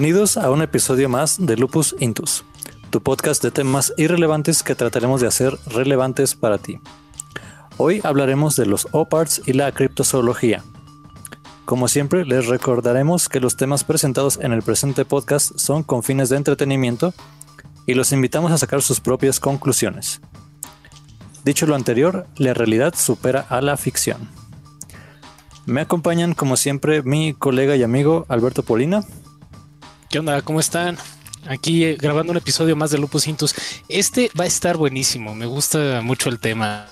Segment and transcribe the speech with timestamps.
[0.00, 2.42] Bienvenidos a un episodio más de Lupus Intus,
[2.88, 6.80] tu podcast de temas irrelevantes que trataremos de hacer relevantes para ti.
[7.76, 10.64] Hoy hablaremos de los OPARTs y la criptozoología.
[11.66, 16.30] Como siempre, les recordaremos que los temas presentados en el presente podcast son con fines
[16.30, 17.12] de entretenimiento
[17.84, 20.22] y los invitamos a sacar sus propias conclusiones.
[21.44, 24.30] Dicho lo anterior, la realidad supera a la ficción.
[25.66, 29.04] Me acompañan como siempre mi colega y amigo Alberto Polina.
[30.10, 30.42] ¿Qué onda?
[30.42, 30.98] ¿Cómo están?
[31.48, 33.54] Aquí eh, grabando un episodio más de Lupus Intus.
[33.88, 35.36] Este va a estar buenísimo.
[35.36, 36.88] Me gusta mucho el tema.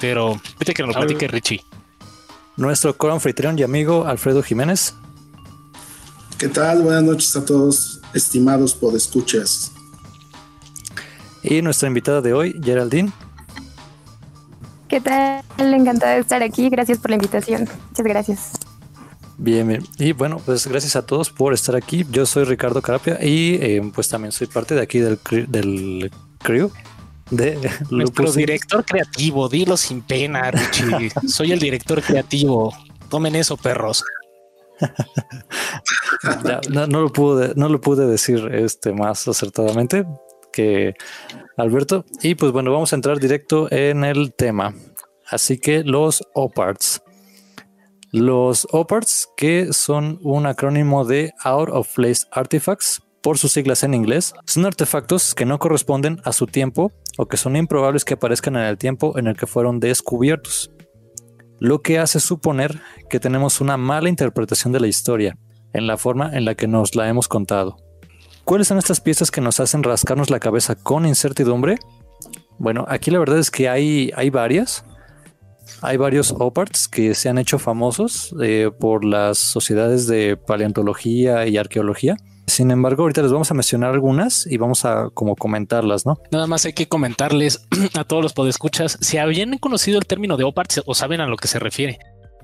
[0.00, 1.62] Pero vete que nos lo platique Richie.
[2.56, 4.94] Nuestro co-anfitrión y amigo Alfredo Jiménez.
[6.38, 6.80] ¿Qué tal?
[6.80, 9.72] Buenas noches a todos, estimados podescuchas.
[11.42, 13.12] Y nuestra invitada de hoy, Geraldine.
[14.88, 15.42] ¿Qué tal?
[15.58, 16.70] Encantada de estar aquí.
[16.70, 17.68] Gracias por la invitación.
[17.90, 18.63] Muchas gracias.
[19.36, 19.82] Bien, bien.
[19.98, 22.06] Y bueno, pues gracias a todos por estar aquí.
[22.10, 26.10] Yo soy Ricardo Carapia y eh, pues también soy parte de aquí del, cre- del
[26.38, 26.70] crew
[27.30, 27.58] de
[27.90, 31.10] Nuestro director creativo, dilo sin pena, Richie.
[31.28, 32.72] Soy el director creativo.
[33.08, 34.04] Tomen eso, perros.
[36.44, 40.04] Ya, no, no lo pude, no lo pude decir este más acertadamente
[40.52, 40.94] que
[41.56, 42.04] Alberto.
[42.22, 44.74] Y pues bueno, vamos a entrar directo en el tema.
[45.28, 47.02] Así que los OPARTs.
[48.16, 53.92] Los OPARTs, que son un acrónimo de Out of Place Artifacts, por sus siglas en
[53.92, 58.54] inglés, son artefactos que no corresponden a su tiempo o que son improbables que aparezcan
[58.54, 60.70] en el tiempo en el que fueron descubiertos.
[61.58, 65.36] Lo que hace suponer que tenemos una mala interpretación de la historia
[65.72, 67.78] en la forma en la que nos la hemos contado.
[68.44, 71.80] ¿Cuáles son estas piezas que nos hacen rascarnos la cabeza con incertidumbre?
[72.60, 74.84] Bueno, aquí la verdad es que hay, hay varias.
[75.82, 81.56] Hay varios OPARTs que se han hecho famosos eh, por las sociedades de paleontología y
[81.56, 82.16] arqueología.
[82.46, 86.18] Sin embargo, ahorita les vamos a mencionar algunas y vamos a como comentarlas, ¿no?
[86.30, 90.44] Nada más hay que comentarles a todos los podescuchas si habían conocido el término de
[90.44, 91.98] OPART o saben a lo que se refiere.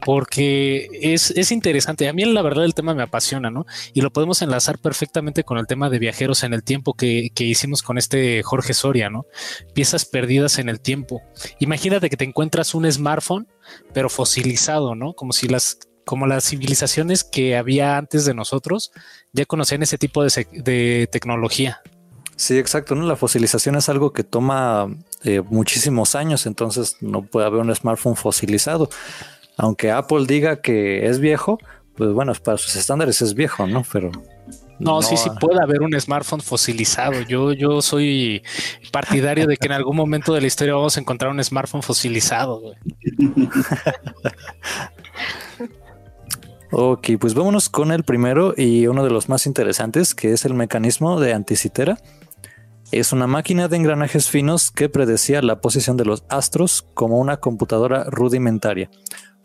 [0.04, 2.08] Porque es, es interesante.
[2.08, 3.66] A mí, la verdad, el tema me apasiona, ¿no?
[3.92, 7.44] Y lo podemos enlazar perfectamente con el tema de viajeros en el tiempo que, que
[7.44, 9.26] hicimos con este Jorge Soria, ¿no?
[9.74, 11.22] Piezas perdidas en el tiempo.
[11.58, 13.46] Imagínate que te encuentras un smartphone,
[13.92, 15.12] pero fosilizado, ¿no?
[15.12, 18.92] Como si las, como las civilizaciones que había antes de nosotros
[19.32, 21.80] ya conocían ese tipo de, de tecnología.
[22.36, 23.06] Sí, exacto, ¿no?
[23.06, 24.88] La fosilización es algo que toma
[25.24, 28.88] eh, muchísimos años, entonces no puede haber un smartphone fosilizado.
[29.62, 31.58] Aunque Apple diga que es viejo,
[31.94, 33.84] pues bueno, para sus estándares es viejo, ¿no?
[33.92, 34.10] Pero
[34.78, 37.20] No, sí, sí puede haber un smartphone fosilizado.
[37.20, 38.42] Yo, yo soy
[38.90, 42.60] partidario de que en algún momento de la historia vamos a encontrar un smartphone fosilizado.
[42.60, 42.74] güey.
[46.72, 50.54] Ok, pues vámonos con el primero y uno de los más interesantes, que es el
[50.54, 51.98] mecanismo de anticitera.
[52.92, 57.38] Es una máquina de engranajes finos que predecía la posición de los astros como una
[57.38, 58.88] computadora rudimentaria,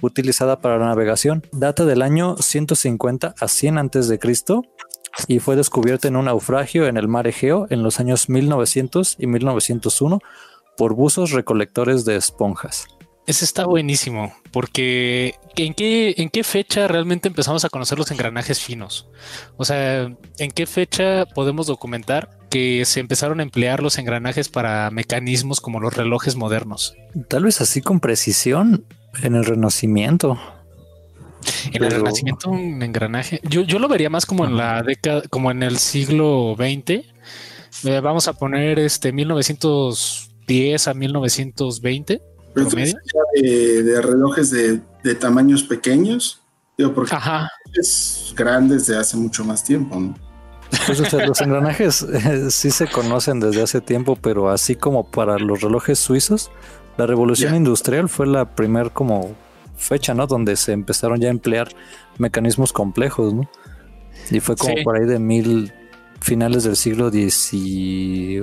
[0.05, 1.43] utilizada para la navegación.
[1.51, 4.63] Data del año 150 a 100 antes de Cristo
[5.27, 9.27] y fue descubierta en un naufragio en el mar Egeo en los años 1900 y
[9.27, 10.19] 1901
[10.77, 12.87] por buzos recolectores de esponjas.
[13.27, 18.59] Ese está buenísimo, porque ¿en qué, ¿en qué fecha realmente empezamos a conocer los engranajes
[18.59, 19.09] finos?
[19.57, 24.91] O sea, ¿en qué fecha podemos documentar que se empezaron a emplear los engranajes para
[24.91, 26.93] mecanismos como los relojes modernos?
[27.27, 28.85] Tal vez así con precisión
[29.21, 30.37] en el Renacimiento.
[31.67, 33.39] En el Pero- Renacimiento, un engranaje.
[33.43, 37.03] Yo, yo lo vería más como en la década, como en el siglo XX.
[37.83, 42.21] Eh, vamos a poner este 1910 a 1920.
[42.53, 46.41] Pero de, de relojes de, de tamaños pequeños,
[46.77, 47.51] digo, porque Ajá.
[47.73, 50.15] es grandes de hace mucho más tiempo, ¿no?
[50.87, 55.05] Pues, o sea, los engranajes eh, sí se conocen desde hace tiempo, pero así como
[55.05, 56.49] para los relojes suizos,
[56.97, 59.33] la revolución industrial fue la primer como
[59.77, 60.27] fecha, ¿no?
[60.27, 61.69] Donde se empezaron ya a emplear
[62.17, 63.49] mecanismos complejos, ¿no?
[64.31, 64.83] Y fue como Sí.
[64.83, 65.73] por ahí de mil
[66.21, 68.41] finales del siglo XVIII,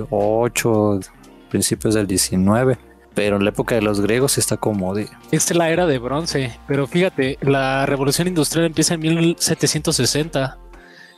[1.49, 2.77] principios del XIX.
[3.13, 5.07] Pero en la época de los griegos está como de...
[5.31, 10.57] Esta es la era de bronce, pero fíjate, la revolución industrial empieza en 1760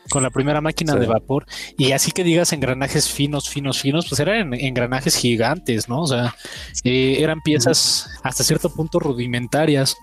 [0.10, 1.00] con la primera máquina Sí.
[1.00, 1.46] de vapor
[1.78, 6.02] y así que digas engranajes finos, finos, finos, pues eran engranajes gigantes, ¿no?
[6.02, 6.36] O sea,
[6.84, 9.96] eh, eran piezas hasta cierto punto rudimentarias,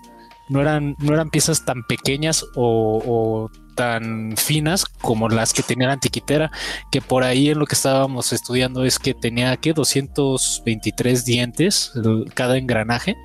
[0.49, 5.87] no eran, no eran piezas tan pequeñas o, o tan finas como las que tenía
[5.87, 6.51] la antiquitera,
[6.91, 12.31] que por ahí en lo que estábamos estudiando es que tenía que 223 dientes el-
[12.35, 13.15] cada engranaje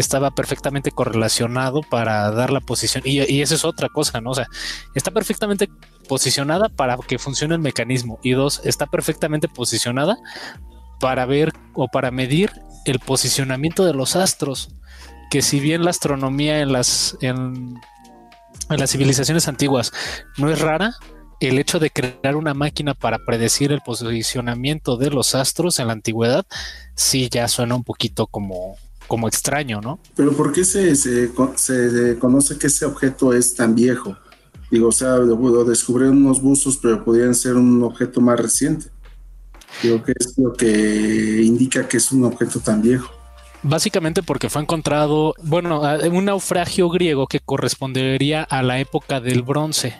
[0.00, 3.02] estaba perfectamente correlacionado para dar la posición.
[3.06, 4.30] Y, y esa es otra cosa, ¿no?
[4.30, 4.46] O sea,
[4.94, 5.68] está perfectamente
[6.08, 8.18] posicionada para que funcione el mecanismo.
[8.22, 10.16] Y dos, está perfectamente posicionada
[11.00, 12.52] para ver o para medir
[12.84, 14.70] el posicionamiento de los astros.
[15.30, 17.80] Que si bien la astronomía en las, en,
[18.70, 19.92] en las civilizaciones antiguas
[20.36, 20.94] no es rara,
[21.40, 25.92] el hecho de crear una máquina para predecir el posicionamiento de los astros en la
[25.92, 26.46] antigüedad,
[26.94, 28.76] sí ya suena un poquito como,
[29.06, 29.98] como extraño, ¿no?
[30.16, 34.16] Pero ¿por qué se, se, se conoce que ese objeto es tan viejo?
[34.70, 38.86] Digo, o sea, lo descubrieron unos buzos, pero podrían ser un objeto más reciente.
[39.82, 43.12] Digo, ¿qué es lo que indica que es un objeto tan viejo?
[43.62, 49.94] Básicamente porque fue encontrado, bueno, un naufragio griego que correspondería a la época del bronce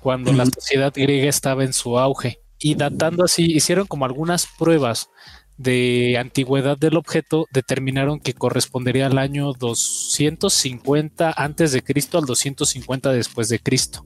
[0.00, 2.38] cuando la sociedad griega estaba en su auge.
[2.58, 5.10] Y datando así, hicieron como algunas pruebas
[5.58, 13.12] de antigüedad del objeto, determinaron que correspondería al año 250 antes de Cristo al 250
[13.12, 14.04] después de Cristo.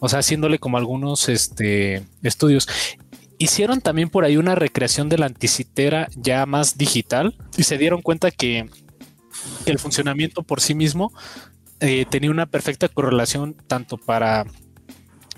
[0.00, 2.68] O sea, haciéndole como algunos este, estudios.
[3.38, 8.02] Hicieron también por ahí una recreación de la anticitera ya más digital y se dieron
[8.02, 8.68] cuenta que,
[9.66, 11.12] el funcionamiento por sí mismo
[11.80, 14.46] eh, tenía una perfecta correlación tanto para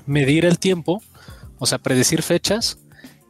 [0.07, 1.03] medir el tiempo,
[1.59, 2.79] o sea, predecir fechas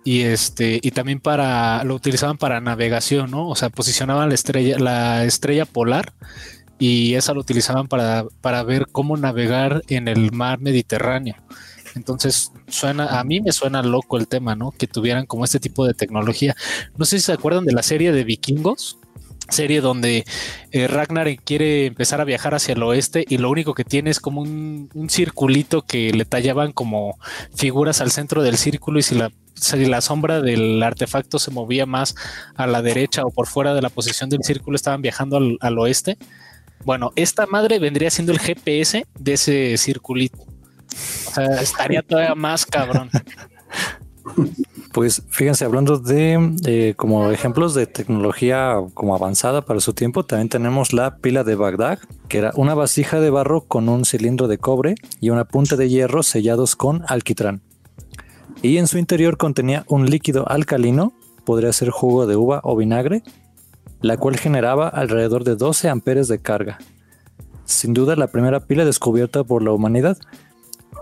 [0.04, 3.48] y este y también para lo utilizaban para navegación, ¿no?
[3.48, 6.12] O sea, posicionaban la estrella la estrella polar
[6.80, 11.36] y esa lo utilizaban para, para ver cómo navegar en el mar Mediterráneo.
[11.94, 14.70] Entonces, suena, a mí me suena loco el tema, ¿no?
[14.70, 16.56] Que tuvieran como este tipo de tecnología.
[16.96, 18.98] No sé si se acuerdan de la serie de vikingos,
[19.50, 20.24] serie donde
[20.70, 24.20] eh, Ragnar quiere empezar a viajar hacia el oeste y lo único que tiene es
[24.20, 27.18] como un, circulito que le tallaban como
[27.54, 31.84] figuras al centro del círculo y si la, si la sombra del artefacto se movía
[31.84, 32.14] más
[32.54, 35.78] a la derecha o por fuera de la posición del círculo estaban viajando al, al
[35.78, 36.16] oeste.
[36.84, 40.38] Bueno, esta madre vendría siendo el GPS de ese circulito.
[40.38, 43.10] O sea, estaría todavía más cabrón.
[44.92, 50.92] Pues fíjense, hablando de como ejemplos de tecnología como avanzada para su tiempo, también tenemos
[50.92, 54.96] la pila de Bagdad, que era una vasija de barro con un cilindro de cobre
[55.20, 57.60] y una punta de hierro sellados con alquitrán.
[58.62, 61.12] Y en su interior contenía un líquido alcalino,
[61.44, 63.22] podría ser jugo de uva o vinagre,
[64.00, 66.78] la cual generaba alrededor de 12 amperes de carga.
[67.64, 70.18] Sin duda la primera pila descubierta por la humanidad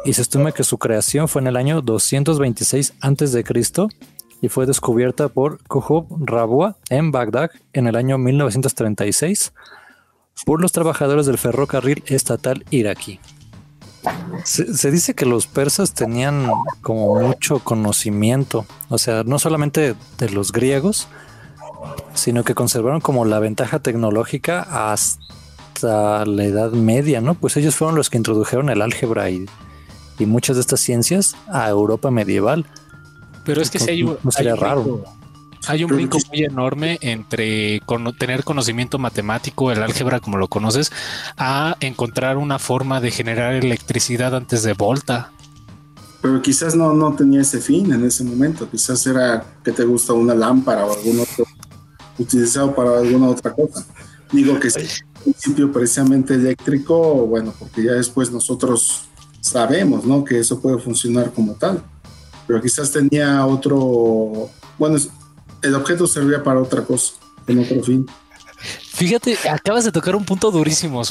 [0.04, 3.44] y se estima que su creación fue en el año 226 a.C.
[4.40, 9.52] y fue descubierta por Kuhub Rabua en Bagdad en el año 1936
[10.46, 13.20] por los trabajadores del ferrocarril estatal iraquí.
[14.44, 16.48] Se, se, dice que los persas tenían
[16.82, 21.08] como mucho conocimiento, o sea, no solamente de los griegos,
[22.14, 27.34] sino que conservaron como la ventaja tecnológica hasta la Edad Media, ¿no?
[27.34, 29.46] Pues ellos fueron los que introdujeron el álgebra y
[30.18, 32.66] y muchas de estas ciencias a Europa medieval.
[33.44, 35.04] Pero es que si hay, un, no sería raro.
[35.66, 37.80] hay un brinco muy enorme entre
[38.18, 40.92] tener conocimiento matemático, el álgebra como lo conoces,
[41.36, 45.32] a encontrar una forma de generar electricidad antes de Volta.
[46.20, 48.68] Pero quizás no, no tenía ese fin en ese momento.
[48.68, 51.46] Quizás era que te gusta una lámpara o algún otro
[52.18, 53.86] utilizado para alguna otra cosa.
[54.32, 59.07] Digo que es principio precisamente eléctrico, bueno, porque ya después nosotros
[59.48, 60.24] sabemos, ¿no?
[60.24, 61.82] Que eso puede funcionar como tal.
[62.46, 64.96] Pero quizás tenía otro, bueno,
[65.62, 67.14] el objeto servía para otra cosa,
[67.46, 68.06] en otro fin.
[68.58, 71.02] Fíjate, acabas de tocar un punto durísimo,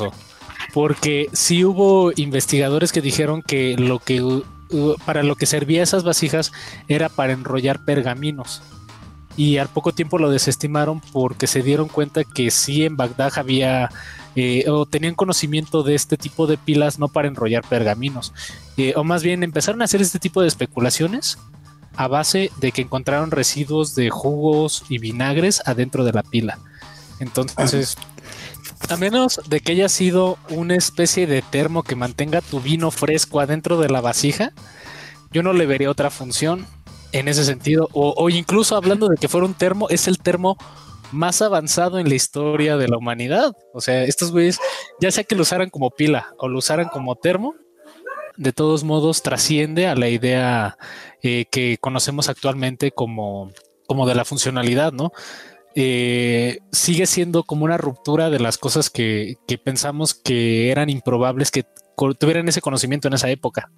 [0.74, 4.44] porque sí hubo investigadores que dijeron que lo que
[5.06, 6.52] para lo que servía esas vasijas
[6.88, 8.62] era para enrollar pergaminos.
[9.38, 13.90] Y al poco tiempo lo desestimaron porque se dieron cuenta que sí en Bagdad había
[14.40, 18.34] eh, o tenían conocimiento de este tipo de pilas no para enrollar pergaminos,
[18.78, 21.40] eh, o más bien empezaron a hacer este tipo de especulaciones
[21.96, 26.60] a base de que encontraron residuos de jugos y vinagres adentro de la pila.
[27.20, 27.98] Entonces,
[28.90, 33.40] a menos de que haya sido una especie de termo que mantenga tu vino fresco
[33.40, 34.52] adentro de la vasija,
[35.32, 36.68] yo no le vería otra función
[37.12, 37.90] en ese sentido.
[37.92, 40.60] O, o incluso hablando de que fuera un termo, es el termo
[41.12, 43.54] más avanzado en la historia de la humanidad.
[43.74, 44.60] O sea, estos güeyes,
[45.00, 47.56] ya sea que lo usaran como pila o lo usaran como termo,
[48.38, 50.78] de todos modos trasciende a la idea
[51.24, 53.52] eh, que conocemos actualmente como,
[53.88, 55.12] como de la funcionalidad, ¿no?
[55.76, 61.52] Eh, sigue siendo como una ruptura de las cosas que, que pensamos que eran improbables
[61.52, 61.66] que
[62.20, 63.72] tuvieran ese conocimiento en esa época.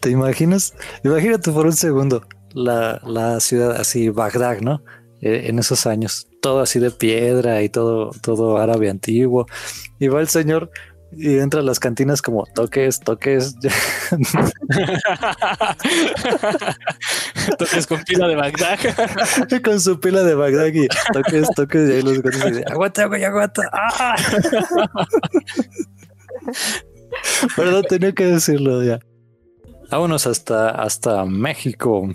[0.00, 0.74] ¿Te imaginas?
[1.02, 2.22] Imagínate por un segundo
[2.56, 4.82] la, la ciudad así, Bagdad, ¿no?
[5.20, 9.46] Eh, en esos años, todo así de piedra y todo, todo árabe antiguo.
[9.98, 10.70] Y va el señor
[11.12, 13.54] y entra a las cantinas como toques, toques.
[17.58, 18.78] toques con pila de Bagdad.
[19.64, 21.88] con su pila de Bagdad y toques, toques.
[21.88, 23.62] Y ahí los gatos dicen, aguanta, güey, aguanta.
[23.72, 24.16] ¡Ah!
[27.56, 28.98] Perdón, tenía que decirlo ya.
[29.90, 32.10] Vámonos hasta, hasta México,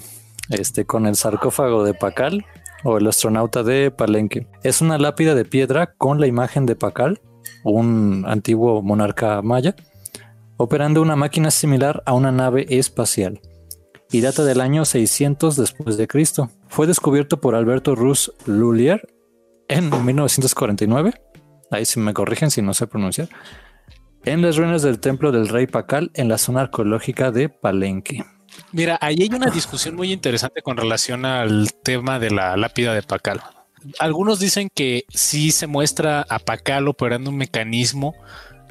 [0.50, 2.46] este, con el sarcófago de Pacal
[2.84, 4.48] o el astronauta de Palenque.
[4.64, 7.22] Es una lápida de piedra con la imagen de Pacal,
[7.64, 9.76] un antiguo monarca maya,
[10.58, 13.42] operando una máquina similar a una nave espacial
[14.12, 16.50] y data del año 600 después de Cristo.
[16.68, 19.08] Fue descubierto por Alberto Ruz Lullier
[19.68, 21.14] en 1949.
[21.72, 23.30] Ahí si me corrigen si no sé pronunciar
[24.24, 28.24] en las ruinas del templo del rey Pacal en la zona arqueológica de Palenque.
[28.72, 33.04] Mira, ahí hay una discusión muy interesante con relación al tema de la lápida de
[33.04, 33.42] Pacal.
[34.00, 38.14] Algunos dicen que sí se muestra a Pacal operando un mecanismo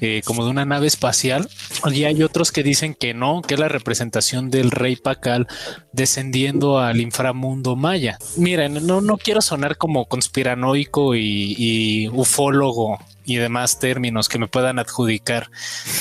[0.03, 1.49] eh, como de una nave espacial.
[1.93, 5.47] Y hay otros que dicen que no, que es la representación del rey Pacal
[5.93, 8.19] descendiendo al inframundo maya.
[8.37, 14.79] Miren, no, no quiero sonar como conspiranoico y ufólogo y demás términos que me puedan
[14.79, 15.51] adjudicar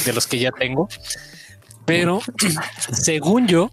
[0.05, 0.87] de los que ya tengo.
[1.89, 2.21] Pero
[2.91, 3.71] según yo,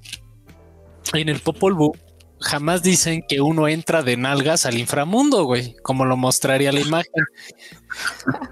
[1.13, 1.93] en el Popol Vuh
[2.41, 7.25] jamás dicen que uno entra de nalgas al inframundo, güey, como lo mostraría la imagen,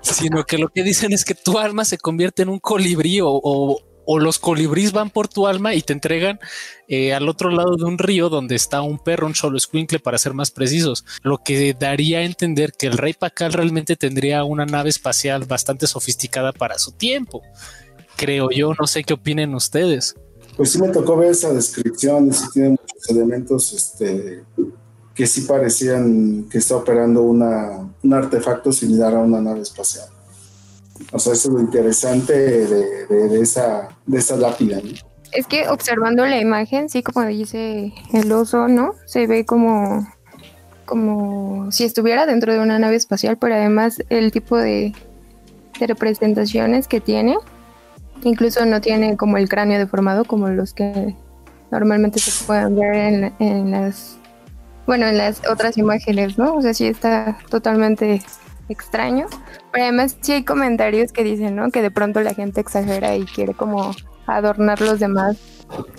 [0.02, 3.80] sino que lo que dicen es que tu alma se convierte en un colibrí o,
[4.06, 6.38] los colibríes van por tu alma y te entregan
[6.88, 10.18] eh, al otro lado de un río donde está un perro, un solo escuincle para
[10.18, 14.66] ser más precisos, lo que daría a entender que el rey Pacal realmente tendría una
[14.66, 17.42] nave espacial bastante sofisticada para su tiempo.
[18.16, 20.14] Creo yo, no sé qué opinen ustedes.
[20.56, 24.44] Pues sí me tocó ver esa descripción, sí tiene muchos elementos este,
[25.14, 30.06] que sí parecían que está operando una, un artefacto similar a una nave espacial.
[31.12, 34.80] O sea, eso es lo interesante de, esa, de esa lápida.
[35.32, 38.94] Es que observando la imagen, sí, como dice el oso, ¿no?
[39.04, 40.06] Se ve como,
[40.84, 44.92] como si estuviera dentro de una nave espacial, pero además el tipo de,
[45.80, 47.36] representaciones que tiene,
[48.24, 51.14] incluso no tiene como el cráneo deformado como los que
[51.70, 54.18] normalmente se pueden ver en, en las,
[54.86, 56.54] bueno, en las otras imágenes, ¿no?
[56.54, 58.22] O sea, sí está totalmente
[58.68, 59.26] extraño.
[59.72, 61.70] Pero además sí hay comentarios que dicen, ¿no?
[61.70, 63.92] Que de pronto la gente exagera y quiere como
[64.26, 65.36] adornar los demás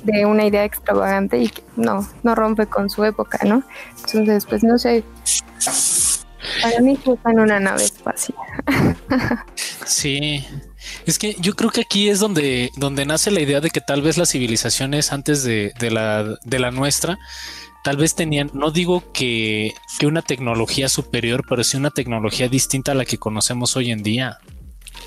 [0.04, 3.64] de una idea extravagante y que no, no rompe con su época, ¿no?
[4.06, 5.04] Entonces, pues no sé.
[6.62, 8.38] Para mí está en una nave espacial.
[9.86, 10.46] Sí.
[11.06, 14.02] Es que yo creo que aquí es donde, donde nace la idea de que tal
[14.02, 17.18] vez las civilizaciones antes de, de, la, de la nuestra
[17.86, 22.96] tal vez tenían, no digo que, una tecnología superior, pero sí una tecnología distinta a
[22.96, 24.40] la que conocemos hoy en día.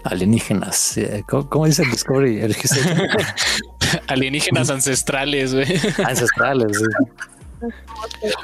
[0.05, 2.41] Alienígenas, ¿cómo, dice el Discovery?
[4.07, 5.67] Alienígenas ancestrales, güey.
[6.05, 6.81] Ancestrales,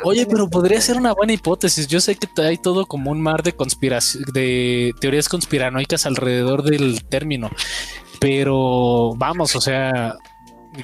[0.02, 1.86] Oye, pero podría ser una buena hipótesis.
[1.88, 7.04] Yo sé que hay todo como un mar de conspiración, de teorías conspiranoicas alrededor del
[7.04, 7.50] término,
[8.20, 10.16] pero vamos, o sea,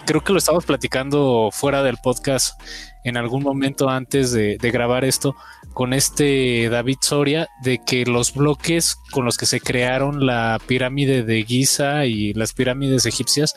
[0.05, 2.61] creo que lo estamos platicando fuera del podcast
[3.05, 5.35] en algún momento antes de, grabar esto
[5.73, 11.23] con este David Soria de que los bloques con los que se crearon la pirámide
[11.23, 13.55] de Giza y las pirámides egipcias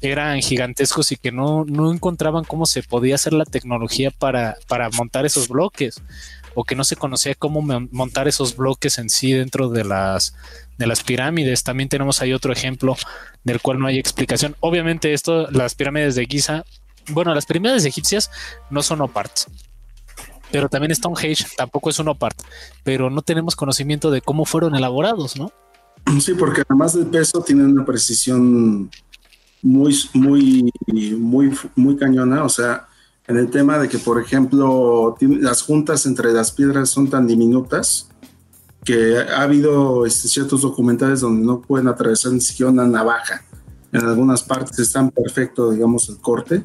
[0.00, 4.90] eran gigantescos y que no, no encontraban cómo se podía hacer la tecnología para, para
[4.90, 6.02] montar esos bloques
[6.54, 10.34] o que no se conocía cómo montar esos bloques en sí dentro de las,
[10.78, 11.64] de las pirámides.
[11.64, 12.96] También tenemos ahí otro ejemplo
[13.42, 14.56] del cual no hay explicación.
[14.60, 16.64] Obviamente esto, las pirámides de Giza,
[17.08, 18.30] bueno, las pirámides egipcias
[18.70, 19.48] no son oparts.
[20.50, 22.40] Pero también Stonehenge tampoco es un opart,
[22.84, 25.50] pero no tenemos conocimiento de cómo fueron elaborados, ¿no?
[26.20, 28.88] Sí, porque además del peso tienen una precisión
[29.64, 30.70] muy, muy,
[31.18, 32.44] muy, muy cañona.
[32.44, 32.86] O sea,
[33.26, 38.08] en el tema de que, por ejemplo, las juntas entre las piedras son tan diminutas
[38.84, 43.42] que ha habido este, ciertos documentales donde no pueden atravesar ni siquiera una navaja.
[43.90, 46.62] En algunas partes están perfecto, digamos, el corte,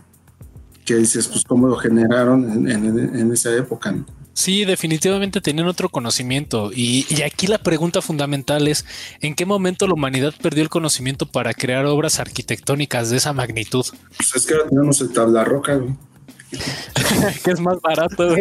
[0.84, 3.96] que dices, pues, cómo lo generaron en, esa época.
[4.40, 6.72] Sí, definitivamente tenían otro conocimiento.
[6.74, 8.86] Y, y, aquí la pregunta fundamental es,
[9.20, 13.86] ¿en qué momento la humanidad perdió el conocimiento para crear obras arquitectónicas de esa magnitud?
[14.16, 15.94] Pues es que ahora tenemos el tabla roca, güey.
[17.44, 18.34] que es más barato,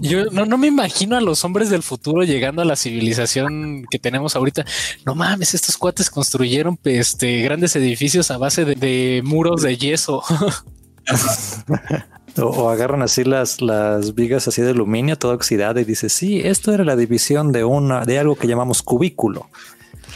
[0.00, 4.34] Yo no, me imagino a los hombres del futuro llegando a la civilización que tenemos
[4.34, 4.64] ahorita.
[5.06, 10.24] No mames, estos cuates construyeron este, grandes edificios a base de, muros de yeso.
[12.36, 16.72] O, agarran así las, las vigas así de aluminio, toda oxidada, y dice, sí, esto
[16.72, 19.48] era la división de una, de algo que llamamos cubículo.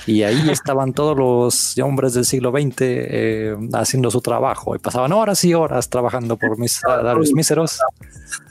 [0.06, 5.12] Y ahí estaban todos los hombres del siglo XX eh, haciendo su trabajo y pasaban
[5.12, 7.78] horas y horas trabajando por mis salarios míseros.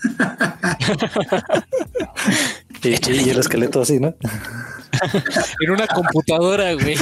[2.83, 4.13] y, y, el esqueleto así, ¿no?
[5.61, 6.95] en una computadora, güey.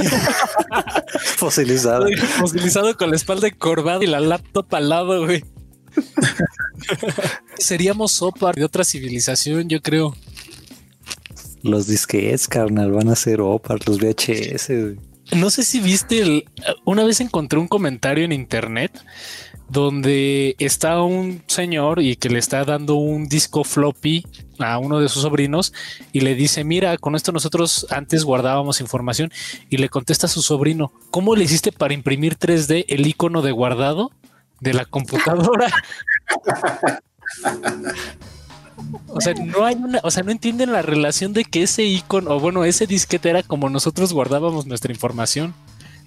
[1.35, 2.07] Fosilizado.
[2.39, 5.43] Fosilizado con la espalda encorvada y la laptop al lado, güey.
[7.57, 10.15] Seríamos sopa de otra civilización, yo creo.
[11.63, 14.97] Los disquets, carnal, van a ser OPAR, los VHS.
[15.33, 16.45] No sé si viste el.
[16.85, 19.03] Una vez encontré un comentario en internet
[19.67, 24.25] donde está un señor y que le está dando un disco floppy
[24.59, 25.73] a uno de sus sobrinos
[26.13, 29.31] y le dice, mira, con esto nosotros antes guardábamos información
[29.69, 33.51] y le contesta a su sobrino, ¿cómo le hiciste para imprimir 3D el icono de
[33.51, 34.11] guardado
[34.59, 35.67] de la computadora?
[39.07, 42.31] O sea, no hay una, o sea, no entienden la relación de que ese icono,
[42.31, 45.53] o bueno, ese disquete era como nosotros guardábamos nuestra información.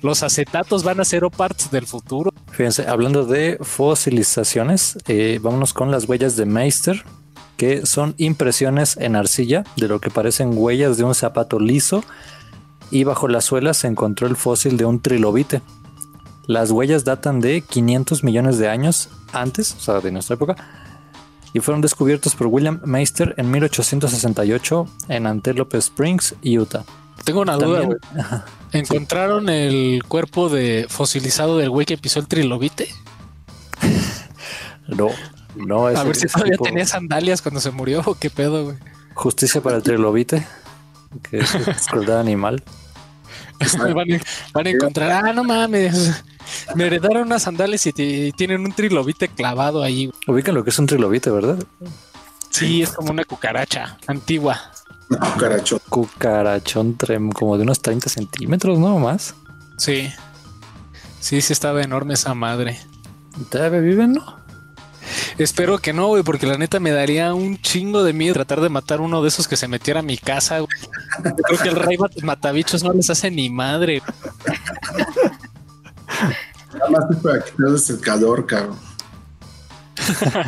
[0.01, 2.33] Los acetatos van a ser parts del futuro.
[2.53, 7.05] Fíjense, hablando de fosilizaciones, eh, vámonos con las huellas de Meister,
[7.57, 12.05] que son impresiones en arcilla de lo que parecen huellas de un zapato liso
[12.91, 15.61] y bajo la suela se encontró el fósil de un trilobite.
[16.49, 20.57] Las huellas datan de 500 millones de años antes, o sea, de nuestra época,
[21.53, 26.85] y fueron descubiertos por William Meister en 1868 en Antelope Springs, Utah.
[27.23, 27.87] Tengo una duda,
[28.73, 32.89] ¿Encontraron el cuerpo de fosilizado del güey que pisó el trilobite?
[34.89, 35.11] no,
[35.55, 35.87] no.
[35.87, 38.79] A ver si todavía tenía sandalias cuando se murió o qué pedo, güey.
[39.13, 40.47] Justicia para el trilobite,
[41.29, 41.51] que es
[41.91, 42.65] crueldad animal.
[44.55, 46.23] van, a, encontrar, ah, no mames,
[46.75, 50.11] me heredaron unas sandalias y, tienen un trilobite clavado ahí.
[50.27, 51.59] Ubican lo que es un trilobite, ¿verdad?
[52.51, 54.61] Sí, es como una cucaracha antigua.
[55.09, 55.81] Cucarachón.
[55.89, 56.97] Cucarachón
[57.33, 58.99] como de unos 30 centímetros, ¿no?
[58.99, 59.35] Más.
[59.79, 60.13] Sí.
[61.21, 62.79] Sí, sí estaba enorme esa madre.
[63.51, 64.39] ¿Todavía viven, no?
[65.39, 68.69] Espero que no, güey, porque la neta me daría un chingo de miedo tratar de
[68.69, 70.59] matar uno de esos que se metiera a mi casa.
[71.23, 74.03] Creo que el rey matabichos no les hace ni madre.
[76.75, 78.79] Nada más para quitarles el calor, cabrón.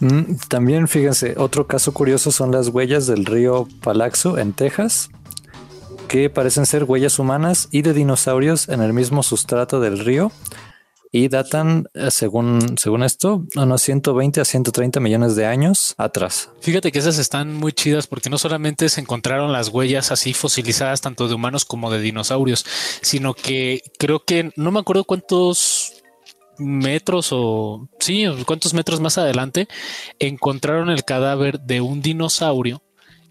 [0.00, 5.10] Mm, también fíjense, otro caso curioso son las huellas del río Palaxo en Texas,
[6.06, 10.30] que parecen ser huellas humanas y de dinosaurios en el mismo sustrato del río
[11.10, 16.50] y datan, eh, según, según esto, unos 120 a 130 millones de años atrás.
[16.60, 21.00] Fíjate que esas están muy chidas porque no solamente se encontraron las huellas así fosilizadas
[21.00, 22.64] tanto de humanos como de dinosaurios,
[23.00, 25.94] sino que creo que no me acuerdo cuántos
[26.58, 29.68] metros o sí, cuántos metros más adelante
[30.18, 32.82] encontraron el cadáver de un dinosaurio,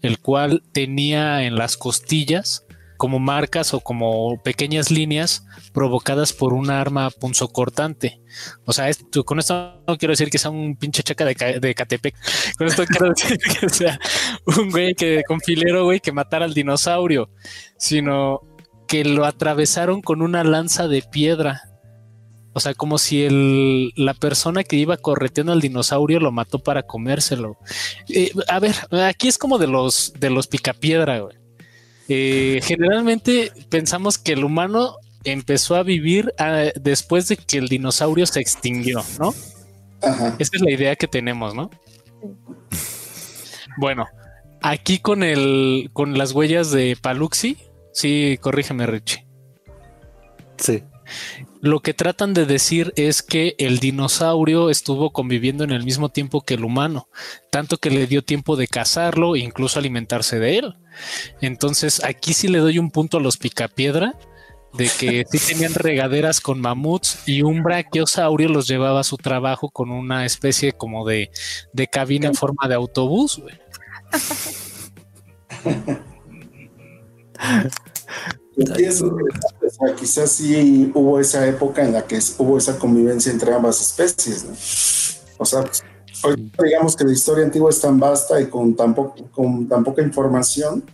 [0.02, 2.64] el cual tenía en las costillas
[2.98, 8.20] como marcas o como pequeñas líneas provocadas por una arma punzocortante.
[8.66, 8.90] O sea,
[9.24, 12.14] con esto no quiero decir que sea un pinche chaca de, de Catepec.
[12.58, 13.98] Con esto quiero decir que sea
[14.44, 17.30] un güey que con filero, güey, que matara al dinosaurio,
[17.78, 18.40] sino
[18.86, 21.68] que lo atravesaron con una lanza de piedra
[22.58, 26.82] o sea, como si el, la persona que iba correteando al dinosaurio lo mató para
[26.82, 27.56] comérselo.
[28.08, 31.37] Eh, a ver, aquí es como de los de los picapiedra, güey.
[32.08, 38.26] Eh, generalmente pensamos que el humano empezó a vivir ah, después de que el dinosaurio
[38.26, 39.34] se extinguió, ¿no?
[40.38, 41.70] Esa es la idea que tenemos, ¿no?
[43.78, 44.06] Bueno,
[44.62, 47.58] aquí con el con las huellas de Paluxi,
[47.92, 49.26] sí, corrígeme, Richie.
[50.56, 50.82] Sí.
[51.60, 56.42] Lo que tratan de decir es que el dinosaurio estuvo conviviendo en el mismo tiempo
[56.42, 57.08] que el humano,
[57.50, 60.76] tanto que le dio tiempo de cazarlo e incluso alimentarse de él.
[61.40, 64.14] Entonces aquí sí le doy un punto a los picapiedra
[64.74, 69.70] de que sí tenían regaderas con mamuts y un brachiosaurio los llevaba a su trabajo
[69.70, 71.30] con una especie como de,
[71.72, 73.42] de cabina en forma de autobús.
[79.96, 85.20] quizás sí hubo esa época en la que hubo esa convivencia entre ambas especies.
[85.38, 85.64] O sea,
[86.24, 90.02] hoy digamos que la historia antigua es tan vasta y con tan, con tan poca
[90.02, 90.84] información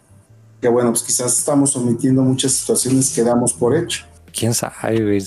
[0.61, 4.07] que, bueno, pues quizás estamos omitiendo muchas situaciones que damos por hecho.
[4.33, 5.21] ¿Quién sabe,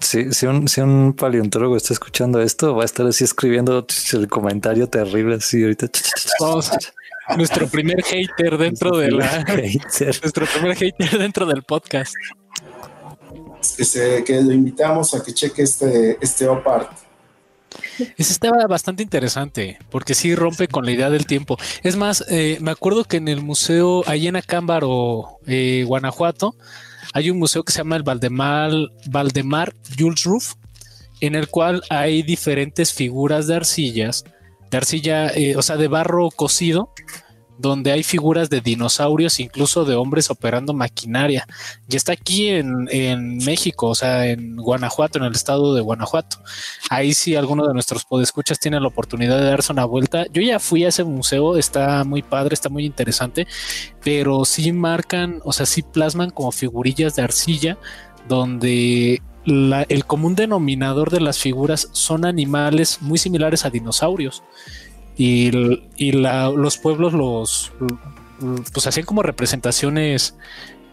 [0.00, 4.28] Si, si, un, si un paleontólogo está escuchando esto, va a estar así escribiendo el
[4.28, 5.88] comentario terrible así ahorita
[7.36, 9.44] nuestro primer hater dentro de la
[10.22, 12.14] nuestro primer hater dentro del podcast.
[13.76, 17.07] Que, se, que lo invitamos a que cheque este, este OPART.
[18.16, 21.56] Ese estaba bastante interesante porque sí rompe con la idea del tiempo.
[21.82, 26.54] Es más, eh, me acuerdo que en el museo, ahí en Acámbaro, eh, Guanajuato,
[27.12, 28.70] hay un museo que se llama el Valdemar,
[29.06, 30.54] Valdemar Jules Roof,
[31.20, 34.24] en el cual hay diferentes figuras de arcillas,
[34.70, 36.92] de arcilla, eh, o sea, de barro cocido,
[37.58, 41.46] donde hay figuras de dinosaurios, incluso de hombres operando maquinaria.
[41.88, 46.38] Y está aquí en, en, México, o sea, en Guanajuato, en el estado de Guanajuato.
[46.88, 50.26] Ahí sí alguno de nuestros podescuchas tiene la oportunidad de darse una vuelta.
[50.32, 53.46] Yo ya fui a ese museo, está muy padre, está muy interesante,
[54.04, 57.76] pero sí marcan, o sea, sí plasman como figurillas de arcilla,
[58.28, 64.44] donde la, el común denominador de las figuras son animales muy similares a dinosaurios
[65.18, 65.50] y,
[65.96, 67.72] y la, los pueblos los
[68.72, 70.36] pues hacían como representaciones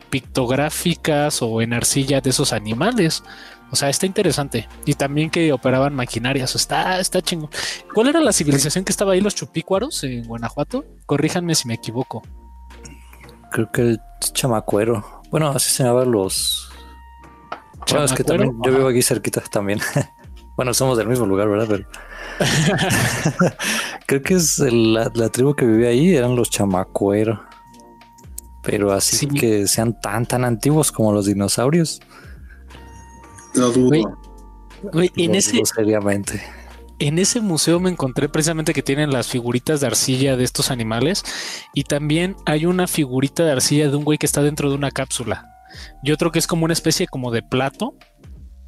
[0.09, 3.23] pictográficas o en arcilla de esos animales.
[3.71, 4.67] O sea, está interesante.
[4.85, 6.55] Y también que operaban maquinarias.
[6.55, 7.49] Está, está chingón.
[7.93, 10.85] ¿Cuál era la civilización que estaba ahí, los chupícuaros en Guanajuato?
[11.05, 12.23] Corríjanme si me equivoco.
[13.51, 14.01] Creo que el
[14.33, 15.21] chamacuero.
[15.29, 16.69] Bueno, así se llamaban los.
[17.89, 19.79] Bueno, es que también yo vivo aquí cerquita también.
[20.57, 21.67] bueno, somos del mismo lugar, ¿verdad?
[21.69, 21.87] Pero
[24.07, 27.39] Creo que es la, tribu que vivía ahí, eran los chamacueros.
[28.63, 31.99] Pero así que sean tan, tan antiguos como los dinosaurios.
[33.53, 34.17] Lo dudo.
[34.93, 35.61] en ese.
[35.65, 36.41] seriamente.
[36.97, 41.23] En ese museo me encontré precisamente que tienen las figuritas de arcilla de estos animales
[41.73, 44.91] y también hay una figurita de arcilla de un güey que está dentro de una
[44.91, 45.51] cápsula
[46.03, 47.95] y otro que es como una especie como de plato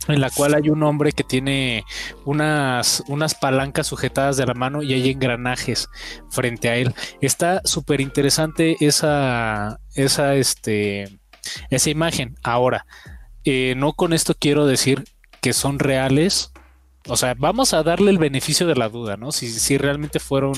[0.08, 1.84] en la cual hay un hombre que tiene
[2.26, 5.90] unas, unas palancas sujetadas de la mano y hay engranajes
[6.30, 6.94] frente a él.
[7.22, 11.20] Está súper interesante esa, esa, este,
[11.70, 12.36] esa imagen.
[12.44, 12.86] Ahora,
[13.44, 15.04] eh, no con esto quiero decir
[15.42, 16.52] que son reales.
[17.10, 19.32] O sea, vamos a darle el beneficio de la duda, ¿no?
[19.32, 20.54] Si, si realmente fueron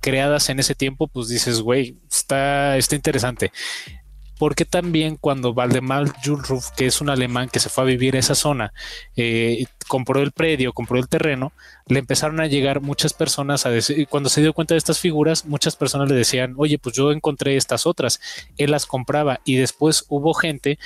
[0.00, 3.52] creadas en ese tiempo, pues dices, güey, está, está interesante
[4.38, 8.20] porque también cuando Valdemar Julruf, que es un alemán que se fue a vivir a
[8.20, 8.72] esa zona,
[9.16, 11.52] eh, compró el predio, compró el terreno,
[11.86, 15.44] le empezaron a llegar muchas personas a decir, cuando se dio cuenta de estas figuras,
[15.46, 18.20] muchas personas le decían, oye, pues yo encontré estas otras,
[18.56, 20.78] él las compraba y después hubo gente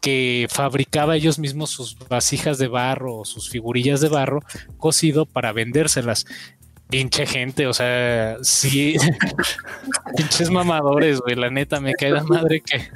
[0.00, 4.42] que fabricaba ellos mismos sus vasijas de barro o sus figurillas de barro
[4.76, 6.24] cocido para vendérselas
[6.88, 8.96] pinche gente, o sea, sí,
[10.16, 12.78] pinches mamadores, güey, la neta, me cae la madre que...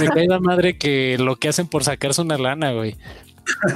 [0.00, 2.96] me cae la madre que lo que hacen por sacarse una lana, güey.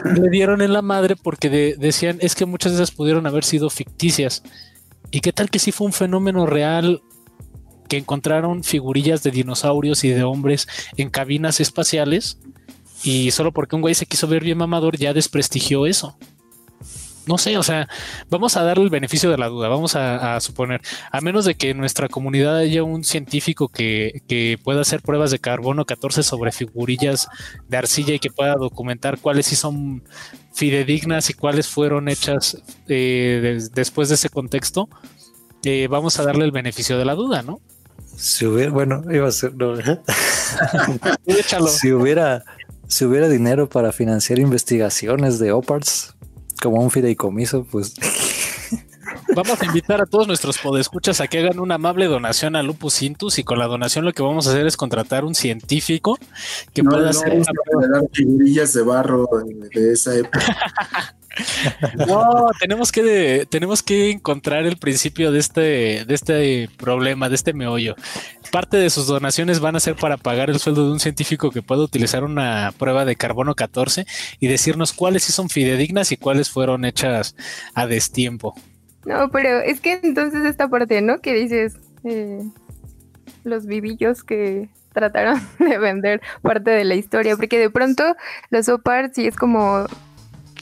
[0.05, 3.71] Le dieron en la madre porque decían, es que muchas de esas pudieron haber sido
[3.71, 4.43] ficticias.
[5.11, 7.03] ¿Y qué tal que sí fue un fenómeno real
[7.89, 12.39] que encontraron figurillas de dinosaurios y de hombres en cabinas espaciales?
[13.05, 16.19] Y solo porque un güey se quiso ver bien mamador ya desprestigió eso
[17.29, 17.89] no sé, o sea,
[18.31, 20.81] vamos a darle el beneficio de la duda, vamos a, suponer,
[21.13, 25.31] a menos de que en nuestra comunidad haya un científico que, que, pueda hacer pruebas
[25.31, 27.29] de carbono 14 sobre figurillas
[27.69, 30.03] de arcilla y que pueda documentar cuáles sí son
[30.53, 34.89] fidedignas y cuáles fueron hechas eh, después de ese contexto,
[35.65, 37.61] eh, vamos a darle el beneficio de la duda, ¿no?
[38.17, 39.77] Si hubiera, bueno, iba a ser, no.
[41.69, 42.45] si hubiera,
[42.89, 46.17] si hubiera dinero para financiar investigaciones de OPARTS,
[46.61, 47.95] como un fideicomiso, pues.
[49.35, 53.03] Vamos a invitar a todos nuestros podescuchas a que hagan una amable donación a Lupus
[53.03, 56.19] Intus y con la donación lo que vamos a hacer es contratar un científico
[56.73, 58.03] que pueda hacer una...
[58.13, 59.29] figurillas de barro
[59.73, 60.41] de esa época.
[62.07, 67.53] No, tenemos que tenemos que encontrar el principio de este de este problema, de este
[67.53, 67.95] meollo.
[68.51, 71.63] Parte de sus donaciones van a ser para pagar el sueldo de un científico que
[71.63, 74.07] pueda utilizar una prueba de carbono 14
[74.41, 77.37] y decirnos cuáles sí son fidedignas y cuáles fueron hechas
[77.75, 78.55] a destiempo.
[79.05, 81.21] No, pero es que entonces esta parte, ¿no?
[81.21, 82.43] Que dices eh,
[83.45, 88.17] los vivillos que trataron de vender parte de la historia, porque de pronto
[88.51, 89.87] los OPAR sí es como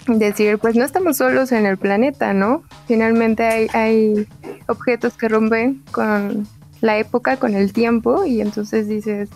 [0.07, 2.62] decir, pues no estamos solos en el planeta, ¿no?
[2.87, 4.27] Finalmente hay, hay
[4.68, 6.46] objetos que rompen con
[6.81, 9.29] la época, con el tiempo, y entonces dices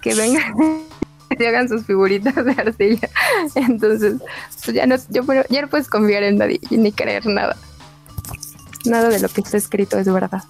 [0.00, 0.54] que vengan
[1.38, 3.08] y hagan sus figuritas de arcilla.
[3.54, 4.20] Entonces,
[4.64, 7.56] pues ya no, yo, ya no puedes confiar en nadie ni creer nada.
[8.84, 10.42] Nada de lo que está escrito es verdad.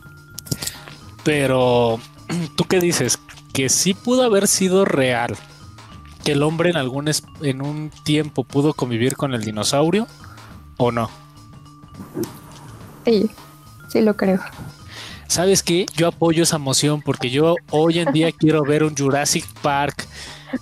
[1.25, 2.01] Pero,
[2.57, 3.19] ¿tú qué dices?
[3.53, 5.37] Que sí pudo haber sido real
[6.25, 7.11] que el hombre en algún
[7.43, 10.07] en un tiempo pudo convivir con el dinosaurio
[10.77, 11.11] o no?
[13.05, 13.31] Sí,
[13.89, 14.41] sí lo creo.
[15.27, 15.87] ¿Sabes qué?
[15.97, 20.07] Yo apoyo esa moción porque yo hoy en día quiero ver un Jurassic Park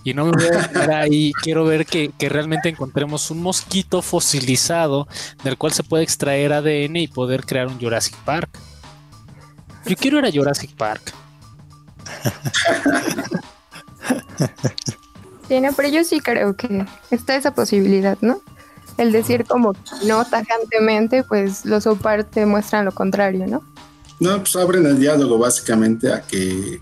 [0.04, 1.32] y no me voy a quedar ahí.
[1.42, 5.08] Quiero ver que, que, realmente encontremos un mosquito fosilizado
[5.44, 8.50] del cual se puede extraer ADN y poder crear un Jurassic Park.
[9.86, 11.12] Yo quiero ir a Jurassic Park.
[15.48, 18.40] Sí, no, pero yo sí creo que está esa posibilidad, ¿no?
[18.98, 19.74] El decir como
[20.06, 23.60] no tajantemente, pues los OPAR te muestran lo contrario, ¿no?
[24.20, 26.80] No, pues abren el diálogo básicamente a que,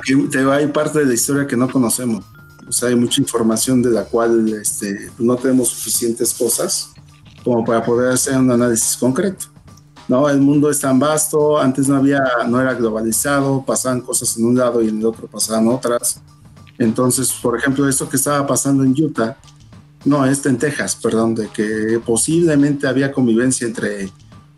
[0.00, 2.24] te hay parte de la historia que no conocemos.
[2.68, 6.90] O sea, hay mucha información de la cual este, no tenemos suficientes cosas
[7.44, 9.46] como para poder hacer un análisis concreto.
[10.08, 14.46] No, el mundo es tan vasto, antes no había, no era globalizado, pasaban cosas en
[14.46, 16.20] un lado y en el otro pasaban otras.
[16.78, 19.36] Entonces, por ejemplo, esto que estaba pasando en Utah,
[20.04, 24.10] no, este en Texas, perdón, de que posiblemente había convivencia entre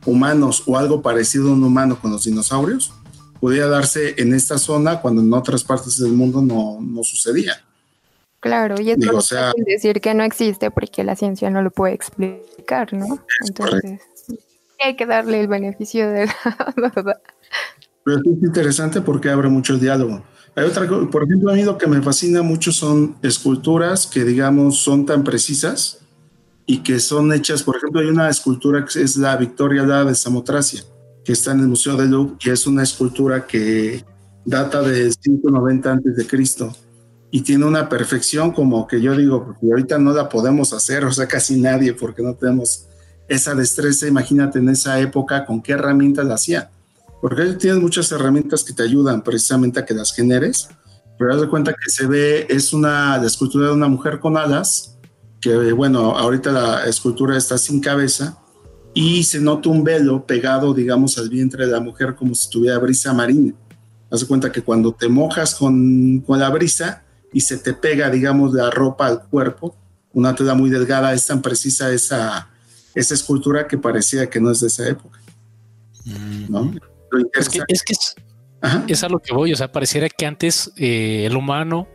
[0.07, 2.93] humanos o algo parecido a un humano con los dinosaurios,
[3.45, 7.63] podía darse en esta zona cuando en otras partes del mundo no, no sucedía.
[8.41, 9.19] Claro, y es Digo,
[9.67, 13.19] decir que no existe porque la ciencia no lo puede explicar, ¿no?
[13.47, 14.01] Entonces,
[14.83, 17.21] hay que darle el beneficio de la verdad.
[18.03, 20.25] Pero es interesante porque abre mucho diálogo.
[20.55, 24.79] Hay otra, por ejemplo, a mí lo que me fascina mucho son esculturas que, digamos,
[24.79, 25.99] son tan precisas
[26.65, 30.15] y que son hechas, por ejemplo, hay una escultura que es la Victoria la de
[30.15, 30.83] Samotracia,
[31.25, 34.05] que está en el Museo de Louvre, y es una escultura que
[34.45, 36.73] data del 190 antes de Cristo
[37.31, 41.13] y tiene una perfección como que yo digo, porque ahorita no la podemos hacer, o
[41.13, 42.87] sea, casi nadie, porque no tenemos
[43.27, 46.71] esa destreza, imagínate en esa época con qué herramientas la hacía,
[47.21, 50.69] porque tienes muchas herramientas que te ayudan precisamente a que las generes,
[51.19, 54.37] pero haz de cuenta que se ve, es una, la escultura de una mujer con
[54.37, 54.97] alas,
[55.41, 58.44] que bueno, ahorita la escultura está sin cabeza
[58.95, 62.79] y se nota un velo pegado, digamos, al vientre de la mujer como si tuviera
[62.79, 63.53] brisa marina.
[64.11, 67.03] Haz cuenta que cuando te mojas con, con la brisa
[67.33, 69.77] y se te pega, digamos, la ropa al cuerpo,
[70.13, 72.49] una tela muy delgada, es tan precisa esa,
[72.95, 75.21] esa escultura que parecía que no es de esa época.
[76.49, 76.73] ¿no?
[77.33, 77.95] Es que, es, que
[78.87, 81.89] es, a lo que voy, o sea, pareciera que antes eh, el humano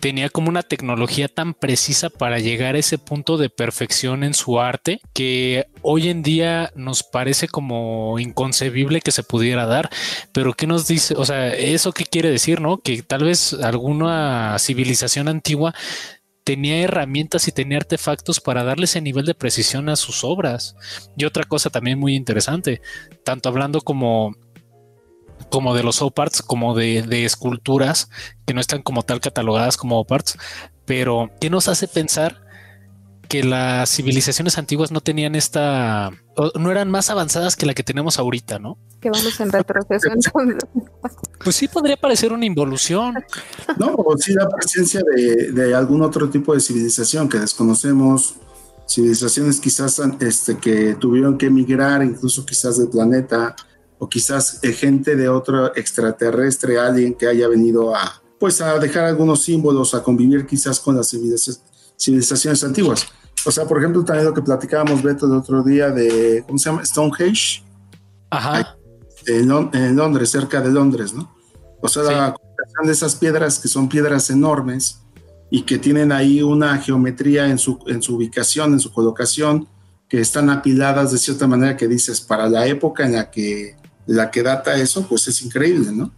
[0.00, 4.58] tenía como una tecnología tan precisa para llegar a ese punto de perfección en su
[4.58, 9.90] arte que hoy en día nos parece como inconcebible que se pudiera dar.
[10.32, 11.14] Pero ¿qué nos dice?
[11.16, 12.78] O sea, ¿eso qué quiere decir, no?
[12.78, 15.74] Que tal vez alguna civilización antigua
[16.44, 20.76] tenía herramientas y tenía artefactos para darle ese nivel de precisión a sus obras.
[21.16, 22.80] Y otra cosa también muy interesante,
[23.24, 24.36] tanto hablando como
[25.50, 28.08] como de los OPARTs, como de, esculturas
[28.46, 30.38] que no están como tal catalogadas como OPARTs,
[30.86, 32.41] pero ¿qué nos hace pensar
[33.28, 36.10] que las civilizaciones antiguas no tenían esta,
[36.58, 38.78] no eran más avanzadas que la que tenemos ahorita, ¿no?
[39.00, 40.08] Que vamos en retroceso
[41.44, 43.14] Pues sí podría parecer una involución.
[43.78, 48.36] No, o sí la presencia de, de, algún otro tipo de civilización que desconocemos,
[48.86, 53.56] civilizaciones quizás este, que tuvieron que emigrar incluso quizás del planeta,
[53.98, 59.04] o quizás eh, gente de otro extraterrestre, alguien que haya venido a, pues a dejar
[59.04, 61.71] algunos símbolos, a convivir quizás con las civilizaciones
[62.64, 63.06] antiguas.
[63.44, 66.70] O sea, por ejemplo, también lo que platicábamos, Beto, el otro día de, ¿cómo se
[66.70, 66.84] llama?
[66.84, 67.62] Stonehenge.
[68.30, 68.76] Ajá.
[69.26, 69.48] En,
[69.96, 71.34] Londres, cerca de Londres, ¿no?
[71.80, 72.36] O sea, la
[72.80, 75.00] la de esas piedras que son piedras enormes
[75.50, 79.68] y que tienen ahí una geometría en su, en su ubicación, en su colocación,
[80.08, 84.30] que están apiladas de cierta manera que dices, para la época en la que la
[84.30, 86.12] que data eso, pues es increíble, ¿no?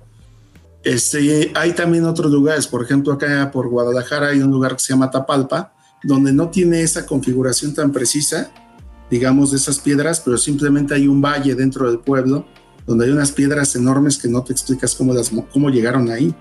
[0.85, 4.93] Este, hay también otros lugares, por ejemplo, acá por Guadalajara hay un lugar que se
[4.93, 8.51] llama Tapalpa, donde no tiene esa configuración tan precisa,
[9.11, 12.47] digamos, de esas piedras, pero simplemente hay un valle dentro del pueblo
[12.87, 15.15] donde hay unas piedras enormes que no te explicas cómo,
[15.51, 16.35] cómo llegaron ahí.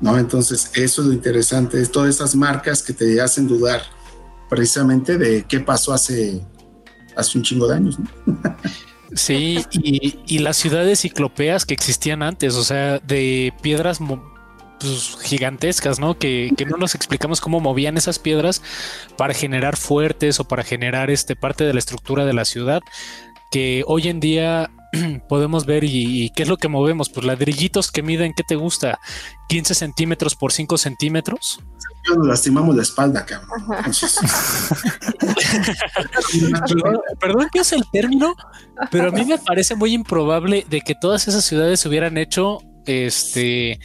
[0.00, 0.18] ¿no?
[0.18, 3.80] Entonces, eso es lo interesante, es todas esas marcas que te hacen dudar
[4.50, 6.44] precisamente de qué pasó hace,
[7.16, 7.98] hace un chingo de años.
[7.98, 8.06] ¿no?
[9.14, 14.00] Sí, y, las ciudades ciclopeas que existían antes, o sea, de piedras
[14.80, 16.18] pues, gigantescas, ¿no?
[16.18, 18.62] Que, no nos explicamos cómo movían esas piedras
[19.16, 22.80] para generar fuertes o para generar este parte de la estructura de la ciudad,
[23.50, 24.70] que hoy en día
[25.28, 28.98] podemos ver y, qué es lo que movemos, pues ladrillitos que miden, ¿qué te gusta?
[29.48, 31.60] 15 centímetros por 5 centímetros.
[32.16, 33.50] Nos lastimamos la espalda, cabrón.
[37.20, 38.34] perdón, que es el término,
[38.90, 42.58] pero a mí me parece muy improbable de que todas esas ciudades se hubieran hecho,
[42.84, 43.80] este,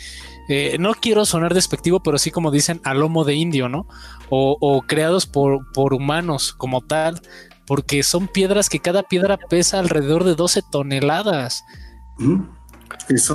[0.50, 3.88] eh, no quiero sonar despectivo, pero sí como dicen, a lomo de indio, ¿no?
[4.30, 7.22] O, creados por, por humanos como tal
[7.70, 11.64] porque son piedras que cada piedra pesa alrededor de 12 toneladas.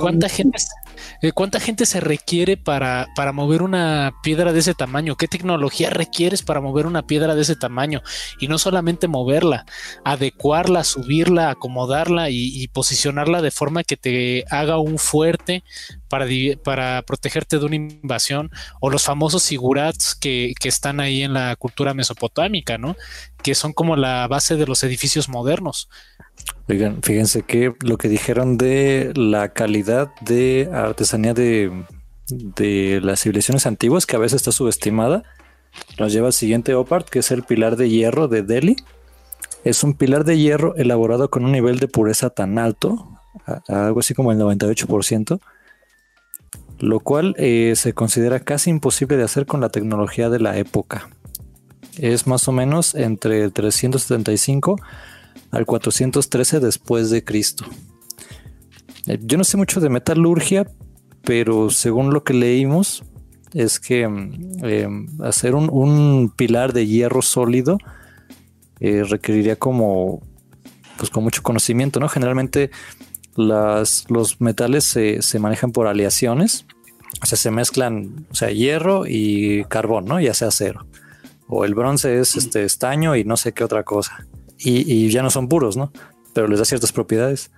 [0.01, 0.57] ¿Cuánta gente,
[1.21, 5.15] Eh, ¿Cuánta gente se requiere para, para mover una piedra de ese tamaño?
[5.15, 8.01] ¿Qué tecnología requieres para mover una piedra de ese tamaño?
[8.37, 9.65] Y no solamente moverla,
[10.03, 15.63] adecuarla, subirla, acomodarla y, posicionarla de forma que te haga un fuerte
[16.09, 16.25] para,
[16.61, 21.55] para protegerte de una invasión o los famosos sigurats que, que están ahí en la
[21.55, 22.97] cultura mesopotámica, ¿no?
[23.45, 25.87] Que son como la base de los edificios modernos.
[27.03, 31.85] Fíjense que lo que dijeron de la calidad de artesanía de,
[33.03, 35.21] las civilizaciones antiguas, que a veces está subestimada,
[35.99, 38.77] nos lleva al siguiente OPART, que es el pilar de hierro de Delhi.
[39.63, 43.11] Es un pilar de hierro elaborado con un nivel de pureza tan alto,
[43.67, 45.39] algo así como el 98%,
[46.79, 51.09] lo cual eh, se considera casi imposible de hacer con la tecnología de la época.
[51.97, 54.77] Es más o menos entre el 375
[55.51, 57.65] al 413 después de Cristo.
[59.07, 60.67] Eh, yo no sé mucho de metalurgia,
[61.23, 63.03] pero según lo que leímos,
[63.53, 67.77] es que mm, em, hacer un, pilar de hierro sólido
[68.79, 70.21] eh, requeriría como,
[70.97, 72.09] pues con mucho conocimiento, ¿no?
[72.09, 72.71] Generalmente
[73.35, 76.65] las, los metales se, se, manejan por aleaciones,
[77.21, 80.19] o sea, se mezclan, o sea, hierro y carbón, ¿no?
[80.19, 80.85] Ya sea acero.
[81.47, 84.25] O el bronce es este estaño y no sé qué otra cosa
[84.57, 85.91] y, ya no son puros, ¿no?
[86.33, 87.51] Pero les da ciertas propiedades.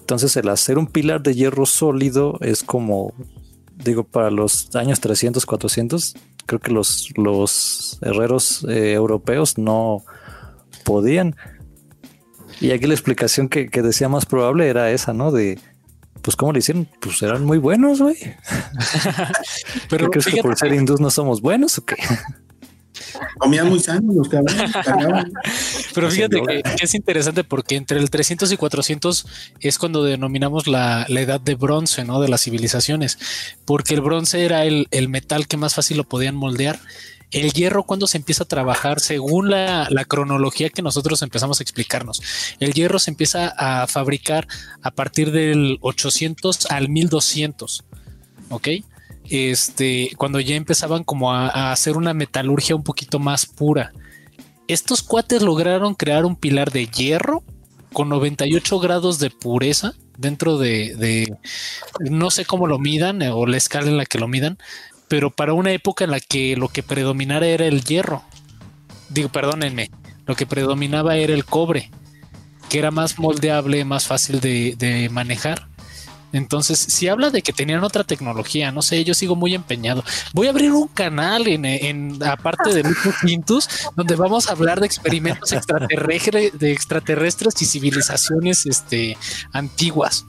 [0.00, 3.14] Entonces el hacer un pilar de hierro sólido es como,
[3.84, 6.14] digo, para los años 300, 400,
[6.46, 10.04] creo que los, los herreros eh, europeos no
[10.84, 11.36] podían.
[12.60, 15.32] Y aquí la explicación que, decía más probable era esa, ¿no?
[15.32, 15.58] De,
[16.20, 16.88] pues, ¿cómo le hicieron?
[17.00, 18.16] Pues eran muy buenos, güey.
[19.88, 21.96] Pero ¿Crees que por ser hindús no somos buenos o qué?
[23.38, 24.28] Comían muy sanos los
[25.94, 29.26] Pero fíjate que, es interesante porque entre el 300 y 400
[29.60, 32.20] es cuando denominamos la, edad de bronce, ¿no?
[32.20, 33.18] De las civilizaciones,
[33.64, 36.80] porque el bronce era el, metal que más fácil lo podían moldear.
[37.30, 41.62] El hierro cuando se empieza a trabajar según la, la, cronología que nosotros empezamos a
[41.62, 42.20] explicarnos.
[42.60, 44.46] El hierro se empieza a fabricar
[44.82, 47.84] a partir del 800 al 1200.
[48.50, 48.68] ¿Ok?
[49.32, 53.92] Este, cuando ya empezaban como a, hacer una metalurgia un poquito más pura.
[54.68, 57.42] Estos cuates lograron crear un pilar de hierro
[57.94, 61.34] con 98 grados de pureza dentro de,
[61.98, 64.58] no sé cómo lo midan eh, o la escala en la que lo midan,
[65.08, 68.22] pero para una época en la que lo que predominara era el hierro.
[69.08, 69.90] Digo, perdónenme,
[70.26, 71.90] lo que predominaba era el cobre,
[72.68, 75.71] que era más moldeable, más fácil de manejar.
[76.32, 80.02] Entonces, si habla de que tenían otra tecnología, no sé, yo sigo muy empeñado.
[80.32, 84.80] Voy a abrir un canal en, en aparte de Lucho Quintus, donde vamos a hablar
[84.80, 89.16] de experimentos extraterrestres, de extraterrestres y civilizaciones este,
[89.52, 90.26] antiguas.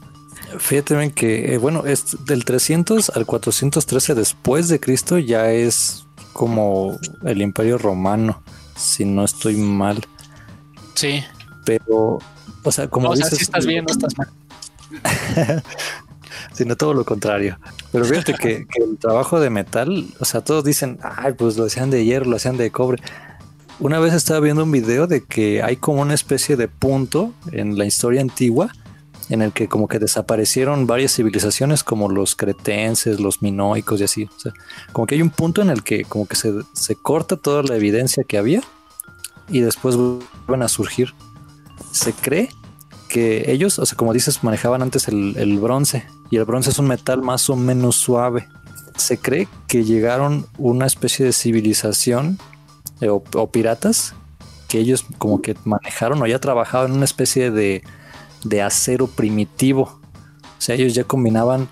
[0.58, 6.04] Fíjate bien que, eh, bueno, es del 300 al 413 después de Cristo ya es
[6.32, 8.42] como el Imperio Romano,
[8.76, 10.04] si no estoy mal.
[10.94, 11.24] Sí.
[11.64, 12.18] Pero,
[12.62, 14.28] o sea, como o sea, si estás bien, no estás mal.
[16.52, 17.58] sino todo lo contrario.
[17.92, 21.90] Pero fíjate que, el trabajo de metal, o sea, todos dicen, ay, pues lo hacían
[21.90, 23.02] de hierro, lo hacían de cobre.
[23.80, 27.76] Una vez estaba viendo un video de que hay como una especie de punto en
[27.76, 28.70] la historia antigua
[29.30, 34.24] en el que como que desaparecieron varias civilizaciones como los cretenses, los minoicos y así.
[34.24, 34.52] O sea,
[34.92, 37.76] como que hay un punto en el que como que se, se corta toda la
[37.76, 38.62] evidencia que había
[39.48, 41.14] y después vuelven a surgir.
[41.90, 42.50] Se cree
[43.14, 46.88] que ellos, o sea, como dices, manejaban antes el, bronce y el bronce es un
[46.88, 48.48] metal más o menos suave.
[48.96, 52.40] Se cree que llegaron una especie de civilización
[53.00, 53.22] eh, o,
[53.52, 54.16] piratas
[54.66, 57.84] que ellos como que manejaron o ya trabajaban en una especie de,
[58.42, 60.00] de acero primitivo.
[60.58, 61.68] O sea, ellos ya combinaban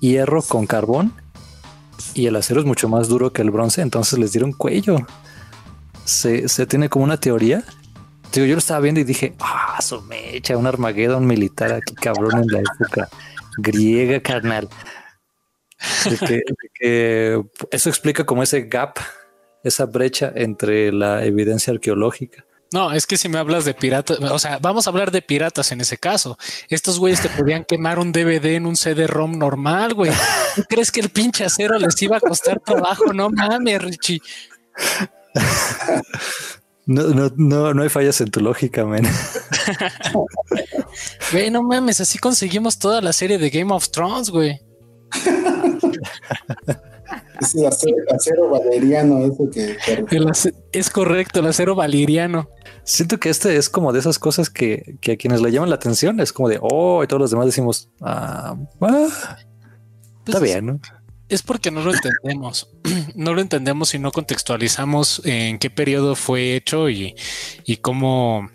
[0.00, 1.12] hierro con carbón
[2.14, 5.06] y el acero es mucho más duro que el bronce, entonces les dieron cuello.
[6.04, 7.62] Se, se tiene como una teoría
[8.32, 12.46] yo lo estaba viendo y dije, ah, su mecha, un Armageddon militar aquí, cabrón, en
[12.48, 13.08] la época
[13.58, 14.68] griega, carnal.
[16.80, 18.98] eso explica como ese gap,
[19.64, 22.44] esa brecha entre la evidencia arqueológica.
[22.72, 25.72] No, es que si me hablas de piratas, o sea, vamos a hablar de piratas
[25.72, 26.38] en ese caso.
[26.68, 30.12] Estos güeyes te podían quemar un DVD en un CD-ROM normal, güey.
[30.54, 33.12] ¿Tú crees que el pinche acero les iba a costar trabajo?
[33.12, 34.22] No mames, Richie.
[36.86, 39.04] No, no, no, no hay fallas en tu lógica, men.
[41.32, 44.60] Güey, no mames, así conseguimos toda la serie de Game of Thrones, güey.
[47.40, 49.76] es el acero, valeriano, eso que.
[50.72, 52.48] es correcto, el acero valeriano.
[52.84, 55.76] Siento que este es como de esas cosas que, que, a quienes le llaman la
[55.76, 59.36] atención es como de oh, y todos los demás decimos ah, ah".
[60.26, 60.80] Está bien, ¿no?
[61.30, 62.68] Es porque no lo entendemos.
[63.14, 67.14] no lo entendemos y no contextualizamos en qué periodo fue hecho y,
[67.64, 68.50] y cómo,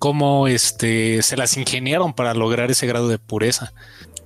[0.00, 3.72] cómo este, se las ingeniaron para lograr ese grado de pureza.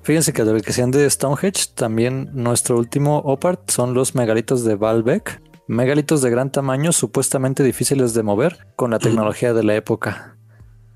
[0.03, 4.75] Fíjense que de que sean de Stonehenge, también nuestro último opart son los megalitos de
[4.75, 5.43] Baalbek.
[5.67, 10.39] Megalitos de gran tamaño, supuestamente difíciles de mover con la tecnología de la época.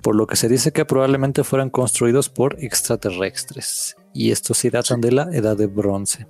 [0.01, 3.97] Por lo que se dice que probablemente fueran construidos por extraterrestres.
[4.15, 6.27] Y estos sí datan de la edad de bronce.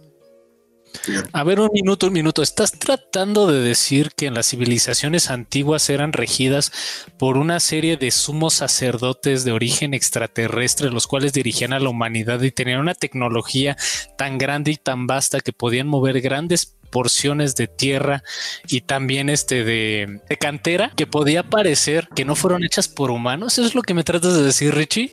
[1.32, 2.43] A ver, un minuto, un minuto.
[2.43, 6.72] ¿Estás tratando de decir que en las civilizaciones antiguas eran regidas
[7.18, 12.40] por una serie de sumos sacerdotes de origen extraterrestre, los cuales dirigían a la humanidad
[12.43, 13.76] y tenían una tecnología
[14.16, 18.22] tan grande y tan vasta que podían mover grandes porciones de tierra
[18.68, 23.55] y también este de, de, cantera que podía parecer que no fueron hechas por humanos.
[23.55, 25.12] ¿Eso es lo que me tratas de decir, Richie?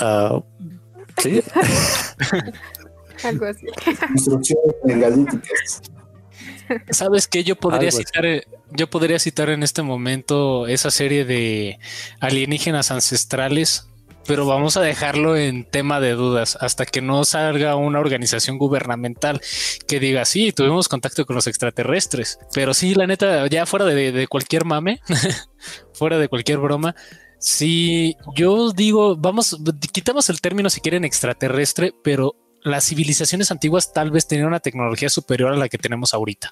[0.00, 0.42] Uh,
[1.18, 1.42] sí.
[3.24, 3.66] Algo así.
[4.10, 5.82] Instrucciones megalíticas.
[6.90, 8.24] Sabes que yo podría citar,
[8.70, 11.78] yo podría citar en este momento esa serie de
[12.20, 13.88] alienígenas ancestrales,
[14.26, 19.40] pero vamos a dejarlo en tema de dudas hasta que no salga una organización gubernamental
[19.88, 22.38] que diga sí, tuvimos contacto con los extraterrestres.
[22.54, 25.00] Pero sí, la neta, ya fuera de, de cualquier mame,
[25.92, 26.94] fuera de cualquier broma,
[27.40, 29.58] sí, yo digo, vamos,
[29.92, 35.08] quitamos el término si quieren extraterrestre, pero las civilizaciones antiguas tal vez tenían una tecnología
[35.08, 36.50] superior a la que tenemos ahorita.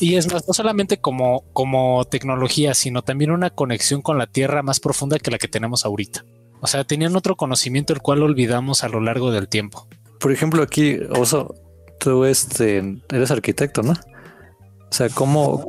[0.00, 4.62] Y es más, no solamente como, como tecnología, sino también una conexión con la Tierra
[4.62, 6.24] más profunda que la que tenemos ahorita.
[6.60, 9.86] O sea, tenían otro conocimiento el cual olvidamos a lo largo del tiempo.
[10.18, 11.54] Por ejemplo, aquí, Oso,
[12.00, 13.92] tú este, eres arquitecto, ¿no?
[13.92, 15.68] O sea, ¿cómo,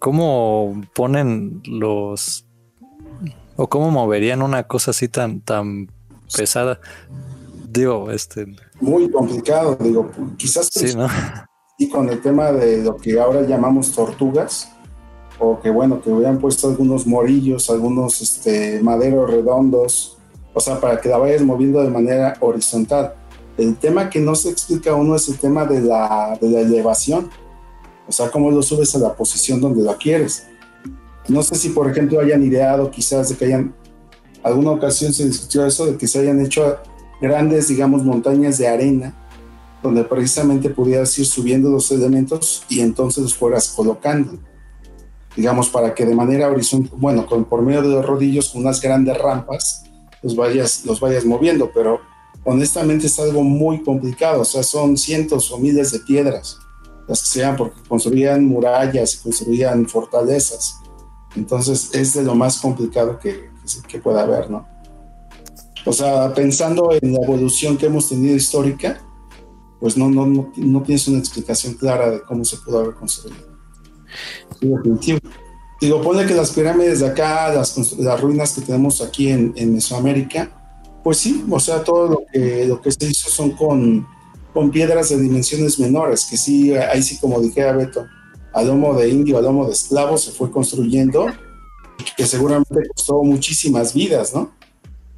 [0.00, 2.46] cómo ponen los...
[3.56, 5.90] o cómo moverían una cosa así tan, tan
[6.34, 6.80] pesada?
[7.68, 8.46] Digo, este...
[8.80, 10.68] Muy complicado, digo, quizás...
[10.72, 11.06] Sí, ¿no?
[11.78, 14.68] Y con el tema de lo que ahora llamamos tortugas,
[15.38, 20.18] o que bueno, que hubieran puesto algunos morillos, algunos este, maderos redondos,
[20.52, 23.14] o sea, para que la vayas moviendo de manera horizontal.
[23.56, 27.30] El tema que no se explica uno es el tema de la, de la elevación,
[28.06, 30.46] o sea, cómo lo subes a la posición donde lo quieres.
[31.28, 33.74] No sé si, por ejemplo, hayan ideado quizás de que hayan,
[34.42, 36.78] alguna ocasión se discutió eso, de que se hayan hecho
[37.24, 39.14] grandes, digamos, montañas de arena,
[39.82, 44.38] donde precisamente pudieras ir subiendo los elementos y entonces los fueras colocando
[45.36, 48.80] digamos, para que de manera horizontal, bueno, con, por medio de los rodillos, con unas
[48.80, 49.84] grandes rampas,
[50.22, 52.00] los vayas, los vayas moviendo, pero
[52.44, 56.58] honestamente es algo muy complicado, o sea, son cientos o miles de piedras
[57.06, 60.76] las que sean porque construían murallas construían fortalezas.
[61.36, 64.66] Entonces es de lo más complicado que, que, que pueda haber, ¿no?
[65.84, 69.00] O sea, pensando en la evolución que hemos tenido histórica,
[69.80, 73.54] pues no, no, no, no tienes una explicación clara de cómo se pudo haber construido.
[75.00, 75.18] Sí.
[75.80, 79.74] Digo, pone que las pirámides de acá, las, las ruinas que tenemos aquí en, en,
[79.74, 80.50] Mesoamérica,
[81.02, 84.06] pues sí, o sea, todo lo que, lo que se hizo son con,
[84.54, 88.06] con piedras de dimensiones menores, que sí, ahí sí, como dijera Beto,
[88.54, 91.26] a lomo de indio, a lomo de esclavo se fue construyendo,
[92.16, 94.52] que seguramente costó muchísimas vidas, ¿no?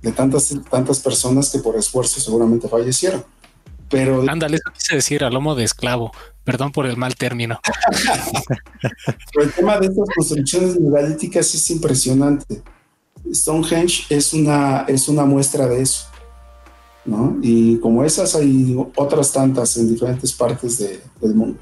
[0.07, 3.25] De tantas, tantas personas que por esfuerzo seguramente fallecieron.
[3.91, 4.25] Pero.
[4.31, 6.13] Ándale, eso quise decir, a lomo de esclavo.
[6.45, 7.59] Perdón por el mal término.
[9.33, 12.63] Pero el tema de estas construcciones megalíticas es impresionante.
[13.33, 16.07] Stonehenge es una, es una muestra de eso.
[17.05, 17.37] ¿no?
[17.43, 21.59] Y como esas hay otras tantas en diferentes partes de, del mundo.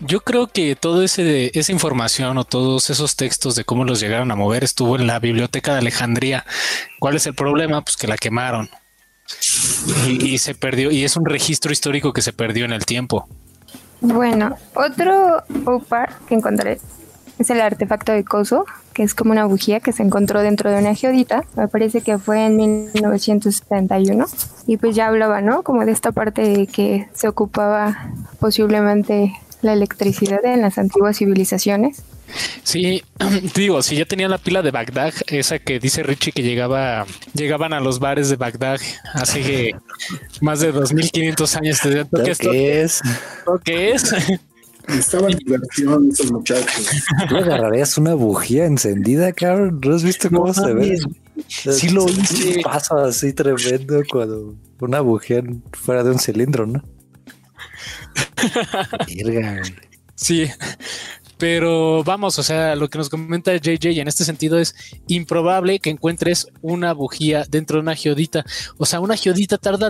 [0.00, 4.36] Yo creo que toda esa información o todos esos textos de cómo los llegaron a
[4.36, 6.44] mover estuvo en la biblioteca de Alejandría.
[7.00, 7.82] ¿Cuál es el problema?
[7.82, 8.70] Pues que la quemaron
[10.06, 13.28] y, y se perdió y es un registro histórico que se perdió en el tiempo.
[14.00, 16.78] Bueno, otro OPAR que encontré
[17.38, 20.78] es el artefacto de Coso, que es como una bujía que se encontró dentro de
[20.78, 24.26] una geodita, me parece que fue en 1971,
[24.66, 25.62] y pues ya hablaba, ¿no?
[25.62, 29.32] Como de esta parte de que se ocupaba posiblemente
[29.62, 32.02] la electricidad en las antiguas civilizaciones.
[32.62, 33.02] Sí,
[33.54, 37.72] digo, si ya tenían la pila de Bagdad, esa que dice Richie que llegaba, llegaban
[37.72, 38.80] a los bares de Bagdad
[39.14, 39.74] hace
[40.40, 41.80] más de 2500 años.
[41.80, 43.00] ¿Qué, ¿Qué es?
[43.64, 44.14] ¿Qué es?
[44.88, 46.88] Estaban en diversión esos muchachos.
[47.28, 49.80] ¿Tú agarrarías una bujía encendida, cabrón?
[49.84, 50.98] ¿No has visto cómo no, se ve?
[51.46, 52.62] Sí lo hice.
[52.62, 55.42] Pasa así tremendo cuando una bujía
[55.72, 56.82] fuera de un cilindro, ¿no?
[60.14, 60.50] Sí,
[61.38, 64.74] Pero vamos, o sea, lo que nos comenta JJ en este sentido es
[65.06, 68.44] improbable que encuentres una bujía dentro de una geodita.
[68.76, 69.88] O sea, una geodita tarda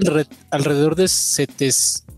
[0.51, 1.09] alrededor de,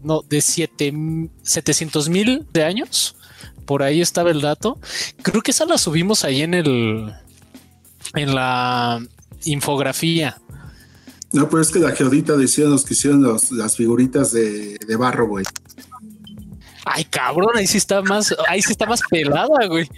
[0.02, 3.14] no, de 700 mil de años.
[3.66, 4.80] Por ahí estaba el dato.
[5.22, 7.12] Creo que esa la subimos ahí en el
[8.14, 9.00] en la
[9.44, 10.40] infografía.
[11.32, 15.28] No, pero es que la geodita decían los que hicieron las figuritas de, de barro,
[15.28, 15.44] güey.
[16.84, 19.88] Ay, cabrón, ahí sí está más, ahí sí está más pelada, güey.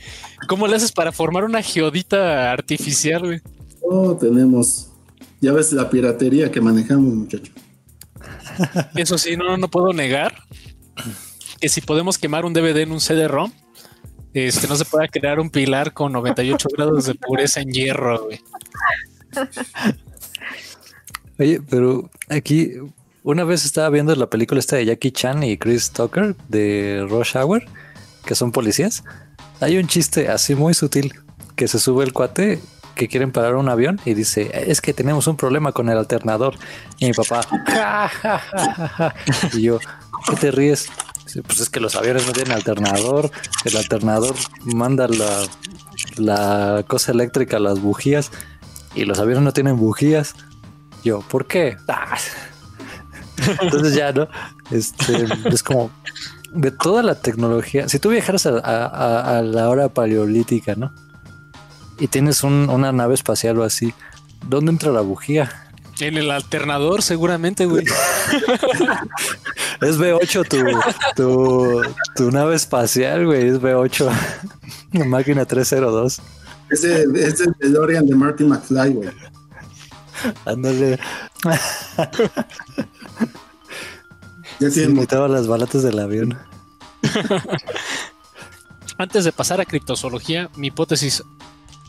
[0.49, 3.41] ¿Cómo le haces para formar una geodita artificial, güey?
[3.83, 4.89] Oh, tenemos.
[5.41, 7.53] Ya ves la piratería que manejamos, muchacho.
[8.95, 10.35] Eso sí, no, no puedo negar
[11.61, 13.53] que si podemos quemar un DVD en un CD-ROM,
[14.35, 18.41] este no se pueda crear un pilar con 98 grados de pureza en hierro, güey.
[21.39, 22.73] Oye, pero aquí
[23.25, 27.37] una vez estaba viendo la película esta de Jackie Chan y Chris Tucker de Rush
[27.37, 27.65] Hour,
[28.25, 29.05] que son policías.
[29.61, 31.15] Hay un chiste así muy sutil
[31.55, 32.61] que se sube el cuate
[32.95, 36.55] que quieren parar un avión y dice, es que tenemos un problema con el alternador.
[36.99, 37.43] Y mi papá,
[39.53, 39.79] y yo,
[40.29, 40.89] ¿qué te ríes?
[41.47, 43.31] Pues es que los aviones no tienen alternador,
[43.65, 45.47] el alternador manda la,
[46.17, 48.31] la cosa eléctrica las bujías
[48.95, 50.35] y los aviones no tienen bujías.
[51.03, 51.77] Yo, ¿por qué?
[53.61, 54.29] Entonces ya, ¿no?
[54.71, 55.91] Este, es como
[56.53, 57.89] de toda la tecnología.
[57.89, 60.93] Si tú viajaras a, la hora paleolítica, ¿no?
[61.99, 63.95] Y tienes una nave espacial o así,
[64.49, 65.51] ¿dónde entra la bujía?
[66.01, 67.85] En el alternador, seguramente, güey.
[69.81, 70.49] es B8
[71.15, 71.83] tu,
[72.17, 73.49] tu, nave espacial, güey.
[73.49, 74.11] Es B8.
[75.07, 76.21] máquina 302.
[76.71, 79.11] Es el, es el DeLorean de Marty McFly, güey.
[80.45, 80.99] Ándale.
[84.61, 86.39] Ya se invitaba las balatas del avión.
[88.99, 91.23] Antes de pasar a criptozoología, mi hipótesis.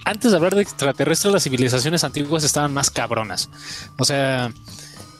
[0.05, 3.49] Antes de hablar de extraterrestres, las civilizaciones antiguas estaban más cabronas.
[3.97, 4.51] O sea,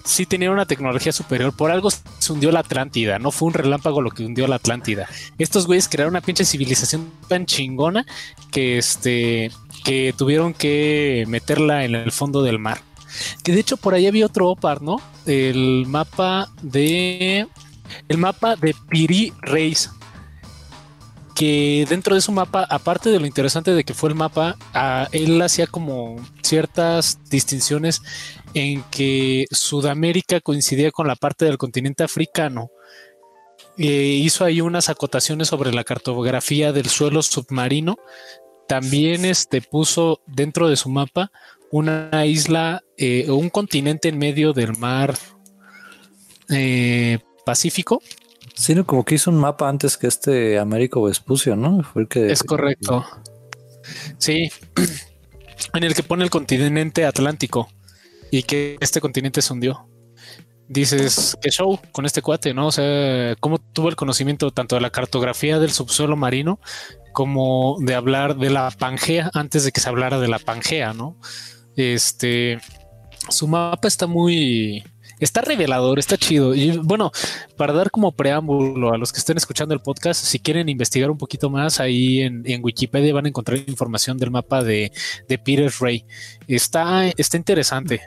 [0.03, 1.53] sí tenían una tecnología superior.
[1.53, 3.19] Por algo se hundió la Atlántida.
[3.19, 5.07] No fue un relámpago lo que hundió la Atlántida.
[5.37, 8.05] Estos güeyes crearon una pinche civilización tan chingona
[8.51, 9.51] que este
[9.83, 12.81] que tuvieron que meterla en el fondo del mar.
[13.43, 15.01] Que de hecho por ahí había otro OPAR, ¿no?
[15.25, 17.47] El mapa de.
[18.07, 19.89] El mapa de Piri Reis.
[21.35, 24.55] Que dentro de su mapa, aparte de lo interesante de que fue el mapa,
[25.11, 28.01] él hacía como ciertas distinciones
[28.53, 32.69] en que Sudamérica coincidía con la parte del continente africano.
[33.77, 37.97] E hizo ahí unas acotaciones sobre la cartografía del suelo submarino.
[38.67, 41.31] También este, puso dentro de su mapa
[41.73, 45.15] una isla eh, o un continente en medio del mar
[46.49, 47.17] eh,
[47.47, 47.99] Pacífico.
[48.53, 51.81] Sí, como que hizo un mapa antes que este Américo Vespucio, ¿no?
[51.81, 53.03] Fue que, es correcto.
[54.19, 54.51] Sí,
[55.73, 57.67] en el que pone el continente Atlántico
[58.29, 59.89] y que este continente se hundió.
[60.67, 62.67] Dices, qué show con este cuate, ¿no?
[62.67, 66.59] O sea, cómo tuvo el conocimiento tanto de la cartografía del subsuelo marino
[67.13, 71.17] como de hablar de la Pangea antes de que se hablara de la Pangea, ¿no?
[71.75, 72.59] Este,
[73.29, 74.83] su mapa está muy,
[75.19, 76.53] está revelador, está chido.
[76.53, 77.11] Y bueno,
[77.57, 81.17] para dar como preámbulo a los que estén escuchando el podcast, si quieren investigar un
[81.17, 84.91] poquito más, ahí en, Wikipedia van a encontrar información del mapa de,
[85.27, 86.05] de Peter Ray.
[86.47, 88.01] Está, está interesante.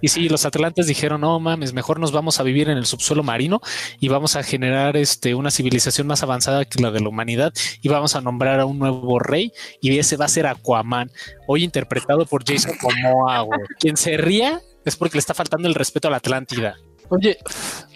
[0.00, 3.22] Y sí, los atlantes dijeron, no mames, mejor nos vamos a vivir en el subsuelo
[3.22, 3.60] marino
[3.98, 7.88] y vamos a generar este, una civilización más avanzada que la de la humanidad y
[7.88, 11.10] vamos a nombrar a un nuevo rey y ese va a ser Aquaman,
[11.46, 13.46] hoy interpretado por Jason Momoa.
[13.78, 16.76] Quien se ría es porque le está faltando el respeto a la Atlántida.
[17.08, 17.38] Oye,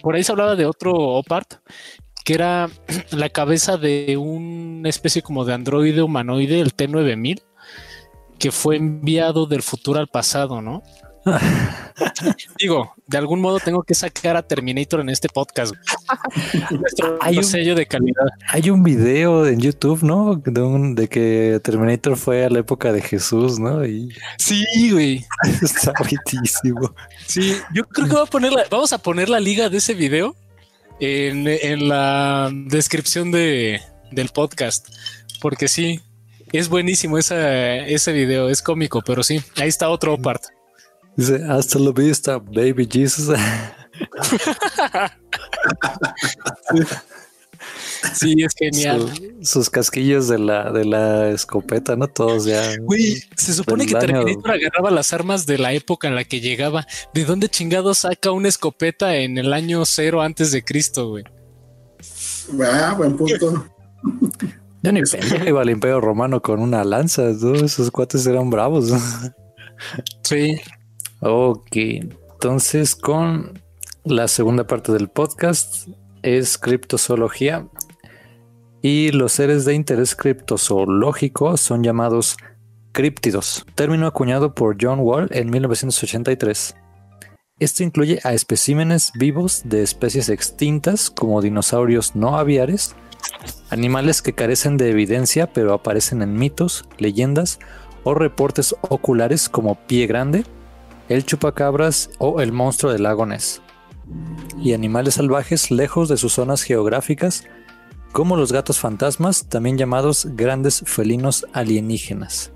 [0.01, 1.55] por ahí se hablaba de otro Opart
[2.25, 2.69] que era
[3.11, 7.41] la cabeza de una especie como de androide humanoide, el T9000,
[8.37, 10.83] que fue enviado del futuro al pasado, ¿no?
[12.59, 15.73] Digo, de algún modo tengo que sacar a Terminator en este podcast.
[17.21, 18.27] hay un sello de calidad.
[18.49, 20.35] Hay un video en YouTube, ¿no?
[20.35, 23.85] De, que Terminator fue a la época de Jesús, ¿no?
[23.85, 24.09] Y...
[24.37, 25.25] Sí, güey.
[25.61, 26.93] Está buenísimo.
[27.25, 29.93] Sí, yo creo que voy a poner la, vamos a poner la liga de ese
[29.95, 30.35] video
[30.99, 34.87] en, la descripción de, del podcast,
[35.41, 36.01] porque sí,
[36.51, 40.43] es buenísimo ese video, es cómico, pero sí, ahí está otro part.
[41.15, 43.37] Dice, hasta lo vista, baby Jesus.
[48.13, 49.09] sí, es genial.
[49.41, 52.07] sus casquillos de la, de la escopeta, ¿no?
[52.07, 52.77] Todos ya.
[52.81, 56.85] Güey, se supone que Terminator agarraba las armas de la época en la que llegaba.
[57.13, 61.23] ¿De dónde chingado saca una escopeta en el año cero antes de Cristo, güey?
[62.61, 63.65] Ah, buen punto.
[64.83, 68.91] Yo ni pendejo iba al Imperio Romano con una lanza, esos cuates eran bravos.
[70.23, 70.61] Sí.
[71.21, 73.61] Ok, entonces con
[74.03, 75.87] la segunda parte del podcast
[76.21, 77.67] es criptozoología
[78.81, 82.37] y los seres de interés criptozoológico son llamados
[82.91, 86.75] críptidos, término acuñado por John Wall en 1983.
[87.59, 92.95] Esto incluye a especímenes vivos de especies extintas como dinosaurios no aviares,
[93.69, 97.59] animales que carecen de evidencia pero aparecen en mitos, leyendas
[98.03, 100.43] o reportes oculares como pie grande,
[101.09, 103.25] el chupacabras o el monstruo del lago
[104.61, 107.43] y animales salvajes lejos de sus zonas geográficas
[108.11, 112.53] como los gatos fantasmas, también llamados grandes felinos alienígenas.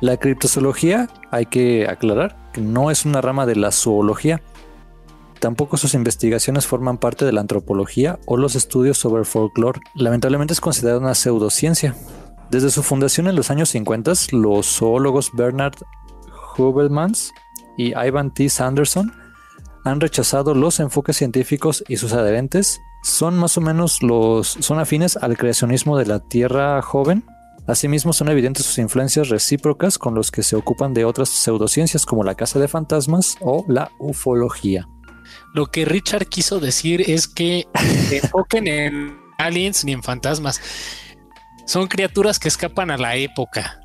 [0.00, 4.40] La criptozoología, hay que aclarar, que no es una rama de la zoología.
[5.38, 9.80] Tampoco sus investigaciones forman parte de la antropología o los estudios sobre el folclore.
[9.94, 11.94] Lamentablemente es considerada una pseudociencia.
[12.50, 15.74] Desde su fundación en los años 50, los zoólogos Bernard
[16.56, 17.32] Hubelmans
[17.76, 18.48] y Ivan T.
[18.48, 19.12] Sanderson
[19.84, 25.16] han rechazado los enfoques científicos y sus adherentes son más o menos los son afines
[25.16, 27.24] al creacionismo de la Tierra joven
[27.66, 32.24] Asimismo, son evidentes sus influencias recíprocas con los que se ocupan de otras pseudociencias como
[32.24, 34.88] la casa de fantasmas o la ufología.
[35.54, 37.68] Lo que Richard quiso decir es que
[38.10, 40.60] enfoquen en aliens ni en fantasmas.
[41.64, 43.81] Son criaturas que escapan a la época.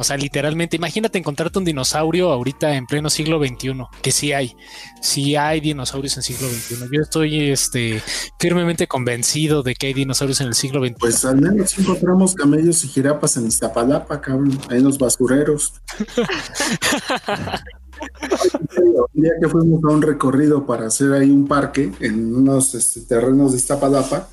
[0.00, 4.56] O sea, literalmente, imagínate encontrarte un dinosaurio ahorita en pleno siglo XXI, que sí hay,
[5.02, 6.88] sí hay dinosaurios en siglo XXI.
[6.90, 8.02] Yo estoy este,
[8.38, 10.94] firmemente convencido de que hay dinosaurios en el siglo XXI.
[10.98, 15.74] Pues al menos encontramos camellos y jirapas en Iztapalapa, cabrón, ahí en los basureros.
[18.80, 23.02] un día que fuimos a un recorrido para hacer ahí un parque en unos este,
[23.02, 24.30] terrenos de Iztapalapa,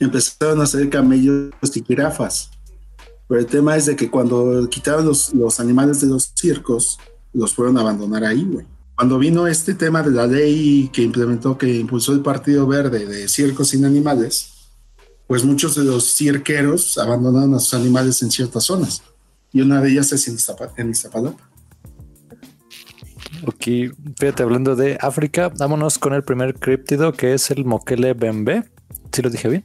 [0.00, 2.50] empezaron a salir camellos y jirafas
[3.28, 6.98] pero el tema es de que cuando quitaron los, los animales de los circos,
[7.32, 8.66] los fueron a abandonar ahí, güey.
[8.96, 13.28] Cuando vino este tema de la ley que implementó, que impulsó el Partido Verde de
[13.28, 14.54] circos sin animales,
[15.26, 19.02] pues muchos de los cirqueros abandonaron a sus animales en ciertas zonas.
[19.52, 20.34] Y una de ellas es en,
[20.90, 21.50] Iztapalapa.
[23.46, 28.64] Ok, fíjate, hablando de África, vámonos con el primer críptido que es el Mokele Bembe.
[29.12, 29.64] ¿Sí lo dije bien?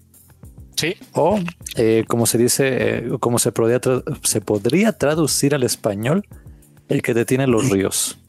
[1.14, 1.40] O,
[1.76, 3.80] eh, como se dice, eh, como se podría,
[4.24, 6.26] se podría traducir al español,
[6.90, 8.20] el que detiene los ríos.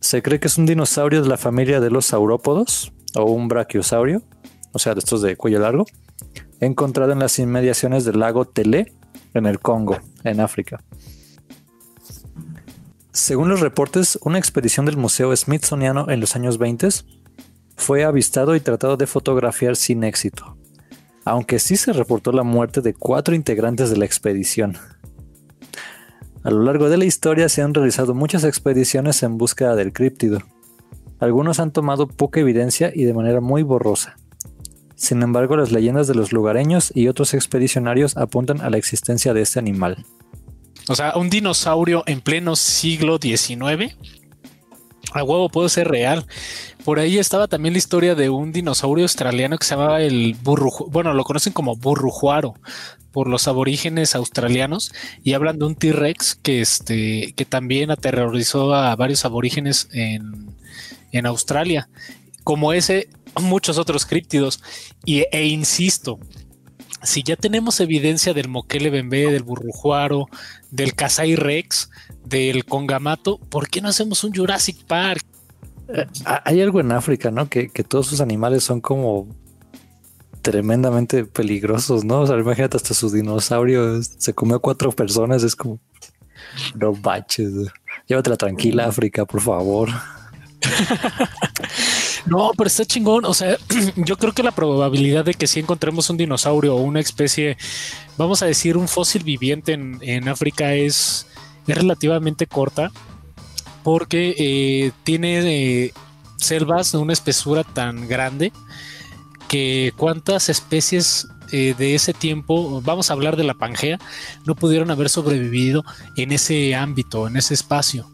[0.00, 4.22] Se cree que es un dinosaurio de la familia de los saurópodos o un brachiosaurio,
[4.72, 5.84] o sea, de estos de cuello largo,
[6.60, 8.92] encontrado en las inmediaciones del lago Tele,
[9.34, 10.82] en el Congo, en África.
[13.12, 16.88] Según los reportes, una expedición del Museo Smithsoniano en los años 20
[17.76, 20.56] fue avistado y tratado de fotografiar sin éxito
[21.30, 24.76] aunque sí se reportó la muerte de cuatro integrantes de la expedición.
[26.42, 30.42] A lo largo de la historia se han realizado muchas expediciones en búsqueda del críptido.
[31.18, 34.16] Algunos han tomado poca evidencia y de manera muy borrosa.
[34.96, 39.42] Sin embargo, las leyendas de los lugareños y otros expedicionarios apuntan a la existencia de
[39.42, 40.04] este animal.
[40.88, 43.96] O sea, un dinosaurio en pleno siglo XIX.
[45.12, 46.26] A huevo puede ser real.
[46.84, 50.70] Por ahí estaba también la historia de un dinosaurio australiano que se llamaba el burru,
[50.90, 52.54] bueno, lo conocen como burrujuaro
[53.12, 58.94] por los aborígenes australianos y hablan de un T-Rex que, este, que también aterrorizó a
[58.96, 60.54] varios aborígenes en,
[61.12, 61.88] en Australia.
[62.44, 63.08] Como ese,
[63.40, 64.62] muchos otros críptidos.
[65.04, 66.18] Y, e insisto,
[67.02, 70.26] si ya tenemos evidencia del Moquele Bembe, del Burrujuaro,
[70.70, 71.90] del Kasai Rex,
[72.24, 75.24] del Congamato, ¿por qué no hacemos un Jurassic Park?
[75.94, 76.06] Eh,
[76.44, 77.48] hay algo en África, ¿no?
[77.48, 79.28] Que, todos sus animales son como
[80.42, 82.20] tremendamente peligrosos, ¿no?
[82.20, 85.78] O sea, imagínate hasta su dinosaurio se comió a cuatro personas, es como
[86.74, 87.52] no baches.
[88.06, 89.90] Llévatela tranquila, África, por favor.
[92.26, 93.24] no, pero está chingón.
[93.24, 93.56] O sea,
[93.96, 97.56] yo creo que la probabilidad de que si encontremos un dinosaurio o una especie,
[98.16, 101.26] vamos a decir, un fósil viviente en, África es,
[101.66, 102.90] es relativamente corta
[103.92, 105.40] porque eh, tiene
[105.86, 105.92] eh,
[106.36, 108.52] selvas de una espesura tan grande
[109.48, 113.98] que cuántas especies eh, de ese tiempo, vamos a hablar de la Pangea,
[114.44, 115.84] no pudieron haber sobrevivido
[116.16, 118.08] en ese ámbito, en ese espacio.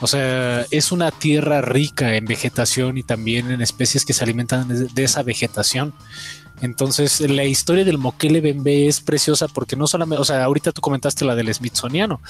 [0.00, 4.66] O sea, es una tierra rica en vegetación y también en especies que se alimentan
[4.66, 5.92] de, esa vegetación.
[6.60, 10.80] Entonces, la historia del Moquele Bembe es preciosa porque no solamente, o sea, ahorita tú
[10.80, 12.20] comentaste la del Smithsoniano,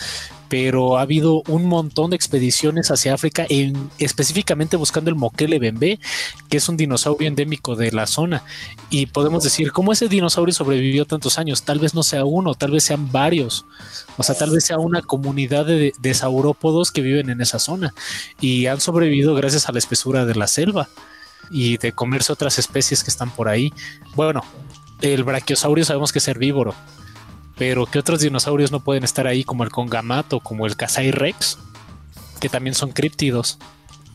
[0.48, 5.98] pero ha habido un montón de expediciones hacia África, en, específicamente buscando el Moquele Bembe,
[6.48, 8.42] que es un dinosaurio endémico de la zona.
[8.90, 11.62] Y podemos decir, ¿cómo ese dinosaurio sobrevivió tantos años?
[11.62, 13.66] Tal vez no sea uno, tal vez sean varios.
[14.16, 17.94] O sea, tal vez sea una comunidad de, de saurópodos que viven en esa zona
[18.40, 20.88] y han sobrevivido gracias a la espesura de la selva
[21.50, 23.72] y de comerse otras especies que están por ahí.
[24.14, 24.42] Bueno,
[25.00, 26.74] el brachiosaurio sabemos que es herbívoro,
[27.56, 31.58] pero ¿qué otros dinosaurios no pueden estar ahí como el Congamato, como el Kasai Rex,
[32.40, 33.58] que también son críptidos?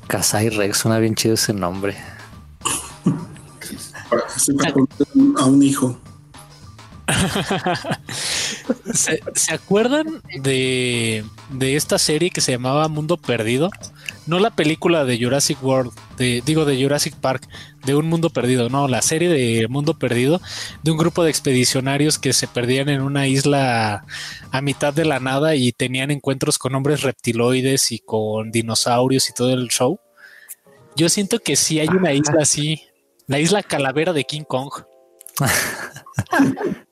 [0.08, 1.98] Kasai Rex, suena bien chido ese nombre.
[5.38, 5.98] a un hijo.
[8.94, 9.20] ¿Se,
[9.54, 13.70] acuerdan de, de, esta serie que se llamaba Mundo Perdido?
[14.26, 17.48] No la película de Jurassic World, de, digo de Jurassic Park,
[17.86, 20.40] de Un Mundo Perdido, no, la serie de Mundo Perdido,
[20.82, 24.06] de un grupo de expedicionarios que se perdían en una isla
[24.52, 29.34] a mitad de la nada y tenían encuentros con hombres reptiloides y con dinosaurios y
[29.34, 30.00] todo el show.
[30.96, 32.84] Yo siento que sí hay una isla así,
[33.28, 34.72] la isla calavera de King Kong.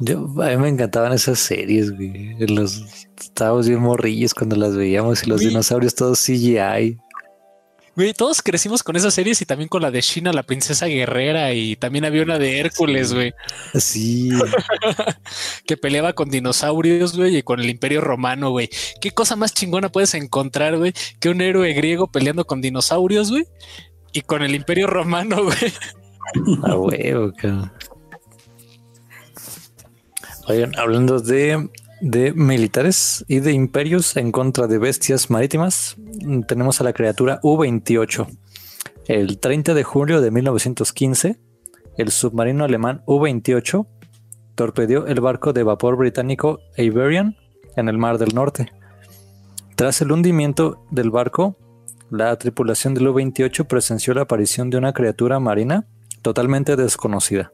[0.00, 2.36] Yo, a mí me encantaban esas series, güey.
[2.46, 6.98] Los estábamos bien morrillos cuando las veíamos y los dinosaurios todos CGI.
[7.98, 11.52] Güey, todos crecimos con esas series y también con la de China, la princesa guerrera,
[11.52, 13.34] y también había una de Hércules, güey.
[13.74, 14.30] Sí.
[15.66, 18.70] que peleaba con dinosaurios, güey, y con el imperio romano, güey.
[19.00, 23.46] ¿Qué cosa más chingona puedes encontrar, güey, que un héroe griego peleando con dinosaurios, güey?
[24.12, 25.72] Y con el imperio romano, güey.
[26.62, 27.72] A huevo, cabrón.
[30.46, 31.68] Oigan, hablando de,
[32.00, 35.96] militares y de imperios en contra de bestias marítimas,
[36.46, 38.26] tenemos a la criatura U-28.
[39.06, 41.40] El 30 de julio de 1915,
[41.96, 43.86] el submarino alemán U-28
[44.54, 47.36] torpedió el barco de vapor británico Iberian
[47.76, 48.72] en el Mar del Norte.
[49.74, 51.56] Tras el hundimiento del barco,
[52.10, 55.86] la tripulación del U-28 presenció la aparición de una criatura marina
[56.22, 57.52] totalmente desconocida.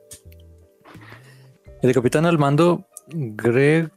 [1.83, 3.93] El capitán al mando, Greg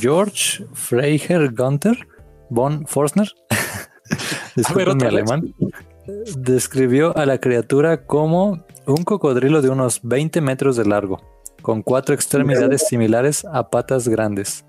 [0.00, 2.06] George Freiher Gunther
[2.50, 3.30] von Forstner,
[5.06, 5.54] alemán,
[6.36, 11.20] describió a la criatura como un cocodrilo de unos 20 metros de largo,
[11.62, 14.64] con cuatro extremidades similares a patas grandes,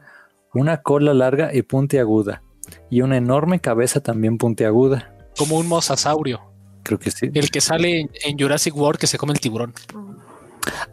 [0.53, 2.43] una cola larga y puntiaguda,
[2.89, 5.15] y una enorme cabeza también puntiaguda.
[5.37, 6.41] Como un mosasaurio.
[6.83, 7.29] Creo que sí.
[7.33, 9.73] El que sale en Jurassic World que se come el tiburón.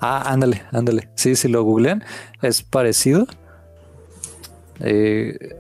[0.01, 1.09] Ah, ándale, ándale.
[1.17, 2.05] Sí, si lo googlean,
[2.43, 3.27] es parecido.
[4.81, 5.57] Eh,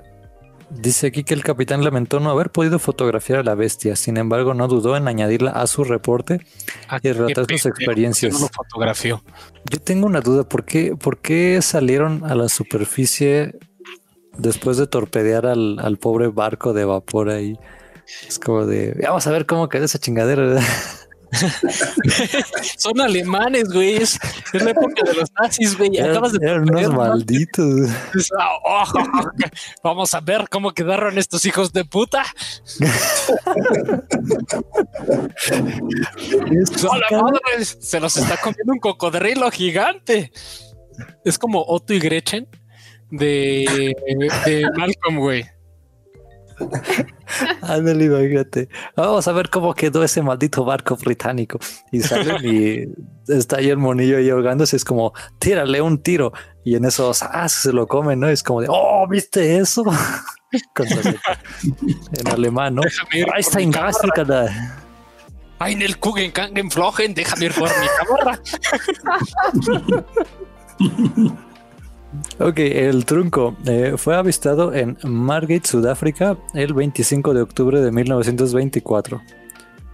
[0.70, 4.54] dice aquí que el capitán lamentó no haber podido fotografiar a la bestia, sin embargo
[4.54, 6.40] no dudó en añadirla a su reporte
[6.88, 8.34] ah, y relatar sus experiencias.
[9.70, 13.58] Yo tengo una duda, ¿por qué, ¿por qué salieron a la superficie
[14.38, 17.58] después de torpedear al, al pobre barco de vapor ahí?
[18.28, 20.60] Es como de, vamos a ver cómo queda esa chingadera.
[22.78, 23.96] Son alemanes, güey.
[23.96, 24.18] Es,
[24.52, 25.98] la época de los nazis, güey.
[25.98, 27.90] Acabas de eran unos malditos.
[28.64, 28.84] Oh,
[29.82, 32.24] vamos a ver cómo quedaron estos hijos de puta.
[37.80, 40.32] se los está comiendo un cocodrilo gigante.
[41.24, 42.48] Es como Otto y Gretchen
[43.10, 43.94] de,
[44.46, 45.55] de Malcolm, güey.
[47.62, 48.68] Ándale, imagínate.
[48.96, 51.58] Vamos a ver cómo quedó ese maldito barco británico.
[51.92, 52.88] Y sale y
[53.28, 54.76] está ahí el monillo ahí ahogándose.
[54.76, 56.32] Es como, tírale un tiro.
[56.64, 58.28] Y en eso ah, se lo comen, ¿no?
[58.28, 59.84] Es como de, oh, ¿viste eso?
[62.18, 62.82] en alemán, ¿no?
[63.32, 63.72] Ahí está en
[65.72, 68.40] en el Kugen Kangen Flogen, déjame ir por mi cámara.
[72.38, 79.20] Ok, el trunco eh, fue avistado en Margate, Sudáfrica, el 25 de octubre de 1924.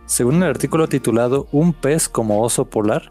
[0.06, 3.10] Según el artículo titulado Un pez como oso polar,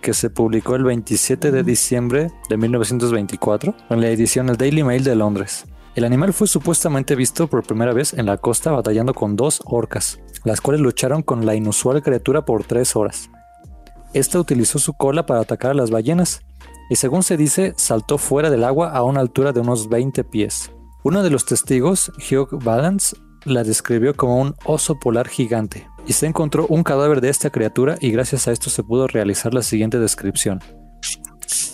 [0.00, 5.04] que se publicó el 27 de diciembre de 1924 en la edición El Daily Mail
[5.04, 5.64] de Londres.
[5.94, 10.20] El animal fue supuestamente visto por primera vez en la costa batallando con dos orcas,
[10.42, 13.30] las cuales lucharon con la inusual criatura por tres horas.
[14.12, 16.42] Esta utilizó su cola para atacar a las ballenas,
[16.92, 20.72] y según se dice, saltó fuera del agua a una altura de unos 20 pies.
[21.02, 23.16] Uno de los testigos, Hugh Balance,
[23.46, 27.96] la describió como un oso polar gigante, y se encontró un cadáver de esta criatura
[27.98, 30.60] y gracias a esto se pudo realizar la siguiente descripción.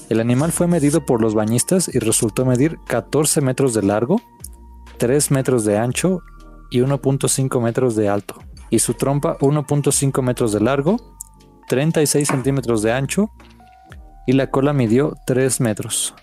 [0.08, 4.22] El animal fue medido por los bañistas y resultó medir 14 metros de largo,
[4.98, 6.20] 3 metros de ancho
[6.70, 8.36] y 1.5 metros de alto,
[8.70, 10.96] y su trompa 1.5 metros de largo
[11.68, 13.30] 36 centímetros de ancho
[14.28, 16.14] y la cola midió 3 metros.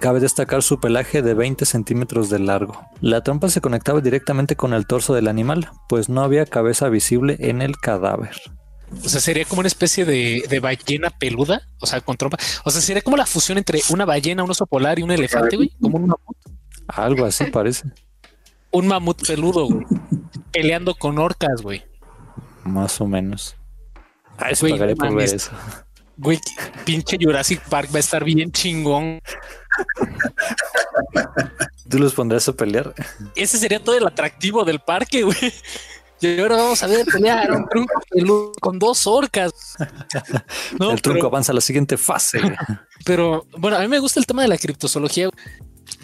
[0.00, 2.78] Cabe destacar su pelaje de 20 centímetros de largo.
[3.00, 7.38] La trompa se conectaba directamente con el torso del animal, pues no había cabeza visible
[7.40, 8.36] en el cadáver.
[9.02, 12.36] O sea, sería como una especie de, de ballena peluda, o sea, con trompa.
[12.66, 15.56] O sea, sería como la fusión entre una ballena, un oso polar y un elefante,
[15.56, 16.36] güey, como un mamut.
[16.86, 17.88] Algo así parece.
[18.72, 19.86] Un mamut peludo, güey,
[20.52, 21.82] peleando con orcas, güey.
[22.62, 23.56] Más o menos.
[24.36, 25.50] Ah, eso Güey, pagaré por ver eso.
[26.16, 26.38] Güey,
[26.84, 29.20] pinche Jurassic Park va a estar bien chingón.
[31.88, 32.94] ¿Tú los pondrás a pelear?
[33.34, 35.36] Ese sería todo el atractivo del parque, güey.
[36.20, 39.52] Y ahora vamos a ver pelear un trunco con dos orcas.
[40.78, 42.40] No, el trunco pero- avanza a la siguiente fase.
[43.04, 45.28] Pero bueno, a mí me gusta el tema de la criptozoología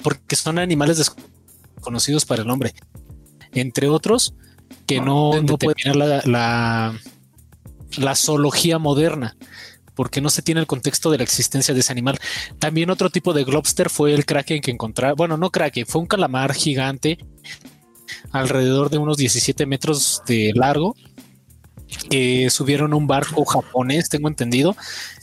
[0.02, 2.74] porque son animales desconocidos para el hombre,
[3.52, 4.34] entre otros
[4.86, 6.94] que no, no puede tener la, la,
[7.96, 9.36] la zoología moderna
[10.00, 12.18] porque no se tiene el contexto de la existencia de ese animal.
[12.58, 15.14] También otro tipo de globster fue el kraken que encontraron.
[15.14, 17.18] Bueno, no kraken, fue un calamar gigante
[18.32, 20.96] alrededor de unos 17 metros de largo
[22.08, 24.74] que subieron un barco japonés, tengo entendido,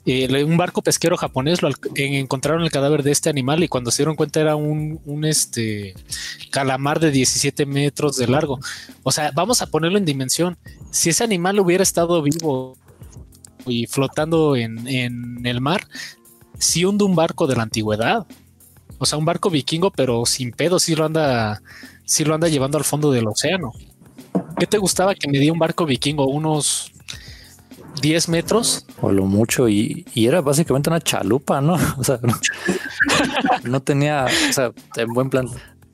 [0.06, 4.16] un barco pesquero japonés, lo encontraron el cadáver de este animal y cuando se dieron
[4.16, 5.96] cuenta era un, un, este
[6.52, 8.60] calamar de 17 metros de largo.
[9.02, 10.56] O sea, vamos a ponerlo en dimensión.
[10.92, 12.78] Si ese animal hubiera estado vivo
[13.70, 15.88] y flotando en, en el mar,
[16.60, 18.26] sí hunde un barco de la antigüedad.
[19.00, 21.62] O sea, un barco vikingo, pero sin pedo, sí lo anda,
[22.06, 23.72] sí lo anda llevando al fondo del océano.
[24.60, 26.28] ¿Qué te gustaba que medía un barco vikingo?
[26.28, 26.92] Unos
[28.02, 28.86] 10 metros.
[29.02, 29.70] O lo mucho.
[29.70, 31.76] Y, y era básicamente una chalupa, ¿no?
[31.98, 32.34] O sea, no,
[33.64, 35.48] no tenía, o sea, en buen plan,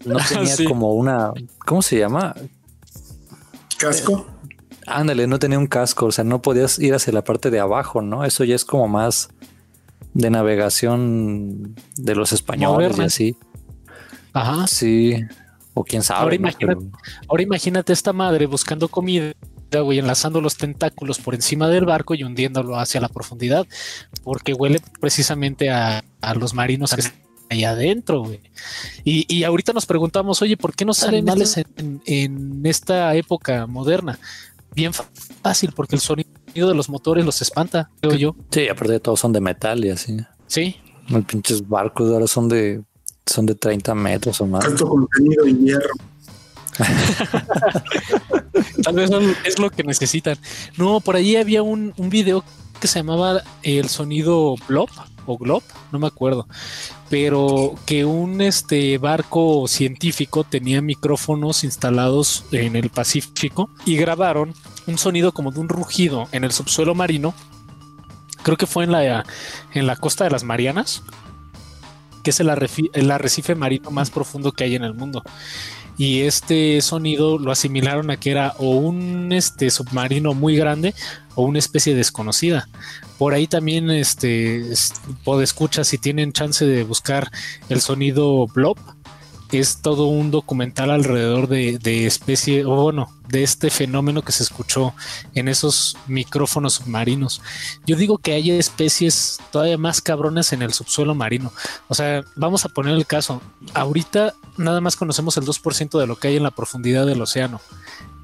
[0.06, 0.64] no tenía Sí.
[0.66, 1.34] como una,
[1.66, 2.34] ¿cómo se llama?
[3.78, 4.26] Casco.
[4.88, 8.02] Ándale, no tenía un casco, o sea, no podías ir hacia la parte de abajo,
[8.02, 8.26] ¿no?
[8.26, 9.30] Eso ya es como más
[10.14, 13.38] de navegación de los españoles y así.
[14.34, 14.68] Ajá.
[14.68, 15.16] Sí.
[15.74, 16.22] O quién sabe.
[16.22, 16.42] Ahora ¿no?
[16.42, 16.92] imagínate- Pero-
[17.30, 19.34] Ahora imagínate esta madre buscando comida,
[19.72, 23.66] güey, enlazando los tentáculos por encima del barco y hundiéndolo hacia la profundidad,
[24.24, 27.18] porque huele precisamente a, a los marinos que están
[27.50, 28.40] ahí adentro, güey.
[29.04, 33.66] Y, y ahorita nos preguntamos, oye, ¿por qué no salen animales en, en esta época
[33.66, 34.20] moderna?
[34.76, 38.36] Bien fácil, porque el sonido de los motores los espanta, creo yo.
[38.52, 40.18] Sí, aparte de todo son de metal y así.
[40.48, 40.76] Sí,
[41.08, 42.84] Los pinches barcos ahora son de
[43.26, 44.66] son de 30 metros o más.
[44.66, 45.94] Alto contenido en hierro.
[48.84, 49.12] Tal vez
[49.46, 50.38] es lo que necesitan.
[50.78, 52.44] No, por ahí había un, un video
[52.80, 54.90] que se llamaba El sonido Blob
[55.26, 56.48] o Glob, no me acuerdo,
[57.14, 64.56] pero que un este barco científico tenía micrófonos instalados en el Pacífico y grabaron
[64.88, 67.36] un sonido como de un rugido en el subsuelo marino.
[68.42, 69.28] Creo que fue en la
[69.76, 71.04] en la costa de las Marianas,
[72.24, 75.22] que es el, arrecife marino más profundo que hay en el mundo
[75.98, 80.96] y este sonido lo asimilaron a que era o un este submarino muy grande
[81.36, 82.68] o una especie desconocida.
[83.18, 84.94] Por ahí también este es-
[85.42, 87.32] escuchar si tienen chance de buscar
[87.70, 88.78] el sonido blob.
[89.52, 94.42] Es todo un documental alrededor de, de especie, o bueno, de este fenómeno que se
[94.42, 94.96] escuchó
[95.36, 97.40] en esos micrófonos submarinos.
[97.86, 101.54] Yo digo que hay especies todavía más cabronas en el subsuelo marino.
[101.88, 103.44] O sea, vamos a poner el caso.
[103.76, 107.62] Ahorita nada más conocemos el 2% de lo que hay en la profundidad del océano.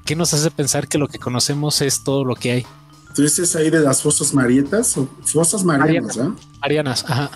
[0.04, 2.66] ¿Qué nos hace pensar que lo que conocemos es todo lo que hay?
[3.14, 6.32] Tú dices ahí de las fosas marietas o fosas marianas, ¿verdad?
[6.60, 7.30] Arianas, ajá.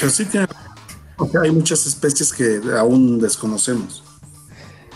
[0.00, 0.46] Pero sí tiene-
[1.16, 4.02] o sea, hay muchas especies que aún desconocemos.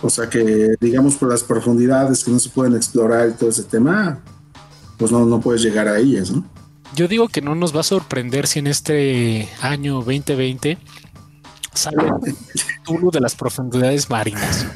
[0.02, 3.64] O sea que, digamos, por las profundidades que no se pueden explorar y todo ese
[3.64, 4.20] tema,
[4.96, 6.44] pues no, no puedes llegar a ellas, ¿no?
[6.94, 10.78] Yo digo que no nos va a sorprender si en este año 2020
[11.74, 11.96] sale
[12.84, 14.66] Tulu de las profundidades marinas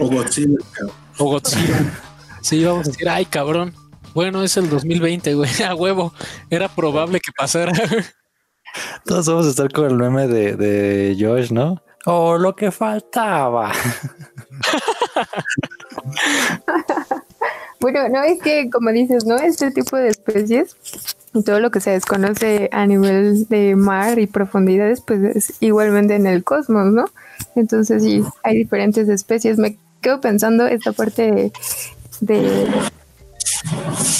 [0.00, 0.94] O Godzilla, cabrón.
[1.18, 2.02] o Godzilla.
[2.40, 3.74] Sí, vamos a decir, ay cabrón.
[4.14, 6.12] Bueno, es el 2020, güey, a huevo.
[6.50, 7.72] Era probable que pasara.
[9.04, 11.82] Todos vamos a estar con el meme de, de Josh, ¿no?
[12.04, 13.72] Oh, lo que faltaba.
[17.80, 19.36] Bueno, no es que, como dices, ¿no?
[19.36, 20.76] Este tipo de especies
[21.32, 26.16] y todo lo que se desconoce a nivel de mar y profundidades, pues es igualmente
[26.16, 27.04] en el cosmos, ¿no?
[27.54, 29.58] Entonces, sí, hay diferentes especies.
[29.58, 31.52] Me quedo pensando esta parte
[32.20, 32.66] de,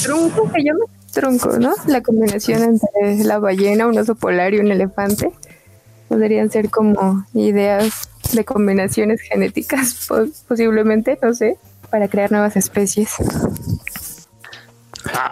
[0.02, 1.74] trunco, se llama trunco, ¿no?
[1.86, 5.30] La combinación entre la ballena, un oso polar y un elefante.
[6.08, 11.56] Podrían ser como ideas de combinaciones genéticas, po- posiblemente, no sé,
[11.90, 13.10] para crear nuevas especies.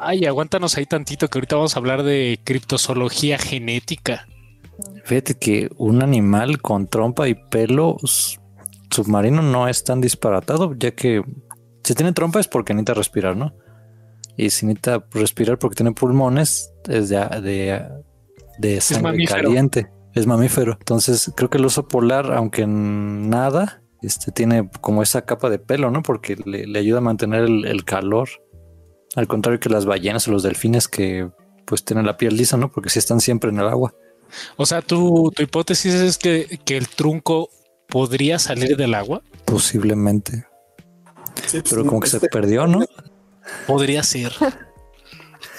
[0.00, 4.26] Ay, aguántanos ahí tantito que ahorita vamos a hablar de criptozoología genética.
[5.04, 7.96] Fíjate que un animal con trompa y pelo
[8.90, 11.22] submarino no es tan disparatado, ya que
[11.86, 13.54] si tiene trompa es porque necesita respirar, ¿no?
[14.36, 17.88] Y si necesita respirar porque tiene pulmones, es de, de,
[18.58, 19.88] de sangre caliente.
[20.12, 20.72] Es mamífero.
[20.80, 25.92] Entonces creo que el oso polar, aunque nada, este tiene como esa capa de pelo,
[25.92, 26.02] ¿no?
[26.02, 28.28] Porque le, ayuda a mantener el, calor.
[29.14, 31.30] Al contrario que las ballenas o los delfines que
[31.66, 32.72] pues tienen la piel lisa, ¿no?
[32.72, 33.94] Porque si están siempre en el agua.
[34.56, 37.48] O sea, tu, tu hipótesis es que, que, el trunco
[37.88, 39.22] podría salir del agua.
[39.44, 40.46] Posiblemente.
[41.52, 42.84] Pero como que se este perdió, ¿no?
[43.66, 44.32] Podría ser.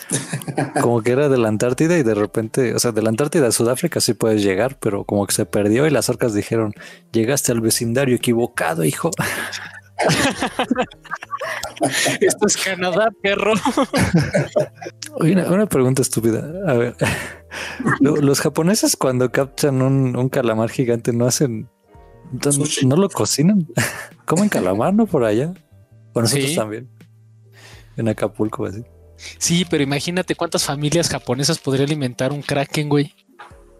[0.81, 3.51] como que era de la Antártida y de repente, o sea, de la Antártida a
[3.51, 6.73] Sudáfrica sí puedes llegar, pero como que se perdió y las orcas dijeron,
[7.11, 9.11] llegaste al vecindario equivocado, hijo.
[12.21, 13.53] Esto es Canadá, perro.
[15.19, 16.45] Una, una, pregunta estúpida.
[16.67, 16.95] A ver,
[17.99, 21.67] los japoneses cuando captan un, un calamar gigante no hacen,
[22.83, 23.67] no, lo cocinan.
[24.25, 25.05] Comen calamar, ¿no?
[25.05, 25.53] Por allá.
[26.21, 26.89] Bueno, nosotros también.
[27.95, 28.83] En Acapulco, así.
[29.37, 33.13] Sí, pero imagínate cuántas familias japonesas podría alimentar un kraken, güey.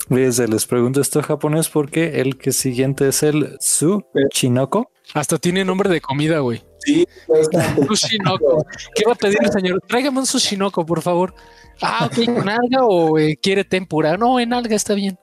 [0.10, 4.92] Fíjense, les pregunto esto japonés porque el que siguiente es el Su Chinoko.
[5.14, 6.64] Hasta tiene nombre de comida, güey.
[6.80, 7.06] Sí,
[7.88, 8.66] Sushinoko.
[8.96, 9.82] ¿Qué va a pedir el señor?
[9.88, 11.34] Tráigame un sushinoko, por favor.
[11.82, 14.16] Ah, ok, con alga o eh, quiere tempura.
[14.18, 15.18] No, en alga está bien.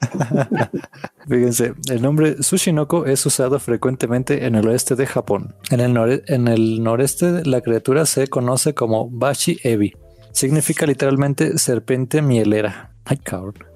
[1.28, 5.54] Fíjense, el nombre Sushinoko es usado frecuentemente en el oeste de Japón.
[5.70, 9.94] En el, noreste la criatura se conoce como Bashi Ebi.
[10.32, 12.94] Significa literalmente serpiente mielera.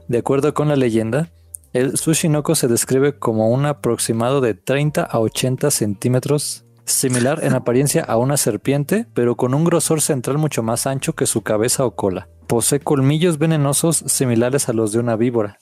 [0.09, 1.31] De acuerdo con la leyenda,
[1.73, 8.03] el Sushinoko se describe como un aproximado de 30 a 80 centímetros, similar en apariencia
[8.03, 11.95] a una serpiente, pero con un grosor central mucho más ancho que su cabeza o
[11.95, 12.29] cola.
[12.47, 15.59] Posee colmillos venenosos similares a los de una víbora,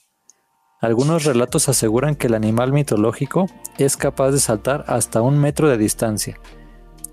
[0.80, 5.76] algunos relatos aseguran que el animal mitológico es capaz de saltar hasta un metro de
[5.76, 6.40] distancia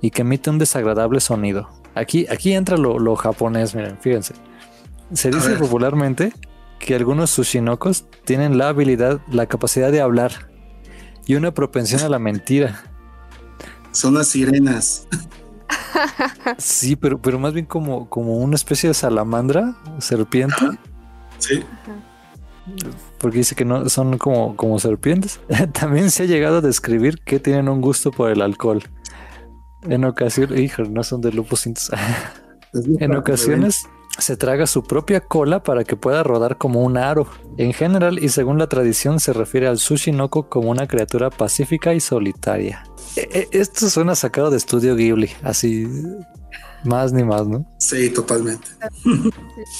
[0.01, 1.70] y que emite un desagradable sonido.
[1.93, 4.36] Aquí, aquí entra lo, japonés, miren, fíjense.
[5.11, 6.32] Se dice popularmente
[6.80, 10.49] que algunos sushinokos tienen la habilidad, la capacidad de hablar
[11.26, 12.84] y una propensión a la mentira.
[13.91, 15.07] Son las sirenas.
[16.57, 20.55] Sí, pero, pero más bien como, como una especie de salamandra, serpiente.
[21.39, 21.63] Sí
[23.18, 25.39] porque dice que no son como, como serpientes.
[25.74, 28.84] También se ha llegado a describir que tienen un gusto por el alcohol.
[29.84, 31.68] En ocasiones, hijo, no son de lupus
[32.99, 33.88] en ocasiones
[34.18, 37.28] se traga su propia cola para que pueda rodar como un aro.
[37.57, 41.99] En general y según la tradición se refiere al Sushinoko como una criatura pacífica y
[41.99, 42.84] solitaria.
[43.15, 45.88] E, e, esto suena sacado de estudio Ghibli, así
[46.84, 47.66] más ni más, ¿no?
[47.80, 48.68] Sí, totalmente.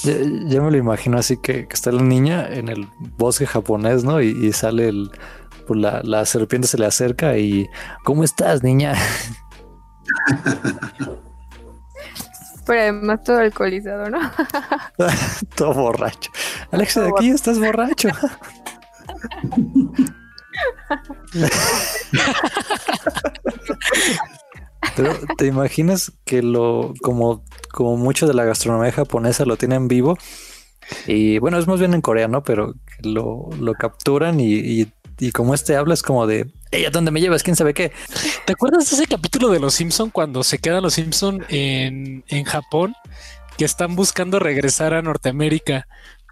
[0.04, 2.88] ya, me lo imagino así que, está la niña en el
[3.18, 4.22] bosque japonés, ¿no?
[4.22, 5.12] Y, sale el,
[5.68, 7.70] pues la, la, serpiente se le acerca y
[8.04, 8.94] ¿cómo estás, niña?
[12.66, 14.20] Pero además todo alcoholizado, ¿no?
[15.56, 16.32] todo borracho.
[16.72, 18.10] Alexa, de aquí estás borracho.
[24.96, 30.18] Pero te imaginas que lo, como, como mucho de la gastronomía japonesa lo tienen vivo.
[31.06, 32.44] Y bueno, es más bien en Corea, ¿no?
[32.44, 34.88] Pero lo, lo capturan y,
[35.20, 37.44] y, como este habla es como de, ella, ¿dónde me llevas?
[37.44, 37.92] ¿Quién sabe qué?
[38.46, 42.44] ¿Te acuerdas de ese capítulo de Los Simpson cuando se quedan los Simpson en, en
[42.44, 42.94] Japón?
[43.58, 45.88] Que están buscando regresar a Norteamérica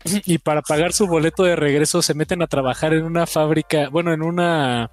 [0.25, 4.13] y para pagar su boleto de regreso se meten a trabajar en una fábrica, bueno,
[4.13, 4.91] en una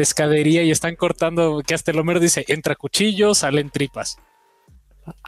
[0.00, 4.16] pescadería y están cortando, que hasta el Homero dice, entra cuchillo, salen tripas.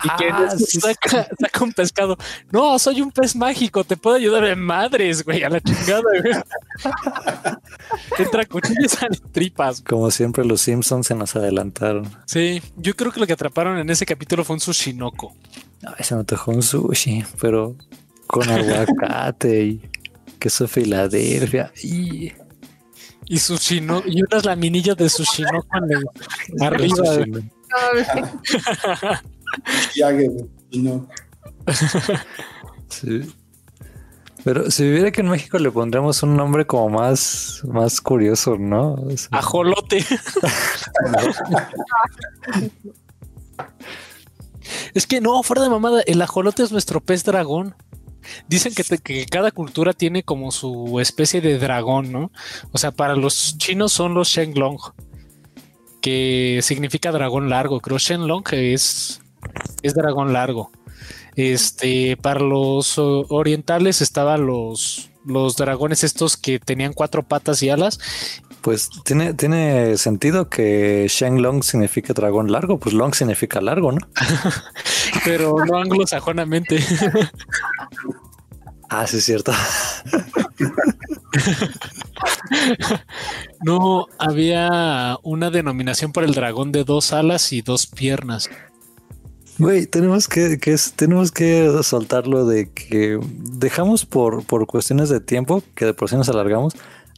[0.03, 1.29] Y que ah, saca,
[1.63, 2.17] un pescado.
[2.51, 6.35] No, soy un pez mágico, te puedo ayudar en madres, güey, a la chingada, güey.
[8.19, 9.83] Entra cuchillo y salen tripas.
[9.83, 12.11] Como siempre, los Simpsons se nos adelantaron.
[12.25, 15.35] Sí, yo creo que lo que atraparon en ese capítulo fue un sushinoko.
[15.83, 17.77] No, se me tocó un sushi, pero
[18.27, 19.83] con aguacate y
[20.39, 21.71] queso Filadelfia.
[21.83, 22.33] Y
[23.27, 27.25] y chino y unas laminillas de el arriba.
[32.89, 33.33] sí.
[34.45, 38.97] Pero si viviera aquí en México le pondríamos un nombre como más, más curioso, ¿no?
[39.31, 40.05] Ajolote.
[44.95, 47.77] es que no, fuera de mamada, el ajolote es nuestro pez dragón.
[48.49, 52.31] Dicen que, cada cultura tiene como su especie de dragón, ¿no?
[52.73, 54.79] O sea, para los chinos son los Shenlong,
[56.01, 57.81] que significa dragón largo.
[57.81, 59.21] Creo Shenlong es,
[59.83, 60.71] es dragón largo.
[61.37, 67.99] Este, para los orientales estaban los, los dragones estos que tenían cuatro patas y alas.
[68.63, 73.99] Pues tiene, tiene sentido que Shenlong significa dragón largo, pues Long significa largo, ¿no?
[75.25, 76.79] pero no anglosajonamente.
[78.95, 79.53] Ah, sí, es cierto.
[83.65, 88.51] No había una denominación para el dragón de dos alas y dos piernas.
[89.59, 93.19] Güey, tenemos que, que es- tenemos que soltarlo de que
[93.53, 96.75] dejamos por, por cuestiones de tiempo, que de por sí nos alargamos,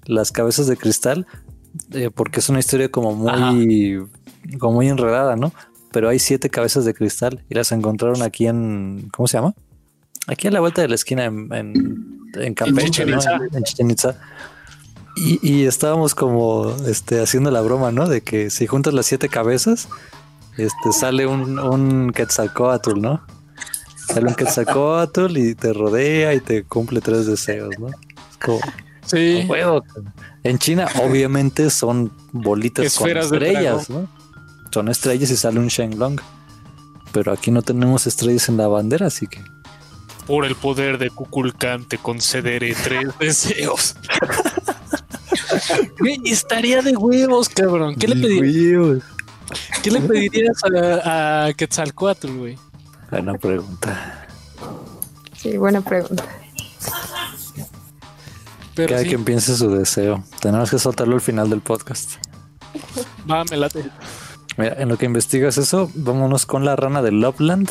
[0.07, 1.27] las cabezas de cristal,
[1.93, 4.07] eh, porque es una historia como muy,
[4.59, 5.53] como muy enredada, ¿no?
[5.93, 9.55] Pero hay siete cabezas de cristal y las encontraron aquí en, ¿cómo se llama?
[10.27, 13.21] Aquí a la vuelta de la esquina en, en, en Campeche, ¿no?
[13.21, 14.19] En, en Chichén Itzá.
[15.17, 18.09] Y, y estábamos como este, haciendo la broma, ¿no?
[18.09, 19.89] De que si juntas las siete cabezas,
[20.57, 23.23] este, sale un, un Quetzalcóatl, ¿no?
[24.09, 27.89] Sale un Quetzalcóatl y te rodea y te cumple tres deseos, ¿no?
[27.89, 28.61] Es como,
[29.07, 29.43] Sí.
[29.43, 29.83] "A huevo".
[30.43, 34.09] En China, obviamente, son bolitas Esferas con de estrellas, ¿no?
[34.73, 36.21] Son estrellas y sale un Shenlong.
[37.13, 39.41] Pero aquí no tenemos estrellas en la bandera, así que.
[40.27, 43.95] Por el poder de Kukulkan te concederé tres deseos.
[46.25, 47.95] Estaría de huevos, cabrón.
[47.97, 49.03] ¿Qué le, pedi- Huevos.
[49.83, 50.57] ¿qué le pedirías
[51.05, 52.59] a, a Quetzalcoatl, güey?
[53.11, 54.27] Buena pregunta.
[55.37, 56.25] Sí, buena pregunta.
[58.75, 60.25] Pero Cada sí, quien piense su deseo.
[60.41, 62.15] Tenemos que soltarlo al final del podcast.
[63.31, 63.85] va, me late.
[64.57, 67.71] Mira, en lo que investigas eso, vámonos con la rana de Loveland.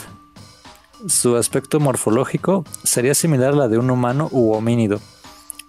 [1.07, 5.01] Su aspecto morfológico sería similar a la de un humano u homínido,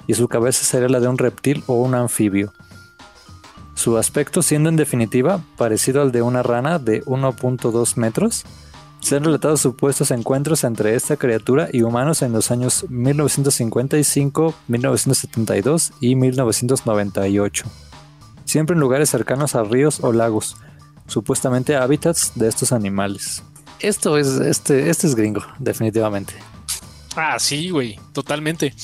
[0.06, 2.52] y su cabeza sería la de un reptil o un anfibio.
[3.74, 8.44] Su aspecto siendo en definitiva parecido al de una rana de 1.2 metros,
[9.04, 15.92] se han relatado supuestos encuentros entre esta criatura y humanos en los años 1955, 1972
[16.00, 17.66] y 1998,
[18.46, 20.56] siempre en lugares cercanos a ríos o lagos,
[21.06, 23.42] supuestamente hábitats de estos animales.
[23.78, 26.32] Esto es, este, este es gringo, definitivamente.
[27.14, 28.74] Ah, sí, güey, totalmente.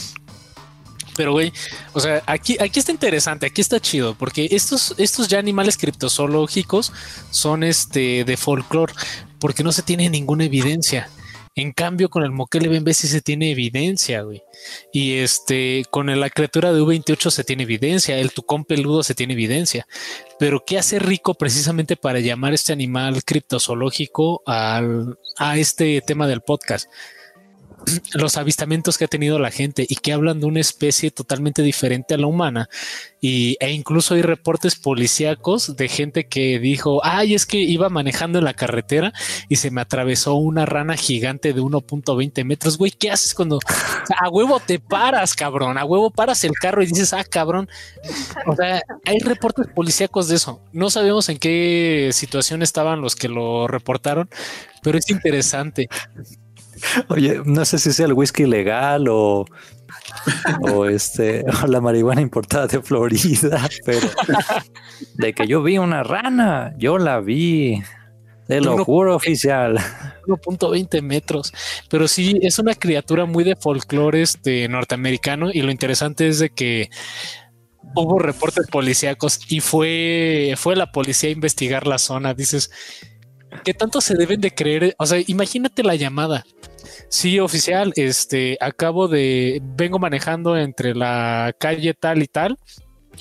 [1.17, 1.51] Pero, güey,
[1.95, 6.93] o sea, aquí, aquí está interesante, aquí está chido, porque estos, estos ya animales criptozoológicos
[7.31, 8.93] son este de folclore,
[9.41, 11.09] porque no se tiene ninguna evidencia.
[11.57, 14.43] En cambio, con el Moquele Bembe sí se tiene evidencia, güey.
[14.93, 19.33] Y este, con la criatura de U28 se tiene evidencia, el tucón peludo se tiene
[19.33, 19.87] evidencia.
[20.39, 26.41] Pero, ¿qué hace rico precisamente para llamar este animal criptozoológico al, a este tema del
[26.41, 26.89] podcast?
[28.15, 32.15] Los avistamientos que ha tenido la gente y que hablan de una especie totalmente diferente
[32.15, 32.69] a la humana
[33.21, 38.39] y, e incluso hay reportes policíacos de gente que dijo ay es que iba manejando
[38.39, 39.13] en la carretera
[39.49, 43.59] y se me atravesó una rana gigante de 1.20 metros güey qué haces cuando
[44.19, 47.69] a huevo te paras cabrón a huevo paras el carro y dices ah cabrón
[48.47, 50.61] o sea hay reportes policíacos de eso.
[50.73, 54.29] No sabemos en qué situación estaban los que lo reportaron
[54.83, 55.89] pero es interesante
[57.09, 59.45] Oye, no sé si sea el whisky legal o,
[60.73, 64.09] o este o la marihuana importada de Florida, pero
[65.15, 67.83] de que yo vi una rana, yo la vi.
[68.47, 69.79] Te lo juro, oficial.
[70.27, 71.53] 1.20 metros,
[71.89, 76.51] pero sí es una criatura muy de folclore este norteamericano y lo interesante es de
[76.51, 76.91] que
[77.95, 82.35] hubo reportes policíacos y fue fue la policía a investigar la zona.
[82.35, 82.73] Dices,
[83.65, 84.97] ¿qué tanto se deben de creer?
[84.99, 86.45] O sea, imagínate la llamada.
[87.09, 92.59] Sí, oficial, este acabo de vengo manejando entre la calle tal y tal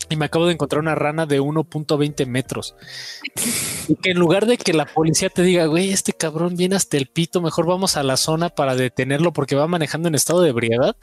[0.08, 2.76] y me acabo de encontrar una rana de 1.20 metros.
[3.88, 6.98] Y que en lugar de que la policía te diga, güey, este cabrón viene hasta
[6.98, 10.50] el pito, mejor vamos a la zona para detenerlo porque va manejando en estado de
[10.50, 10.96] ebriedad,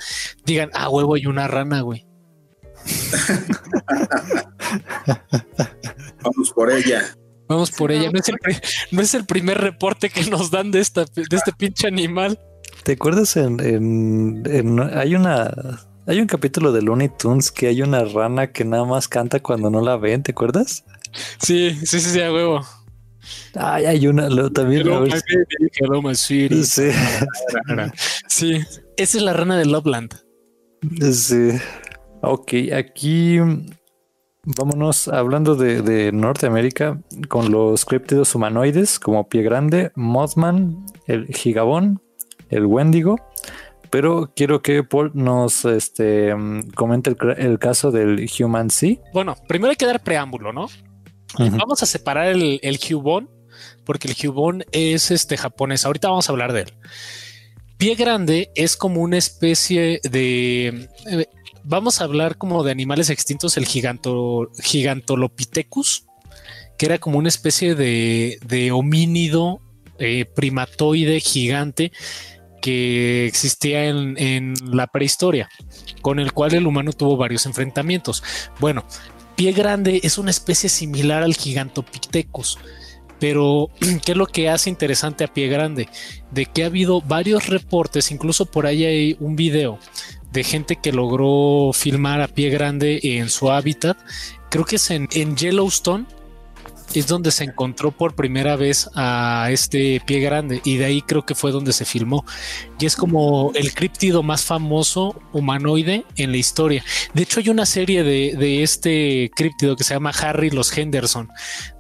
[0.45, 2.07] digan, ah, huevo, hay una rana, güey.
[6.23, 7.03] Vamos por ella.
[7.49, 8.11] Vamos por ella.
[8.11, 8.37] No es, el,
[8.91, 12.39] no es el primer reporte que nos dan de, esta, de este pinche animal.
[12.85, 15.53] ¿Te acuerdas en, en- en- hay una
[16.07, 19.71] hay un capítulo de Looney Tunes que hay una rana que nada más canta cuando
[19.71, 20.85] no la ven, ¿te acuerdas?
[21.39, 22.61] Sí, sí, sí, sí, a huevo.
[23.55, 24.83] Ay, hay una lo- también.
[24.83, 26.63] Hello, ver baby, hello, my sweetie.
[26.65, 26.91] sí,
[28.29, 28.53] Sí,
[28.97, 30.15] esa es la rana de Loveland.
[31.13, 31.49] sí.
[32.23, 33.39] Ok, aquí
[34.45, 42.01] vámonos hablando de, de Norteamérica con los críptidos humanoides como Pie Grande, Mothman, el Gigabón,
[42.51, 43.17] el Wendigo.
[43.91, 48.97] Pero quiero que Paul nos este, mm, comente el, caso del Human Sea.
[49.13, 50.69] Bueno, primero hay que dar preámbulo, ¿no?
[51.39, 53.31] Vamos a separar el, el Hyubon,
[53.85, 55.85] porque el Hyubon es este japonés.
[55.85, 56.75] Ahorita vamos a hablar de él.
[57.79, 60.89] Pie grande es como una especie de.
[61.11, 61.27] eh,
[61.63, 66.07] vamos a hablar como de animales extintos, el giganto, Gigantolopithecus,
[66.79, 69.61] que era como una especie de, de homínido
[69.99, 71.93] eh, primatoide gigante
[72.67, 75.49] que existía en, en la prehistoria,
[76.03, 78.25] con el cual el humano tuvo varios enfrentamientos.
[78.59, 78.85] Bueno,
[79.37, 82.59] pie grande es una especie similar al Gigantopithecus.
[83.21, 83.71] Pero,
[84.05, 85.89] ¿qué es lo que hace interesante a pie grande?
[86.33, 89.79] De que ha habido varios reportes, incluso por ahí hay un video
[90.33, 93.97] de gente que logró filmar a pie grande en su hábitat.
[94.51, 96.05] Creo que es en, en Yellowstone,
[96.95, 101.27] es donde se encontró por primera vez a este pie grande y de ahí creo
[101.27, 102.25] que fue donde se filmó.
[102.79, 106.85] Y es como el críptido más famoso humanoide en la historia.
[107.15, 111.29] De hecho hay una serie de, de este críptido que se llama Harry los Henderson,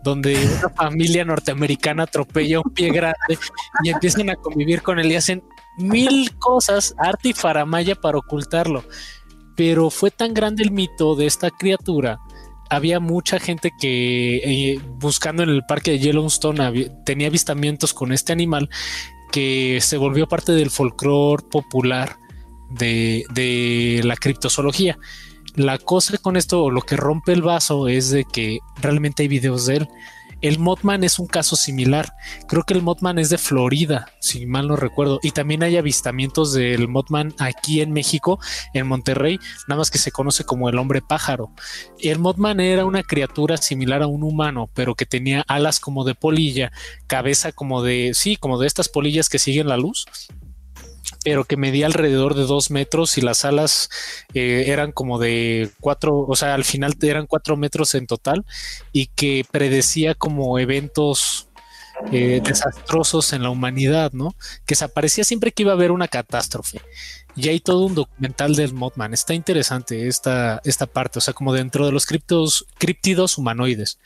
[0.03, 3.39] donde una familia norteamericana atropella un pie grande
[3.83, 5.43] y empiezan a convivir con él y hacen
[5.79, 8.85] mil cosas, arte y faramaya para ocultarlo.
[9.57, 12.19] Pero fue tan grande el mito de esta criatura
[12.69, 18.33] había mucha gente que eh, buscando en el parque de Yellowstone tenía avistamientos con este
[18.33, 18.69] animal
[19.33, 22.17] que se volvió parte del folclore popular
[22.71, 24.99] de, de la criptozoología.
[25.55, 29.67] La cosa con esto, lo que rompe el vaso, es de que realmente hay videos
[29.67, 29.89] de él.
[30.43, 32.15] El Mothman es un caso similar.
[32.47, 35.19] Creo que el Mothman es de Florida, si mal no recuerdo.
[35.23, 38.39] Y también hay avistamientos del Mothman aquí en México,
[38.75, 41.51] en Monterrey, nada más que se conoce como el hombre pájaro.
[41.99, 46.15] El Mothman era una criatura similar a un humano, pero que tenía alas como de
[46.15, 46.71] polilla,
[47.07, 50.07] cabeza como de, sí, como de estas polillas que siguen la luz,
[51.25, 53.89] pero que medía alrededor de dos metros y las alas
[54.35, 58.45] eh, eran como de cuatro, o sea, al final eran cuatro metros en total
[58.93, 61.46] y que predecía como eventos
[62.13, 64.35] eh, desastrosos en la humanidad, ¿no?
[64.65, 66.81] Que se aparecía siempre que iba a haber una catástrofe.
[67.35, 69.13] Y hay todo un documental del Mothman.
[69.13, 73.99] Está interesante esta, esta parte, o sea, como dentro de los criptos, críptidos humanoides.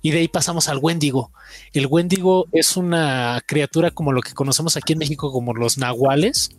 [0.00, 1.32] Y de ahí pasamos al Wendigo.
[1.72, 6.50] El Wendigo es una criatura como lo que conocemos aquí en México como los nahuales,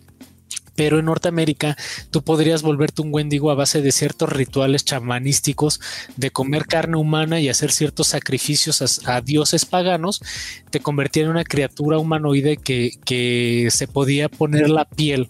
[0.75, 1.75] pero en Norteamérica
[2.09, 5.81] tú podrías volverte un Wendigo a base de ciertos rituales chamanísticos
[6.15, 10.21] de comer carne humana y hacer ciertos sacrificios a, dioses paganos,
[10.69, 15.29] te convertía en una criatura humanoide que, que se podía poner la piel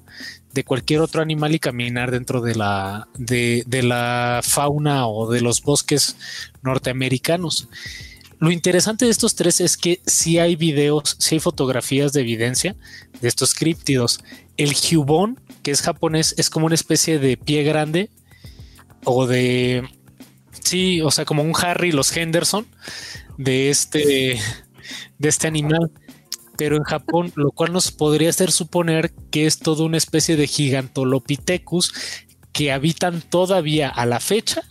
[0.54, 5.41] de cualquier otro animal y caminar dentro de la, de, de la fauna o de
[5.41, 6.16] los bosques
[6.62, 7.70] norteamericanos.
[8.40, 12.76] Lo interesante de estos tres es que si hay videos, si hay fotografías de evidencia
[13.20, 14.22] de estos críptidos.
[14.60, 18.10] El Hyubon, que es japonés, es como una especie de pie grande
[19.06, 19.88] o de.
[20.61, 22.68] Sí, o sea, como un Harry, los Henderson
[23.38, 24.38] de este,
[25.18, 25.91] de este animal.
[26.57, 30.45] Pero en Japón, lo cual nos podría hacer suponer que es toda una especie de
[30.45, 31.94] Gigantolopithecus
[32.52, 34.64] que habitan todavía a la fecha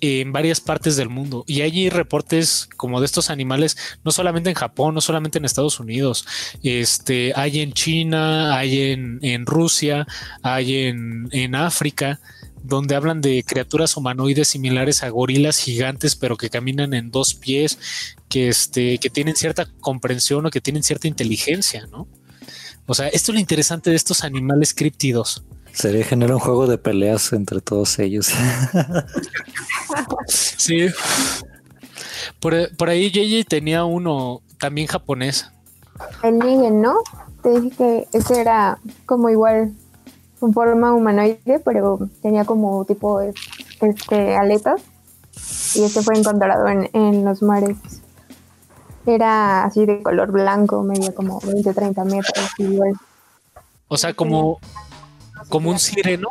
[0.00, 1.44] en varias partes del mundo.
[1.46, 5.80] Y hay reportes como de estos animales, no solamente en Japón, no solamente en Estados
[5.80, 6.26] Unidos,
[6.62, 10.06] este, hay en China, hay en, en Rusia,
[10.42, 12.20] hay en, en África,
[12.62, 17.78] donde hablan de criaturas humanoides similares a gorilas gigantes, pero que caminan en dos pies,
[18.28, 22.08] que, este, que tienen cierta comprensión o que tienen cierta inteligencia, ¿no?
[22.86, 25.44] O sea, esto es lo interesante de estos animales críptidos.
[25.76, 28.32] Sería generar un juego de peleas entre todos ellos.
[30.26, 30.88] Sí.
[32.40, 35.50] Por, por ahí JJ tenía uno también japonés.
[36.22, 36.96] El Nigen, ¿no?
[37.42, 39.72] Te dije que ese era como igual
[40.40, 44.82] con forma humanoide, pero tenía como tipo este aletas.
[45.74, 47.76] Y este fue encontrado en, en los mares.
[49.06, 52.94] Era así de color blanco, medía como 20, 30 metros, igual.
[53.88, 54.58] O sea, como,
[55.48, 56.28] como un sireno,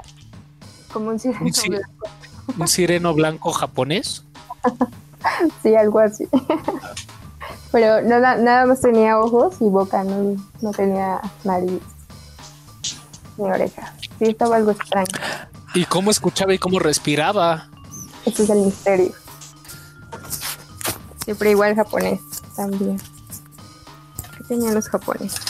[0.92, 1.88] Como un sireno Un si- blanco.
[2.58, 4.24] un sireno blanco japonés.
[5.64, 6.28] Sí, algo así.
[7.72, 11.82] Pero no, na- nada más tenía ojos y boca, no, no tenía nariz
[13.38, 13.94] ni oreja.
[14.20, 15.08] Sí, estaba algo extraño.
[15.74, 17.68] Y cómo escuchaba y cómo respiraba.
[18.24, 19.12] Ese es el misterio.
[21.24, 22.20] Siempre igual japonés
[22.56, 22.98] también.
[24.38, 25.42] ¿Qué tenían los japoneses?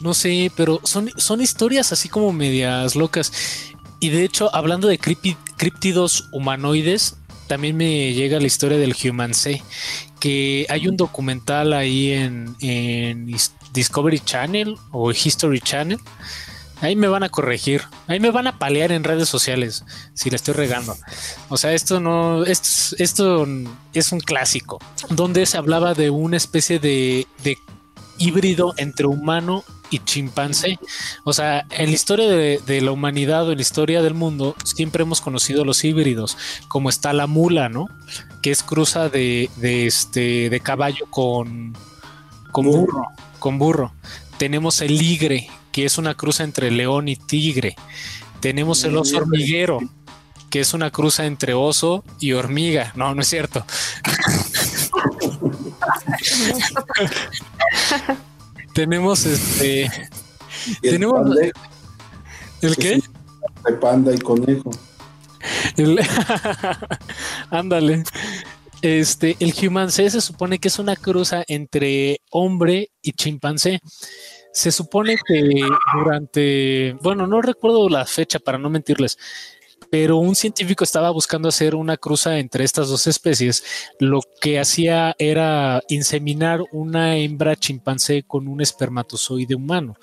[0.00, 3.32] No sé, pero son, son historias así como medias locas.
[4.00, 7.16] Y de hecho, hablando de críptidos humanoides,
[7.48, 9.62] también me llega la historia del Human C,
[10.20, 13.26] que hay un documental ahí en, en
[13.72, 15.98] Discovery Channel o History Channel.
[16.80, 19.84] Ahí me van a corregir, ahí me van a palear en redes sociales
[20.14, 20.96] si la estoy regando.
[21.48, 23.48] O sea, esto no, esto, es- esto
[23.94, 24.78] es un clásico,
[25.10, 27.58] donde se hablaba de una especie de, de
[28.18, 30.78] híbrido entre humano y chimpancé.
[31.24, 35.02] O sea, en la historia de, la humanidad o en la historia del mundo, siempre
[35.02, 36.36] hemos conocido los híbridos,
[36.68, 37.86] como está la mula, ¿no?
[38.42, 41.76] Que es cruza de, este, de caballo con,
[42.52, 43.06] con burro.
[43.38, 43.92] Con burro.
[44.38, 47.76] Tenemos el ligre, que es una cruza entre león y tigre.
[48.40, 49.80] Tenemos el oso hormiguero,
[50.50, 52.92] que es una cruza entre oso y hormiga.
[52.94, 53.64] No, no es cierto.
[58.78, 59.90] tenemos este.
[60.80, 61.36] tenemos.
[62.62, 63.00] ¿El qué?
[63.66, 64.70] El panda y conejo.
[67.50, 68.04] ándale.
[68.80, 73.80] Este, el chimpancé se supone que es una cruza entre hombre y chimpancé.
[74.52, 75.60] Se supone que
[75.94, 79.18] durante, bueno, no recuerdo la fecha para no mentirles,
[79.90, 83.64] pero un científico estaba buscando hacer una cruza entre estas dos especies.
[83.98, 89.96] Lo que hacía era inseminar una hembra chimpancé con un espermatozoide humano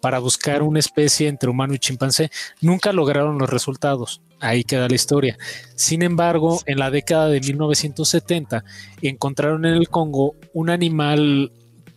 [0.00, 2.30] para buscar una especie entre humano y chimpancé.
[2.60, 4.20] Nunca lograron los resultados.
[4.40, 5.36] Ahí queda la historia.
[5.74, 8.64] Sin embargo, en la década de 1970
[9.02, 11.50] encontraron en el Congo un animal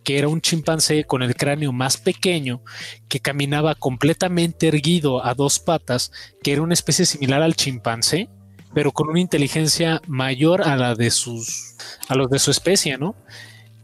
[0.04, 2.62] que era un chimpancé con el cráneo más pequeño,
[3.08, 6.12] que caminaba completamente erguido a dos patas,
[6.42, 8.28] que era una especie similar al chimpancé,
[8.74, 11.76] pero con una inteligencia mayor a la de sus,
[12.08, 13.14] a los de su especie, ¿no?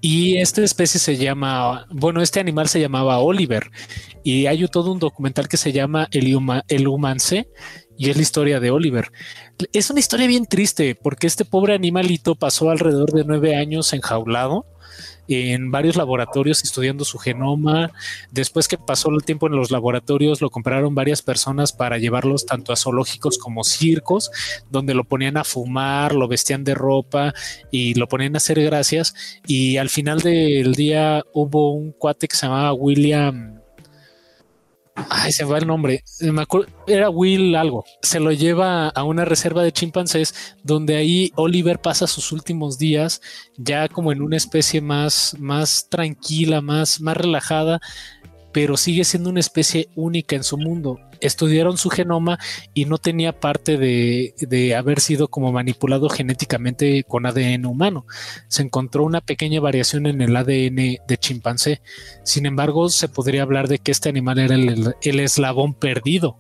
[0.01, 3.71] Y esta especie se llama, bueno, este animal se llamaba Oliver.
[4.23, 6.37] Y hay todo un documental que se llama El,
[6.69, 7.49] el Humancé
[7.97, 9.11] y es la historia de Oliver.
[9.73, 14.67] Es una historia bien triste porque este pobre animalito pasó alrededor de nueve años enjaulado
[15.29, 17.93] en varios laboratorios estudiando su genoma.
[18.31, 22.73] Después que pasó el tiempo en los laboratorios, lo compraron varias personas para llevarlos tanto
[22.73, 24.31] a zoológicos como circos,
[24.71, 27.35] donde lo ponían a fumar, lo vestían de ropa
[27.71, 29.15] y lo ponían a hacer gracias.
[29.47, 33.58] Y al final del día hubo un cuate que se llamaba William
[35.11, 36.03] Ay, se va el nombre.
[36.21, 37.85] Me acuerdo, era Will algo.
[38.03, 43.21] Se lo lleva a una reserva de chimpancés donde ahí Oliver pasa sus últimos días
[43.57, 47.81] ya como en una especie más, más tranquila, más, más relajada,
[48.53, 50.99] pero sigue siendo una especie única en su mundo.
[51.21, 52.39] Estudiaron su genoma
[52.75, 58.07] y no tenía parte de, haber sido como manipulado genéticamente con ADN humano.
[58.49, 61.83] Se encontró una pequeña variación en el ADN de chimpancé.
[62.25, 66.39] Sin embargo, se podría hablar de que este animal era el, el eslabón perdido.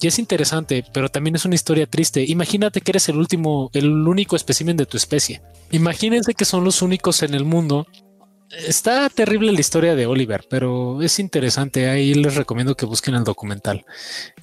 [0.00, 2.24] Y es interesante, pero también es una historia triste.
[2.26, 5.42] Imagínate que eres el último, el único espécimen de tu especie.
[5.70, 7.86] Imagínense que son los únicos en el mundo
[8.50, 11.88] Está terrible la historia de Oliver, pero es interesante.
[11.88, 13.84] Ahí les recomiendo que busquen el documental.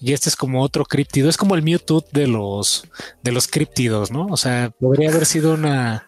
[0.02, 2.86] Y este es como otro criptido, es como el Mewtwo de los
[3.24, 4.28] de los criptidos, ¿no?
[4.28, 6.08] O sea, podría haber sido una,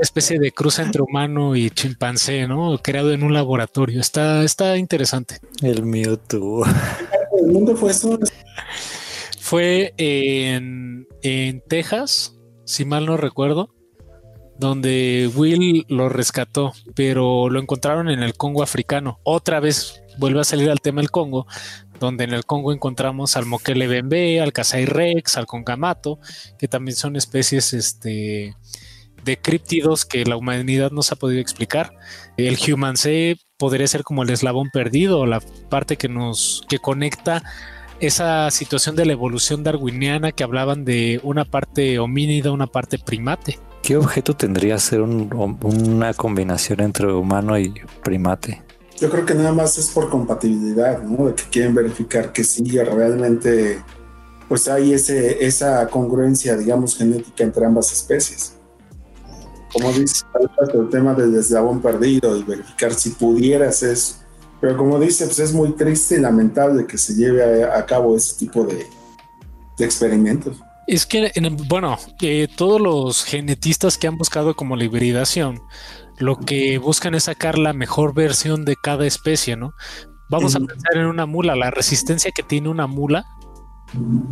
[0.00, 2.78] especie de cruza entre humano y chimpancé, ¿no?
[2.78, 4.00] Creado en un laboratorio.
[4.00, 5.38] Está, está interesante.
[5.60, 6.64] El Mewtwo.
[7.46, 8.18] ¿Dónde fue eso?
[9.38, 13.74] Fue en, en Texas, si mal no recuerdo
[14.62, 19.18] donde Will lo rescató, pero lo encontraron en el Congo africano.
[19.24, 21.46] Otra vez vuelve a salir al tema del Congo,
[21.98, 26.18] donde en el Congo encontramos al Mokele Bembe, al Kasai Rex, al Concamato,
[26.58, 28.56] que también son especies este,
[29.24, 31.92] de críptidos que la humanidad no se ha podido explicar.
[32.36, 35.40] El Human C podría ser como el eslabón perdido, la
[35.70, 37.42] parte que nos que conecta
[37.98, 43.58] esa situación de la evolución darwiniana que hablaban de una parte homínida, una parte primate.
[43.82, 48.62] ¿Qué objeto tendría ser una combinación entre humano y primate?
[49.00, 51.26] Yo creo que nada más es por compatibilidad, ¿no?
[51.26, 53.82] De que quieren verificar que sí, realmente,
[54.48, 58.54] pues hay ese, esa congruencia, digamos, genética entre ambas especies.
[59.72, 60.24] Como dice
[60.74, 64.16] el tema del eslabón perdido y verificar si pudieras eso.
[64.60, 68.36] Pero como dice, pues es muy triste y lamentable que se lleve a, cabo ese
[68.36, 68.86] tipo de
[69.80, 70.62] experimentos.
[70.92, 71.32] Es que,
[71.68, 71.96] bueno,
[72.54, 75.62] todos los genetistas que han buscado como la hibridación,
[76.18, 79.72] lo que buscan es sacar la mejor versión de cada especie, ¿no?
[80.28, 83.24] Vamos a pensar en una mula, la resistencia que tiene una mula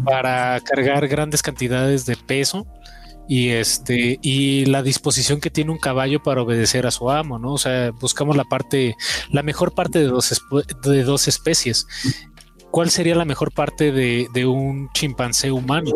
[0.04, 2.66] para cargar grandes cantidades de peso
[3.26, 7.54] y este y la disposición que tiene un caballo para obedecer a su amo, ¿no?
[7.54, 8.96] O sea, buscamos la parte,
[9.30, 10.42] la mejor parte de dos,
[10.82, 11.86] de dos especies.
[12.70, 15.90] ¿Cuál sería la mejor parte de, de un chimpancé humano?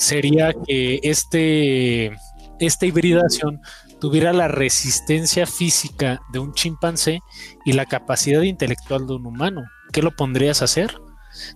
[0.00, 2.12] Sería que este,
[2.58, 3.60] esta hibridación
[4.00, 7.20] tuviera la resistencia física de un chimpancé
[7.66, 9.62] y la capacidad intelectual de un humano.
[9.92, 10.98] ¿Qué lo pondrías a hacer?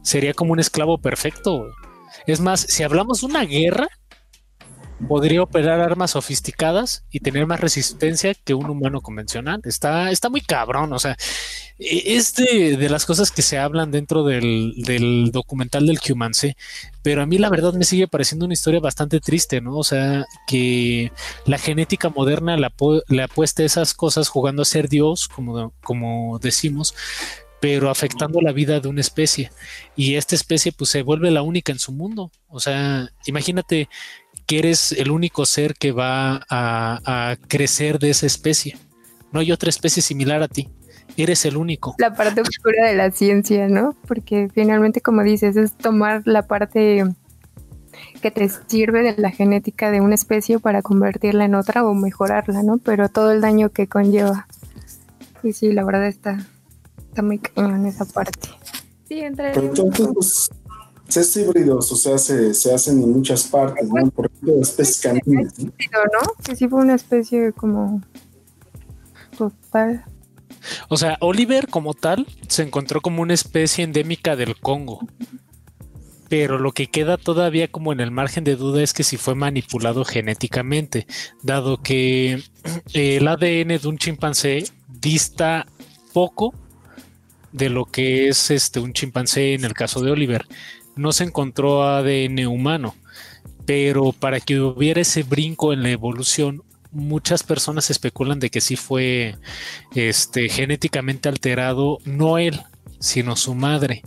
[0.02, 1.66] Sería como un esclavo perfecto.
[2.26, 3.88] Es más, si hablamos de una guerra,
[5.08, 9.60] podría operar armas sofisticadas y tener más resistencia que un humano convencional.
[9.64, 11.16] Está, está muy cabrón, o sea,
[11.78, 16.56] e, es de, las cosas que se hablan dentro del, documental del Humanse,
[17.02, 19.76] pero a mí la verdad me sigue pareciendo una historia bastante triste, ¿no?
[19.76, 21.12] O sea, que
[21.46, 26.94] la genética moderna le apuesta esas cosas jugando a ser Dios, como, como decimos,
[27.64, 29.50] pero afectando la vida de una especie.
[29.96, 32.30] Y esta especie pues se vuelve la única en su mundo.
[32.48, 33.88] O sea, imagínate
[34.46, 38.76] que eres el único ser que va a, crecer de esa especie.
[39.32, 40.68] No hay otra especie similar a ti.
[41.16, 41.94] Eres el único.
[41.98, 43.94] La parte oscura de la ciencia, ¿no?
[44.06, 47.04] Porque finalmente, como dices, es tomar la parte
[48.20, 52.62] que te sirve de la genética de una especie para convertirla en otra o mejorarla,
[52.62, 52.78] ¿no?
[52.78, 54.48] Pero todo el daño que conlleva.
[55.42, 56.44] Y sí, la verdad está,
[57.08, 58.48] está muy cañón esa parte.
[59.08, 59.22] Sí,
[61.16, 64.10] entre es híbridos, o sea, se, se, hacen en muchas partes, ¿no?
[64.10, 65.58] Por ejemplo, especies caninas.
[65.58, 66.34] ¿no?
[66.44, 68.00] Que sí fue una especie como
[69.36, 70.04] total.
[70.88, 75.06] O sea, Oliver como tal se encontró como una especie endémica del Congo.
[76.28, 79.34] Pero lo que queda todavía como en el margen de duda es que si fue
[79.34, 81.06] manipulado genéticamente,
[81.42, 82.42] dado que
[82.94, 85.66] el ADN de un chimpancé dista
[86.12, 86.54] poco
[87.52, 90.44] de lo que es este un chimpancé en el caso de Oliver
[90.96, 92.94] no se encontró ADN humano,
[93.66, 98.76] pero para que hubiera ese brinco en la evolución, muchas personas especulan de que sí
[98.76, 99.36] fue
[99.94, 102.60] este, genéticamente alterado, no él,
[103.00, 104.02] sino su madre,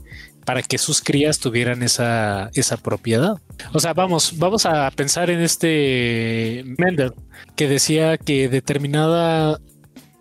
[0.45, 3.35] para que sus crías tuvieran esa, esa propiedad.
[3.73, 7.14] O sea, vamos, vamos a pensar en este Mendel,
[7.55, 9.59] que decía que determinada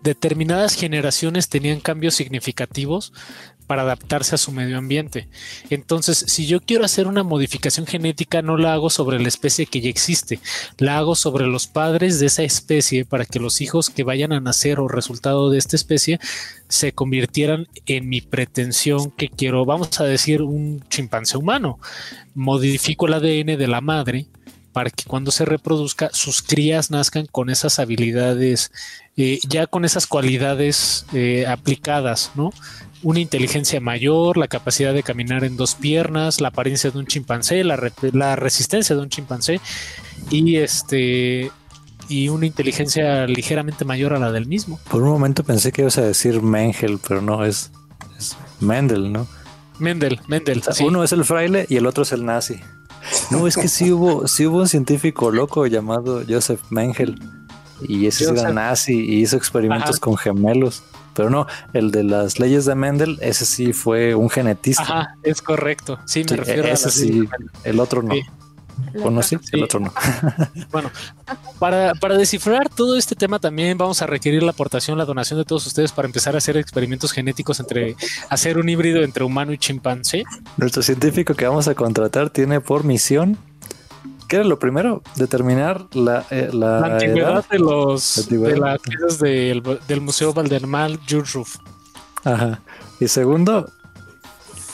[0.01, 3.11] determinadas generaciones tenían cambios significativos
[3.67, 5.27] para adaptarse a su medio ambiente.
[5.69, 9.81] Entonces, si yo quiero hacer una modificación genética, no la hago sobre la especie que
[9.81, 10.39] ya existe,
[10.77, 14.39] la hago sobre los padres de esa especie para que los hijos que vayan a
[14.39, 16.19] nacer o resultado de esta especie
[16.69, 21.79] se convirtieran en mi pretensión que quiero, vamos a decir, un chimpancé humano.
[22.33, 24.27] Modifico el ADN de la madre
[24.77, 28.71] para que cuando se reproduzca sus crías nazcan con esas habilidades,
[29.15, 32.51] eh, ya con esas cualidades eh, aplicadas, ¿no?
[33.03, 37.63] Una inteligencia mayor, la capacidad de caminar en dos piernas, la apariencia de un chimpancé,
[37.63, 39.61] la, resistencia de un chimpancé
[40.29, 41.51] y este
[42.09, 44.79] y una inteligencia ligeramente mayor a la del mismo.
[44.89, 47.71] Por un momento pensé que ibas a decir Mengel, pero no, es,
[48.61, 49.27] Mendel, ¿no?
[49.79, 50.63] Mendel, Mendel.
[50.79, 52.59] Uno es el fraile y el otro es el nazi.
[53.29, 57.19] No, es que sí hubo, sí hubo un científico loco llamado Joseph Mengel
[57.81, 60.83] y ese era nazi y hizo experimentos con gemelos.
[61.17, 64.83] Pero no, el de las leyes de Mendel, ese sí fue un genetista.
[64.83, 65.97] Ajá, es correcto.
[66.05, 67.27] Sí, me refiero ese sí,
[67.63, 68.13] el otro no.
[69.01, 69.91] Bueno, sí, el otro no.
[70.71, 70.91] bueno,
[71.57, 75.45] para, para, descifrar todo este tema también vamos a requerir la aportación, la donación de
[75.45, 77.95] todos ustedes para empezar a hacer experimentos genéticos entre
[78.29, 80.23] hacer un híbrido entre humano y chimpancé.
[80.57, 83.39] Nuestro científico que vamos a contratar tiene por misión
[84.27, 85.01] ¿Qué era lo primero?
[85.15, 91.55] Determinar la, eh, la, antigüedad de los de las piezas del, del Museo Valdermal Jurruf.
[92.25, 92.59] Ajá.
[92.99, 93.71] Y segundo,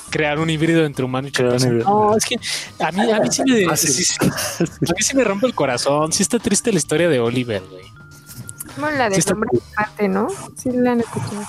[0.10, 1.70] crear un híbrido entre humano y chimpancé.
[1.70, 2.36] No, es que
[2.80, 6.12] a mí, a mí sí me, ah, sí, a mí sí me rompe el corazón.
[6.12, 7.84] Sí está triste la historia de Oliver, güey.
[8.74, 10.28] Como la de hombre elefante, ¿no?
[10.58, 11.44] Sí la han escuchado.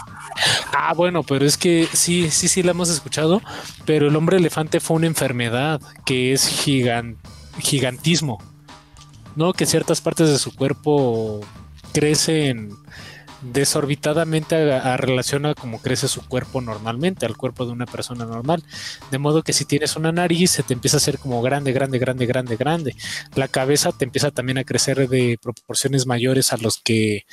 [0.77, 3.41] Ah, bueno, pero es que sí, sí, sí la hemos escuchado,
[3.87, 8.39] pero el hombre elefante fue una enfermedad que es gigante gigantismo,
[9.37, 9.53] ¿no?
[9.53, 11.41] Que ciertas partes de su cuerpo
[11.93, 12.71] crecen
[13.53, 18.63] desorbitadamente a, relación a como crece su cuerpo normalmente, al cuerpo de una persona normal.
[19.11, 21.99] De modo que si tienes una nariz, se te empieza a hacer como grande, grande,
[21.99, 22.97] grande, grande, grande.
[23.35, 27.27] La cabeza te empieza también a crecer de proporciones mayores a los que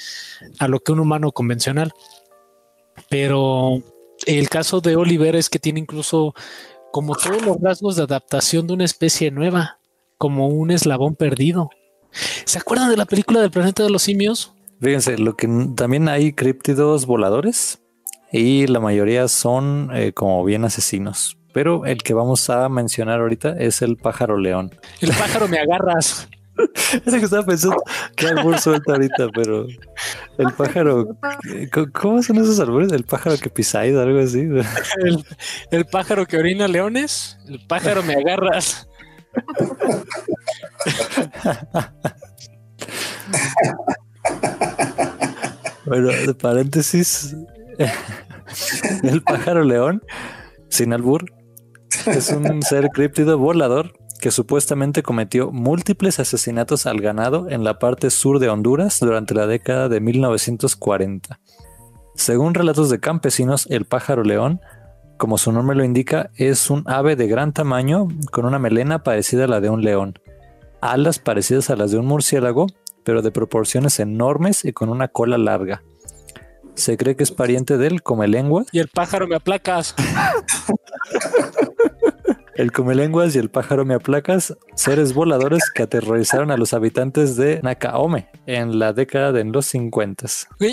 [0.59, 1.93] a lo que un humano convencional.
[3.09, 3.81] Pero
[4.25, 6.33] el caso de Oliver es que tiene incluso
[6.91, 9.80] como todos los rasgos de adaptación de una especie nueva
[10.21, 11.71] como un eslabón perdido.
[12.45, 14.53] ¿Se acuerdan de la película del planeta de los simios?
[14.79, 17.81] Fíjense, lo que también hay críptidos voladores
[18.31, 21.39] y la mayoría son eh, como bien asesinos.
[21.53, 24.69] Pero el que vamos a mencionar ahorita es el pájaro león.
[24.99, 26.29] El pájaro me agarras.
[26.93, 27.81] es que estaba pensando
[28.15, 29.65] que árbol suelta ahorita, pero
[30.37, 31.17] el pájaro,
[31.93, 32.91] ¿cómo son esos árboles?
[32.91, 34.41] El pájaro que pisáis, algo así.
[34.41, 35.25] El,
[35.71, 38.87] el, pájaro que orina leones, el pájaro me agarras.
[45.85, 47.35] Bueno, de paréntesis,
[49.03, 50.03] el pájaro león,
[50.69, 51.25] sin albur,
[52.07, 58.09] es un ser críptido volador que supuestamente cometió múltiples asesinatos al ganado en la parte
[58.11, 61.39] sur de Honduras durante la década de 1940.
[62.15, 64.61] Según relatos de campesinos, el pájaro león,
[65.21, 69.43] como su nombre lo indica, es un ave de gran tamaño con una melena parecida
[69.43, 70.17] a la de un león,
[70.81, 72.65] alas parecidas a las de un murciélago,
[73.03, 75.83] pero de proporciones enormes y con una cola larga.
[76.73, 78.65] Se cree que es pariente del comelengua.
[78.71, 79.93] Y el pájaro me aplacas.
[82.55, 87.61] El comelenguas y el pájaro me aplacas, seres voladores que aterrorizaron a los habitantes de
[87.63, 90.25] Nakaome en la década de los 50.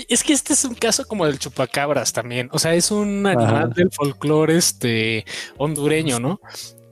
[0.09, 2.49] es que este es un caso como del chupacabras también.
[2.53, 5.25] O sea, es un animal del folclore este
[5.57, 6.41] hondureño, ¿no?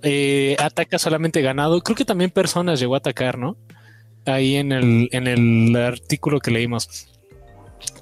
[0.02, 1.80] Eh, ataca solamente ganado.
[1.80, 3.56] Creo que también personas llegó a atacar, ¿no?
[4.24, 7.15] Ahí en el, en el artículo que leímos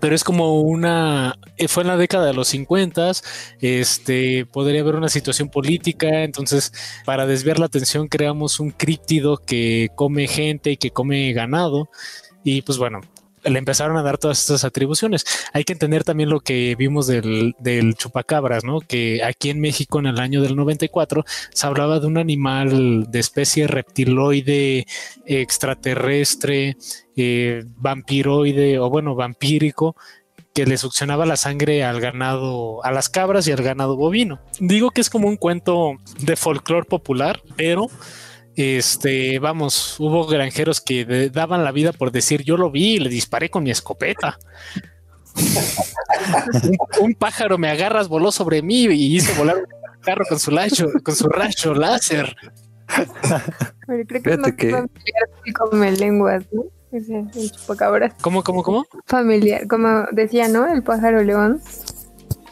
[0.00, 3.12] pero es como una, eh, fue en la década de los 50,
[3.60, 6.72] este, podría haber una situación política, entonces
[7.04, 11.88] para desviar la atención creamos un críptido que come gente y que come ganado,
[12.42, 13.00] y pues bueno,
[13.44, 15.24] le empezaron a dar todas estas atribuciones.
[15.52, 17.54] Hay que entender también lo que vimos del,
[17.96, 18.80] chupacabras, ¿no?
[18.80, 23.18] Que aquí en México en el año del 94 se hablaba de un animal de
[23.18, 24.86] especie reptiloide,
[25.26, 26.76] extraterrestre,
[27.16, 29.96] eh, vampiroide o bueno, vampírico,
[30.54, 34.40] que le succionaba la sangre al ganado, a las cabras y al ganado bovino.
[34.60, 37.88] Digo que es como un cuento de folclore popular, pero
[38.56, 43.10] este, vamos, hubo granjeros que daban la vida por decir yo lo vi y le
[43.10, 44.38] disparé con mi escopeta.
[47.00, 50.92] un, pájaro me agarras, voló sobre mí y hizo volar un carro con su rayo,
[51.02, 52.36] con su rayo láser.
[53.86, 54.70] creo que es más que...
[54.70, 55.28] familiar
[55.58, 56.64] come lenguas, ¿no?
[56.92, 58.14] Ese, el chupacabras.
[58.20, 58.86] ¿Cómo, cómo, cómo?
[59.06, 60.72] Familiar, como decía, ¿no?
[60.72, 61.60] El pájaro león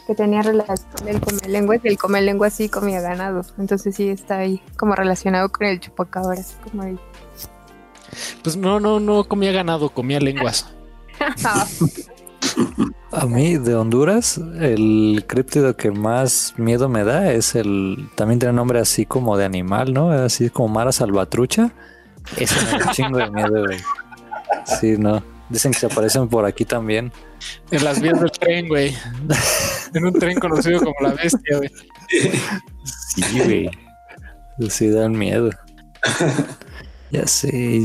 [0.07, 3.43] que tenía relación el come lenguas y el come lenguas sí comía ganado.
[3.59, 6.99] Entonces sí está ahí como relacionado con el chupacabras, como ahí.
[8.43, 10.67] Pues no, no, no comía ganado, comía lenguas.
[13.13, 18.09] A mí de Honduras, el críptido que más miedo me da es el.
[18.15, 20.11] También tiene nombre así como de animal, ¿no?
[20.11, 21.73] Así como Mara Salvatrucha.
[22.37, 23.79] Ese me da un chingo de miedo, güey.
[24.81, 25.23] Sí, no.
[25.49, 27.13] Dicen que se aparecen por aquí también.
[27.71, 28.95] En las vías del tren, güey.
[29.95, 31.71] en un tren conocido como la bestia, güey.
[33.15, 33.71] Sí, güey.
[34.69, 35.51] Sí, dan miedo.
[37.11, 37.83] ya sé.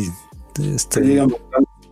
[0.62, 1.28] Este,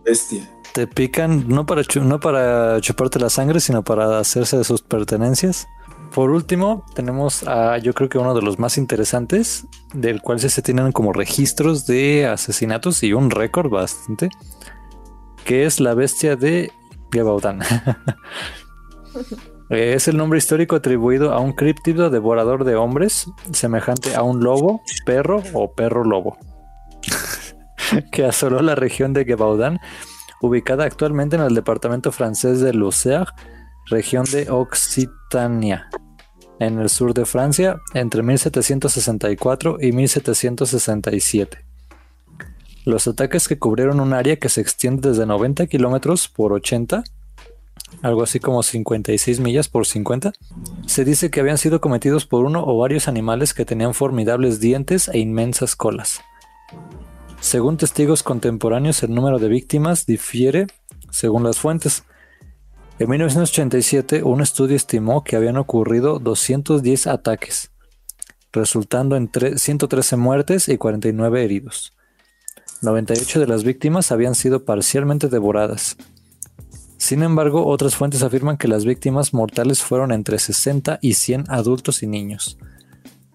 [0.04, 0.50] bestia.
[0.72, 5.66] Te pican no para, no para chuparte la sangre, sino para hacerse de sus pertenencias.
[6.14, 10.62] Por último, tenemos a yo creo que uno de los más interesantes, del cual se
[10.62, 14.30] tienen como registros de asesinatos y un récord bastante,
[15.44, 16.72] que es la bestia de
[17.12, 17.60] Gebaudan.
[19.70, 24.82] es el nombre histórico atribuido a un críptido devorador de hombres, semejante a un lobo,
[25.04, 26.38] perro o perro lobo,
[28.12, 29.78] que asoló la región de Gebaudan,
[30.40, 33.26] ubicada actualmente en el departamento francés de Lucerne,
[33.86, 35.88] región de Occitania,
[36.58, 41.65] en el sur de Francia, entre 1764 y 1767.
[42.86, 47.02] Los ataques que cubrieron un área que se extiende desde 90 kilómetros por 80,
[48.00, 50.32] algo así como 56 millas por 50,
[50.86, 55.08] se dice que habían sido cometidos por uno o varios animales que tenían formidables dientes
[55.08, 56.20] e inmensas colas.
[57.40, 60.68] Según testigos contemporáneos, el número de víctimas difiere
[61.10, 62.04] según las fuentes.
[63.00, 67.72] En 1987, un estudio estimó que habían ocurrido 210 ataques,
[68.52, 71.95] resultando en 113 muertes y 49 heridos.
[72.86, 75.96] 98 de las víctimas habían sido parcialmente devoradas.
[76.98, 82.02] Sin embargo, otras fuentes afirman que las víctimas mortales fueron entre 60 y 100 adultos
[82.02, 82.58] y niños,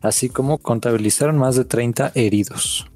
[0.01, 2.87] así como contabilizaron más de 30 heridos.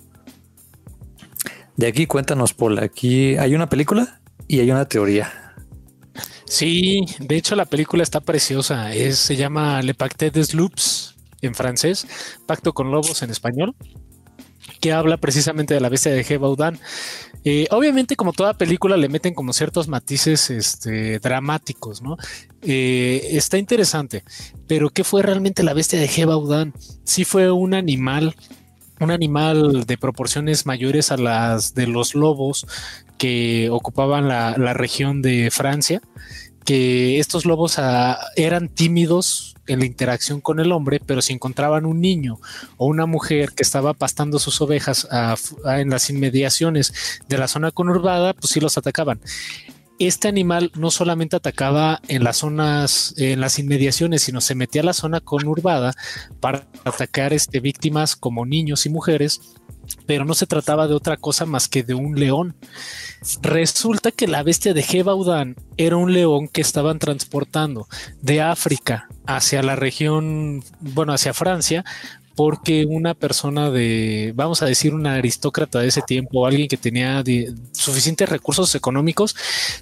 [1.75, 5.53] De aquí cuéntanos, Paul, aquí hay una película y hay una teoría.
[6.45, 12.07] Sí, de hecho la película está preciosa, se llama Le Pacte des Loups en francés,
[12.45, 13.75] Pacto con Lobos en español
[14.85, 16.77] que habla precisamente de la bestia de Gebaudan.
[17.43, 22.17] Eh, obviamente, como toda película, le meten como ciertos matices este, dramáticos, ¿no?
[22.61, 24.23] Eh, está interesante,
[24.67, 26.71] pero ¿qué fue realmente la bestia de Gebaudan?
[27.03, 28.35] Sí fue un animal,
[28.99, 32.67] un animal de proporciones mayores a las de los lobos
[33.17, 35.99] que ocupaban la, región de Francia,
[36.65, 41.85] que estos lobos ah, eran tímidos en la interacción con el hombre, pero si encontraban
[41.85, 42.39] un niño
[42.77, 45.07] o una mujer que estaba pastando sus ovejas
[45.65, 49.19] en las inmediaciones de la zona conurbada, pues sí los atacaban.
[49.97, 54.85] Este animal no solamente atacaba en las zonas, en las inmediaciones, sino se metía a
[54.85, 55.93] la zona conurbada
[56.41, 59.39] para atacar este, víctimas como niños y mujeres
[60.05, 62.55] pero no se trataba de otra cosa más que de un león.
[63.41, 67.87] Resulta que la bestia de Gebaudan era un león que estaban transportando
[68.21, 71.83] de África hacia la región, bueno, hacia Francia,
[72.35, 77.23] porque una persona de, vamos a decir, una aristócrata de ese tiempo, alguien que tenía
[77.71, 79.35] suficientes recursos económicos,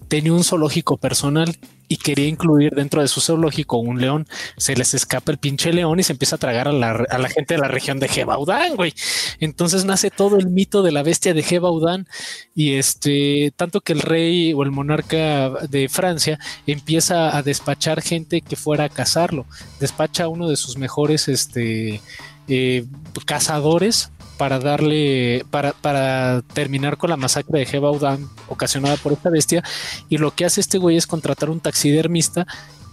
[0.07, 1.57] tenía un zoológico personal
[1.93, 4.25] y quería incluir dentro de su zoológico un león.
[4.57, 7.59] Se les escapa el pinche león y se empieza a tragar a la, gente de
[7.59, 8.95] la región de Gebaudán, güey.
[9.39, 12.07] Entonces nace todo el mito de la bestia de Gebaudán
[12.55, 18.41] y este, tanto que el rey o el monarca de Francia empieza a despachar gente
[18.41, 19.45] que fuera a cazarlo.
[19.79, 22.01] Despacha a uno de sus mejores, este,
[22.47, 22.85] eh,
[23.27, 24.09] cazadores
[24.43, 29.63] para darle, para, para, terminar con la masacre de Gebaudan ocasionada por esta bestia.
[30.09, 32.45] Y lo que hace este güey es contratar un taxidermista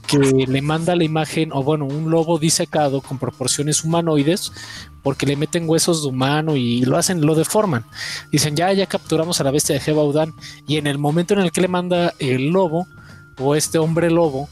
[0.07, 4.53] que le manda la imagen, o bueno, un lobo disecado con proporciones humanoides,
[5.03, 7.85] porque le meten huesos de humano y lo hacen, lo deforman.
[8.31, 10.33] Dicen, ya, ya capturamos a la bestia de Gebaudan.
[10.69, 12.87] Y en el momento en el que le manda el lobo,
[13.41, 14.49] o este hombre lobo,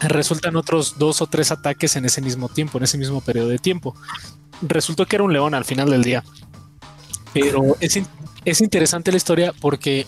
[0.00, 3.58] resultan otros dos o tres ataques en ese mismo tiempo, en ese mismo periodo de
[3.58, 3.94] tiempo.
[4.62, 6.24] Resultó que era un león al final del día.
[7.32, 8.00] Pero es,
[8.44, 10.06] es interesante la historia porque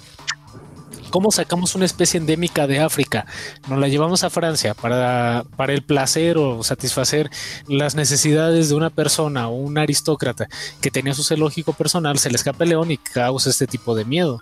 [1.10, 3.24] ¿Cómo sacamos una especie endémica de África?
[3.66, 7.30] Nos la llevamos a Francia para, para, el placer o satisfacer
[7.66, 10.48] las necesidades de una persona o un aristócrata
[10.82, 14.04] que tenía su zoológico personal, se le escapa el león y causa este tipo de
[14.04, 14.38] miedo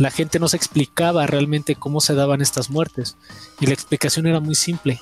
[0.00, 3.16] la gente no se explicaba realmente cómo se daban estas muertes
[3.60, 4.98] y la explicación era muy simple.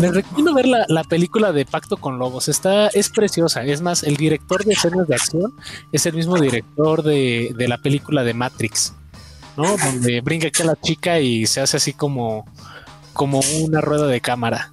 [0.00, 2.48] Me recomiendo ver la, película de Pacto con Lobos.
[2.48, 3.64] Está, es preciosa.
[3.64, 5.52] Es más, el director de escenas de acción
[5.92, 8.94] es el mismo director de, la película de Matrix,
[9.56, 9.76] ¿no?
[9.76, 12.44] Donde brinca aquí a la chica y se hace así como,
[13.12, 14.72] como una rueda de cámara.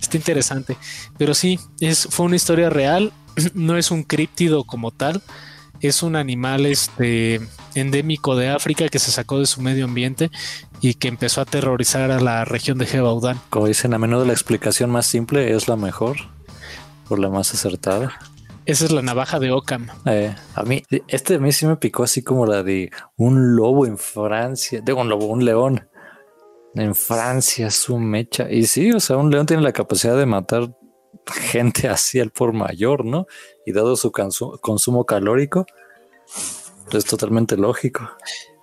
[0.00, 0.76] Está interesante.
[1.16, 3.12] Pero sí, es, fue una historia real.
[3.54, 5.22] No es un críptido como tal
[5.88, 7.40] es un animal este,
[7.74, 10.30] endémico de África que se sacó de su medio ambiente
[10.80, 13.40] y que empezó a aterrorizar a la región de Gebaudán.
[13.50, 16.16] Como dicen, a menudo la explicación más simple es la mejor,
[17.08, 18.12] o la más acertada.
[18.66, 19.88] Esa es la navaja de Ockham.
[20.06, 23.86] Eh, a mí, este a mí sí me picó así como la de un lobo
[23.86, 25.86] en Francia, de un lobo, un león
[26.74, 28.50] en Francia, su mecha.
[28.50, 30.70] Y sí, o sea, un león tiene la capacidad de matar
[31.32, 33.26] gente así al por mayor, ¿no?
[33.66, 35.66] Y dado su consumo calórico,
[36.92, 38.08] es totalmente lógico.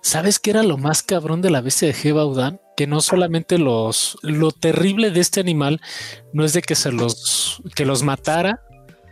[0.02, 2.60] ¿Sabes qué era lo más cabrón de la bestia de Gebaudan?
[2.76, 5.80] Que no solamente los lo terrible de este animal
[6.32, 8.62] no es de que se los que los matara,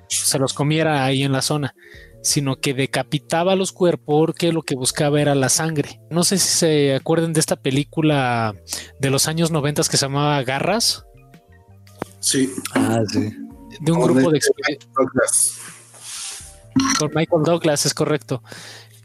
[0.09, 1.75] se los comiera ahí en la zona,
[2.23, 6.01] sino que decapitaba los cuerpos porque lo que buscaba era la sangre.
[6.11, 8.55] No sé si se acuerdan de esta película
[8.99, 11.07] de los años 90 que se llamaba Garras.
[12.21, 12.53] Sí.
[12.75, 13.33] Ah, sí.
[13.81, 14.41] De un grupo de
[16.99, 18.43] Con Michael Douglas, es correcto.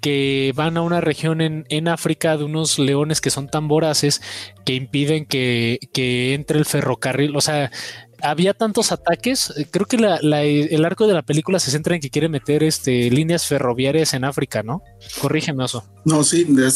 [0.02, 4.22] Que van a una región en, en, África de unos leones que son tan voraces
[4.64, 7.36] que impiden que, que entre el ferrocarril.
[7.36, 7.72] O sea,
[8.22, 9.54] había tantos ataques.
[9.58, 13.10] Eh, creo que el arco de la película se centra en que quiere meter este,
[13.10, 14.82] líneas ferroviarias en África, ¿no?
[15.22, 15.84] Corrígeme, Oso.
[16.06, 16.68] No, sí, de,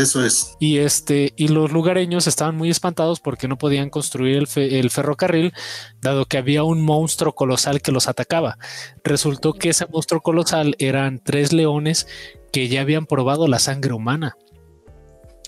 [0.00, 0.54] eso es.
[0.60, 5.52] Y este, y los lugareños estaban muy espantados porque no podían construir el, el ferrocarril,
[6.00, 8.58] dado que había un monstruo colosal que los atacaba.
[9.04, 12.06] Resultó que ese monstruo colosal eran tres leones
[12.52, 14.36] que ya habían probado la sangre humana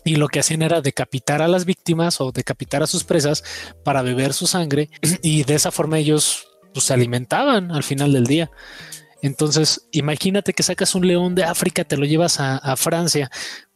[0.04, 3.44] y lo que hacían era decapitar a las víctimas o decapitar a sus presas
[3.84, 4.90] para beber su sangre
[5.22, 8.50] y de esa forma ellos pues, se alimentaban al final del día.
[9.22, 13.30] Entonces, imagínate que sacas un león de África, te lo llevas a, Francia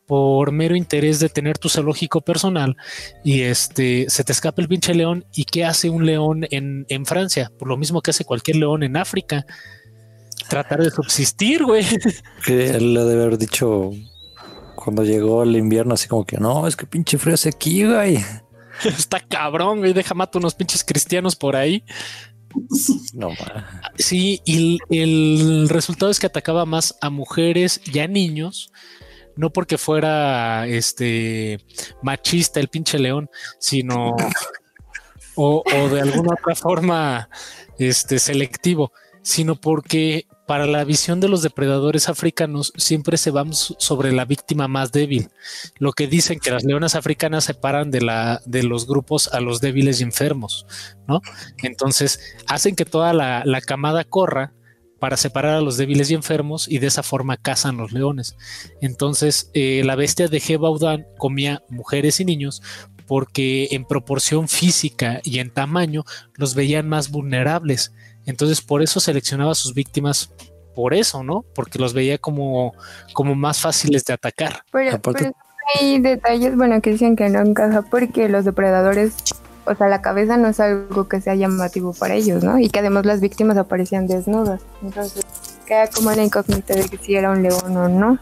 [0.07, 2.77] por mero interés de tener tu zoológico personal
[3.25, 7.07] y este se te escapa el pinche león y qué hace un león en, en
[7.07, 9.47] Francia, por lo mismo que hace cualquier león en África,
[10.49, 11.85] tratar de subsistir, güey.
[12.45, 13.93] Que le debe haber dicho
[14.85, 18.19] cuando llegó el invierno, así como que no, es que pinche frío hace aquí, güey.
[18.85, 19.93] Está cabrón, güey.
[19.93, 21.85] Deja matar unos pinches cristianos por ahí.
[23.15, 23.31] No,
[23.99, 28.71] sí, y el resultado es que atacaba más a mujeres y a niños,
[29.35, 31.59] no porque fuera este
[32.01, 33.29] machista el pinche león,
[33.59, 34.15] sino
[35.35, 37.29] o, o de alguna otra forma
[37.77, 38.93] este selectivo,
[39.23, 44.69] sino porque para la visión de los depredadores africanos siempre se van sobre la víctima
[44.69, 45.29] más débil.
[45.79, 49.61] Lo que dicen que las leonas africanas separan de, la, de los grupos a los
[49.61, 50.67] débiles y enfermos,
[51.09, 51.23] ¿no?
[51.63, 54.53] Entonces hacen que toda la, camada corra
[54.99, 58.37] para separar a los débiles y enfermos y de esa forma cazan los leones.
[58.83, 62.63] Entonces eh, la bestia de Gebaudan comía mujeres y niños
[63.07, 66.05] porque en proporción física y en tamaño
[66.35, 67.93] los veían más vulnerables
[68.27, 70.33] entonces por eso seleccionaba a sus víctimas
[70.75, 71.45] por eso, ¿no?
[71.55, 72.75] Porque los veía como,
[73.13, 74.65] como más fáciles de atacar.
[74.73, 75.01] Pero,
[75.75, 79.15] hay detalles, bueno, que dicen que no encaja porque los depredadores,
[79.65, 82.59] o sea, la cabeza no es algo que sea llamativo para ellos, ¿no?
[82.59, 84.61] Y que además las víctimas aparecían desnudas.
[84.83, 85.25] Entonces,
[85.67, 88.19] queda como la incógnita de que si era un león o no.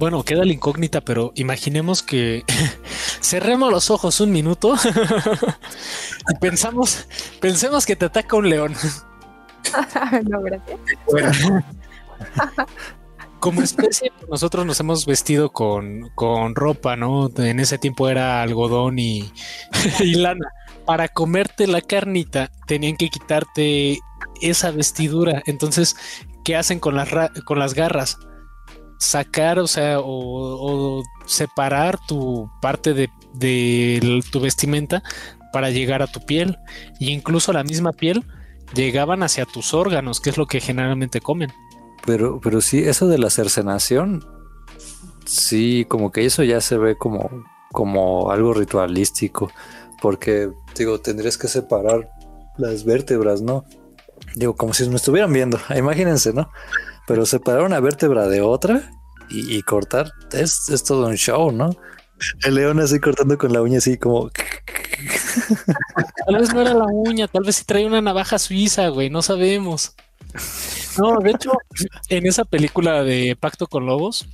[0.00, 2.42] Bueno, queda la incógnita, pero imaginemos que
[3.20, 4.74] cerremos los ojos un minuto
[6.30, 7.06] y pensamos,
[7.38, 8.74] pensemos que te ataca un león.
[10.30, 10.80] no, gracias.
[13.40, 16.10] Como especie, nosotros nos hemos vestido con,
[16.54, 17.28] ropa, ¿no?
[17.36, 19.30] En ese tiempo era algodón y,
[19.98, 20.48] y lana.
[20.86, 23.98] Para comerte la carnita, tenían que quitarte
[24.40, 25.42] esa vestidura.
[25.44, 25.94] Entonces,
[26.42, 27.10] ¿qué hacen con las,
[27.44, 28.16] con las garras?
[29.00, 35.02] Sacar, o sea, o, separar tu parte de, tu vestimenta
[35.52, 36.58] para llegar a tu piel.
[37.00, 38.24] E incluso la misma piel
[38.74, 41.50] llegaban hacia tus órganos, que es lo que generalmente comen.
[42.06, 44.24] Pero, pero sí, eso de la cercenación,
[45.24, 47.30] sí, como que eso ya se ve como,
[47.72, 49.50] como algo ritualístico,
[50.00, 52.10] porque digo, tendrías que separar
[52.56, 53.64] las vértebras, ¿no?
[54.34, 56.50] Digo, como si me estuvieran viendo, imagínense, ¿no?
[57.10, 58.88] Pero separar una vértebra de otra
[59.28, 61.74] y, cortar es, es, todo un show, ¿no?
[62.44, 64.30] El león así cortando con la uña así como...
[64.30, 69.22] Tal vez no era la uña, tal vez sí trae una navaja suiza, güey, no
[69.22, 69.96] sabemos.
[70.98, 71.50] No, de hecho,
[72.10, 74.28] en esa película de Pacto con Lobos,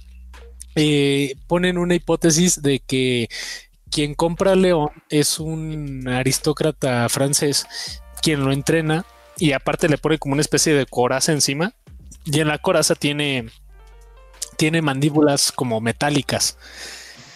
[0.74, 3.31] eh, ponen una hipótesis de que
[3.90, 7.66] quien compra León es un aristócrata francés
[8.20, 9.07] quien lo entrena
[9.39, 11.73] y aparte le pone como una especie de coraza encima
[12.27, 13.47] y en la coraza tiene
[14.59, 16.59] tiene mandíbulas como metálicas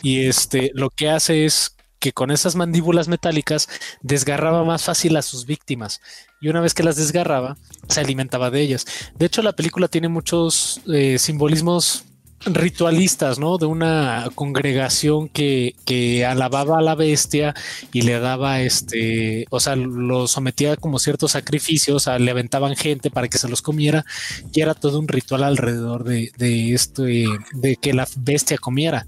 [0.02, 3.68] y este lo que hace es que con esas mandíbulas metálicas
[4.00, 6.00] desgarraba más fácil a sus víctimas
[6.40, 7.56] y una vez que las desgarraba
[7.88, 8.86] se alimentaba de ellas.
[9.16, 12.04] De hecho la película tiene muchos eh, simbolismos
[12.46, 13.58] ritualistas, ¿no?
[13.58, 17.54] De una congregación que, que, alababa a la bestia
[17.92, 23.28] y le daba este, o sea, lo sometía como ciertos sacrificios, le aventaban gente para
[23.28, 24.04] que se los comiera
[24.52, 29.06] y era todo un ritual alrededor de, de esto, de que la bestia comiera.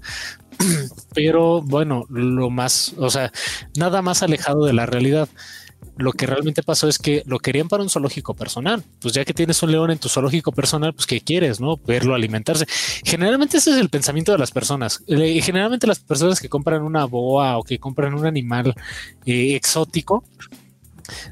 [1.13, 3.31] Pero bueno, lo más, o sea,
[3.75, 5.27] nada más alejado de la realidad
[5.97, 8.83] lo que realmente pasó es que lo querían para un zoológico personal.
[9.01, 11.59] Pues ya que tienes un león en tu zoológico personal, pues ¿qué quieres?
[11.59, 11.77] ¿No?
[11.77, 12.65] Verlo alimentarse.
[13.03, 15.03] Generalmente ese es el pensamiento de las personas.
[15.07, 18.73] Eh, generalmente las personas que compran una boa o que compran un animal
[19.25, 20.23] eh, exótico,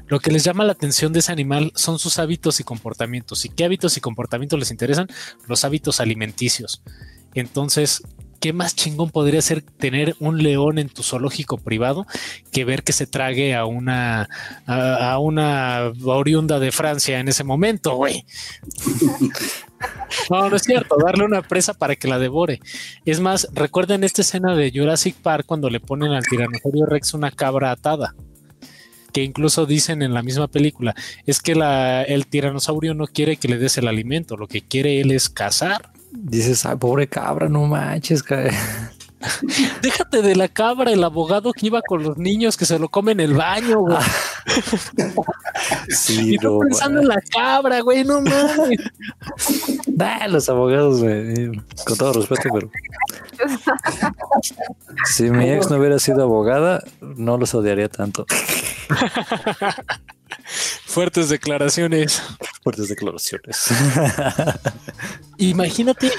[0.06, 3.44] lo que les llama la atención de ese animal son sus hábitos y comportamientos.
[3.44, 5.08] ¿Y qué hábitos y comportamientos les interesan?
[5.48, 6.82] Los hábitos alimenticios.
[7.34, 8.02] Entonces,
[8.42, 12.06] qué más chingón podría ser tener un león en tu zoológico privado
[12.50, 14.28] que ver que se trague a una
[14.66, 18.26] a, una oriunda de Francia en ese momento, güey.
[20.30, 22.60] No, no es cierto, darle una presa para que la devore.
[23.04, 27.32] Es más, recuerden esta escena de Jurassic Park cuando le ponen al tiranosaurio Rex una
[27.32, 28.14] cabra atada
[29.12, 30.94] que incluso dicen en la misma película,
[31.26, 31.52] es que
[32.06, 35.91] el tiranosaurio no quiere que le des el alimento, lo que quiere él es cazar
[36.12, 38.24] dices, ay, pobre cabra, no manches.
[39.82, 43.20] Déjate de la cabra, el abogado que iba con los niños que se lo comen
[43.20, 43.98] en el baño, güey.
[45.88, 48.78] Sí, y no, pensando en la cabra, güey, no mames.
[50.28, 51.52] Los abogados, güey,
[51.86, 52.70] con todo respeto, pero.
[55.04, 58.26] Si mi ex no hubiera sido abogada, no los odiaría tanto.
[60.44, 62.22] Fuertes declaraciones.
[62.62, 63.68] Fuertes declaraciones.
[65.38, 66.10] imagínate,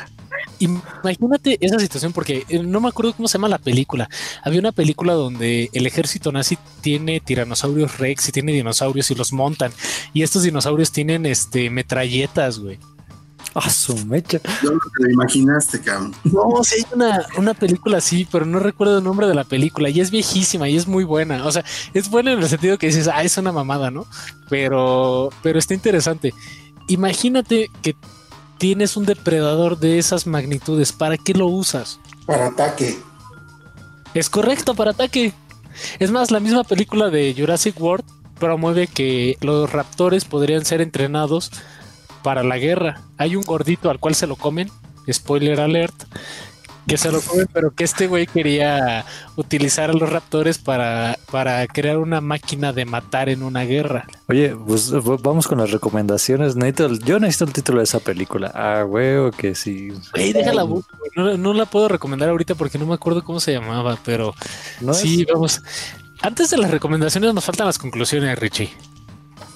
[0.60, 4.10] imagínate esa situación, porque eh, no me acuerdo cómo se llama la película.
[4.44, 9.34] Había una película donde el ejército nazi tiene tiranosaurios rex y tiene dinosaurios y los
[9.34, 9.72] montan.
[10.14, 12.80] Y estos dinosaurios tienen este metralletas, güey.
[13.56, 14.40] A su mecha.
[14.64, 16.14] Yo te lo imaginaste, cabrón.
[16.24, 19.90] No, sí hay una, una película así, pero no recuerdo el nombre de la película
[19.90, 21.46] y es viejísima y es muy buena.
[21.46, 21.64] O sea,
[21.94, 24.06] es buena en el sentido que dices, ah, es una mamada, ¿no?
[24.50, 26.34] Pero, pero está interesante.
[26.88, 27.96] Imagínate que
[28.58, 30.92] tienes un depredador de esas magnitudes.
[30.92, 32.00] ¿Para qué lo usas?
[32.26, 32.98] Para ataque.
[34.14, 35.34] Es correcto, para ataque.
[36.00, 38.06] Es más, la misma película de Jurassic World
[38.40, 41.52] promueve que los raptores podrían ser entrenados
[42.24, 43.02] para la guerra.
[43.18, 44.72] Hay un gordito al cual se lo comen,
[45.12, 45.94] spoiler alert,
[46.88, 49.06] que se lo comen, pero que este güey quería
[49.36, 54.06] utilizar a los raptores para, para crear una máquina de matar en una guerra.
[54.28, 54.92] Oye, pues
[55.22, 56.56] vamos con las recomendaciones.
[56.56, 58.52] Necesito, yo necesito el título de esa película.
[58.54, 59.94] Ah, güey, que sí.
[60.14, 60.66] Güey, déjala,
[61.16, 64.34] no, no, la puedo recomendar ahorita porque no me acuerdo cómo se llamaba, pero
[64.94, 65.62] sí, vamos.
[66.22, 68.72] Antes de las recomendaciones nos faltan las conclusiones, Richie.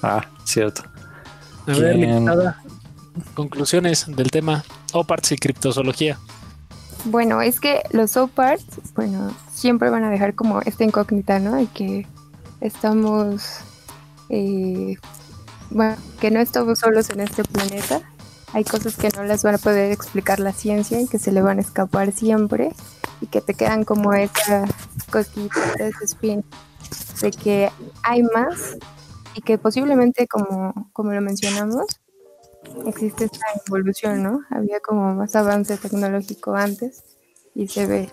[0.02, 0.82] Ah, cierto.
[1.68, 2.62] A ver, limitada.
[3.34, 6.18] Conclusiones del tema OPARTS y criptozoología.
[7.04, 11.60] Bueno, es que los OPARTS, bueno, siempre van a dejar como esta incógnita, ¿no?
[11.60, 12.06] Y que
[12.60, 13.60] estamos,
[14.30, 14.96] eh,
[15.70, 18.00] bueno, que no estamos solos en este planeta.
[18.54, 21.42] Hay cosas que no las van a poder explicar la ciencia y que se le
[21.42, 22.72] van a escapar siempre
[23.20, 24.64] y que te quedan como esa
[25.10, 26.44] cosita, ese spin
[27.20, 27.70] de que
[28.02, 28.78] hay más
[29.34, 31.86] y que posiblemente, como, como lo mencionamos,
[32.86, 34.40] existe esta evolución, ¿no?
[34.50, 37.02] Había como más avance tecnológico antes
[37.54, 38.10] y se ve.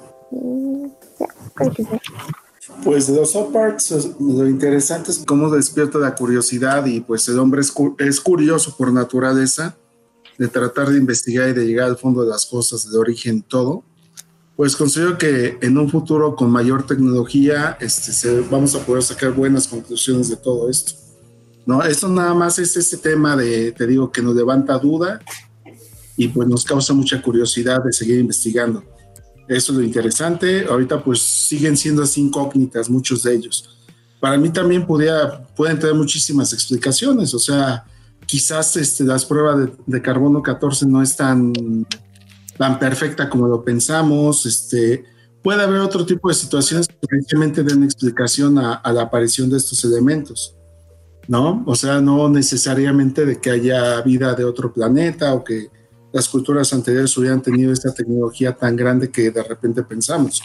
[2.84, 7.62] Pues de los Oparts, lo interesante es cómo despierta la curiosidad y pues el hombre
[7.62, 9.78] es, es, curioso por naturaleza
[10.38, 13.84] de tratar de investigar y de llegar al fondo de las cosas, de origen todo.
[14.56, 19.32] Pues considero que en un futuro con mayor tecnología este, se, vamos a poder sacar
[19.32, 21.05] buenas conclusiones de todo esto.
[21.66, 21.84] ¿No?
[21.84, 25.20] Esto nada más es ese tema de, te digo, que nos levanta duda
[26.18, 28.84] y pues nos causa mucha curiosidad de seguir investigando.
[29.48, 30.66] Eso es lo interesante.
[30.70, 33.78] Ahorita pues siguen siendo así incógnitas muchos de ellos.
[34.20, 37.34] Para mí también podía, pueden tener muchísimas explicaciones.
[37.34, 37.86] O sea,
[38.26, 41.54] quizás este, las pruebas de, carbono 14 no es tan,
[42.58, 44.46] tan perfecta como lo pensamos.
[44.46, 45.04] Este,
[45.44, 46.96] puede haber otro tipo de situaciones que
[47.30, 50.56] realmente den explicación a la aparición de estos elementos.
[51.28, 51.64] ¿No?
[51.66, 55.70] O sea, no necesariamente de que haya vida de otro planeta o que
[56.14, 60.42] las culturas anteriores hubieran tenido esta tecnología tan grande que de repente pensamos.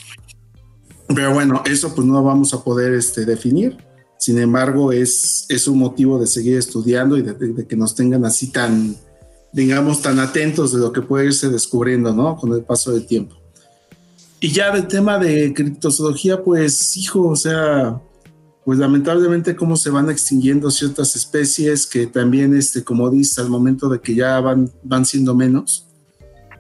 [1.14, 3.76] Pero bueno, eso pues no vamos a poder este, definir.
[4.18, 8.24] Sin embargo, es, es un motivo de seguir estudiando y de, de, que nos tengan
[8.24, 8.94] así tan,
[9.52, 12.36] digamos, tan atentos de lo que puede irse descubriendo, ¿no?
[12.36, 13.36] Con el paso del tiempo.
[14.40, 18.00] Y ya del tema de criptozoología, pues, hijo, o sea,
[18.70, 23.88] pues lamentablemente cómo se van extinguiendo ciertas especies que también, este, como dice, al momento
[23.88, 25.88] de que ya van, van siendo menos,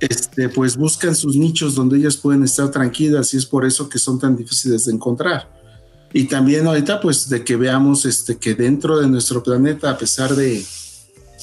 [0.00, 4.00] este, pues buscan sus nichos donde ellas pueden estar tranquilas y es por eso que
[4.00, 5.56] son tan difíciles de encontrar.
[6.12, 10.34] Y también ahorita, pues, de que veamos este, que dentro de nuestro planeta, a pesar
[10.34, 10.66] de,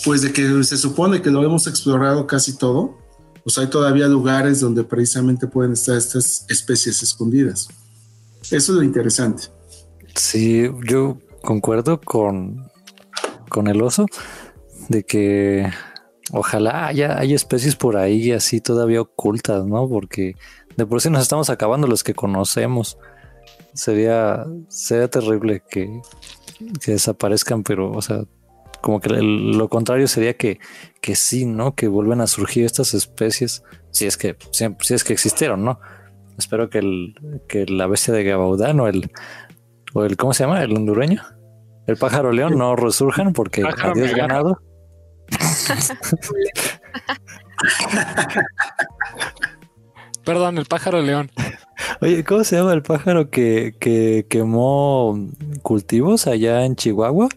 [0.04, 2.98] pues, de que se supone que lo hemos explorado casi todo,
[3.42, 7.70] pues hay todavía lugares donde precisamente pueden estar estas especies escondidas.
[8.52, 9.56] Eso es lo interesante.
[10.18, 12.72] Sí, yo concuerdo con,
[13.50, 14.08] con el oso
[14.90, 15.70] de que
[16.32, 19.88] ojalá haya, especies por ahí así todavía ocultas, ¿no?
[19.88, 20.36] Porque
[20.76, 22.98] de por sí nos estamos acabando los que conocemos.
[23.76, 26.02] Sería, sería terrible que,
[26.84, 28.24] que desaparezcan, pero, o sea,
[28.82, 30.60] como que lo contrario sería que,
[31.00, 31.76] que sí, ¿no?
[31.76, 34.66] Que vuelven a surgir estas especies, si es que, si,
[34.96, 35.80] es que existieron, ¿no?
[36.40, 37.16] Espero que, el,
[37.48, 39.12] que la bestia de Gabaudán o el,
[39.94, 40.64] o el, ¿cómo se llama?
[40.64, 41.22] El hondureño.
[41.88, 44.62] El pájaro león no resurjan porque adiós ganado.
[50.26, 51.32] Perdón, el pájaro león.
[52.02, 55.18] Oye, ¿cómo se llama el pájaro que, que quemó
[55.62, 57.30] cultivos allá en Chihuahua?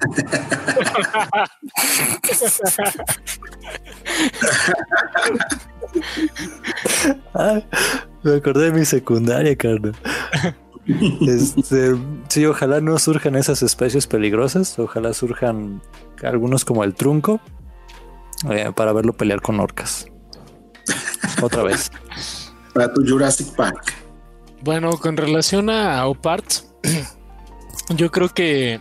[7.34, 7.60] ah,
[8.22, 9.96] me acordé de mi secundaria, Carlos.
[11.26, 11.96] Este,
[12.28, 14.78] sí, ojalá no surjan esas especies peligrosas.
[14.78, 15.82] Ojalá surjan
[16.22, 17.40] algunos como el trunco
[18.50, 20.06] eh, para verlo pelear con orcas.
[21.42, 21.90] Otra vez.
[22.74, 23.94] Para tu Jurassic Park.
[24.62, 26.70] Bueno, con relación a Oparts,
[27.96, 28.80] yo creo que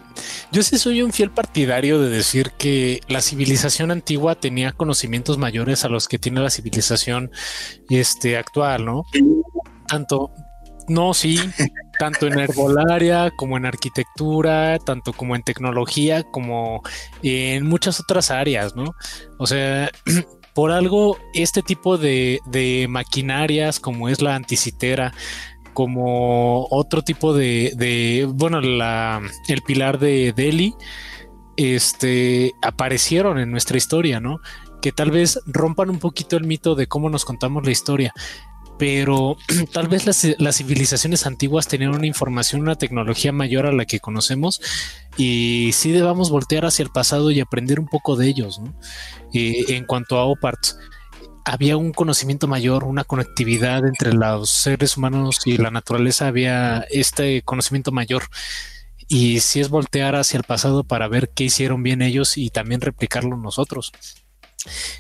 [0.52, 5.86] yo sí soy un fiel partidario de decir que la civilización antigua tenía conocimientos mayores
[5.86, 7.31] a los que tiene la civilización
[7.90, 9.03] este, actual, ¿no?
[9.88, 10.31] Tanto,
[10.88, 11.40] no, sí,
[11.99, 16.81] tanto en herbolaria como en arquitectura, tanto como en tecnología, como
[17.21, 18.95] en muchas otras áreas, ¿no?
[19.38, 19.91] O sea,
[20.55, 22.39] por algo, este tipo de,
[22.89, 25.13] maquinarias como es la anticitera,
[25.73, 30.76] como otro tipo de, de bueno, la, el pilar de Delhi,
[31.57, 34.39] este, aparecieron en nuestra historia, ¿no?
[34.81, 38.13] Que tal vez rompan un poquito el mito de cómo nos contamos la historia
[38.80, 39.38] pero
[39.73, 44.60] tal vez las, civilizaciones antiguas tenían una información, una tecnología mayor a la que conocemos
[45.18, 48.60] y sí debamos voltear hacia el pasado y aprender un poco de ellos.
[49.34, 50.77] en cuanto a OPARTS,
[51.45, 57.41] había un conocimiento mayor, una conectividad entre los seres humanos y la naturaleza, había este
[57.43, 58.23] conocimiento mayor.
[59.07, 62.81] Y sí es voltear hacia el pasado para ver qué hicieron bien ellos y también
[62.81, 63.91] replicarlo nosotros.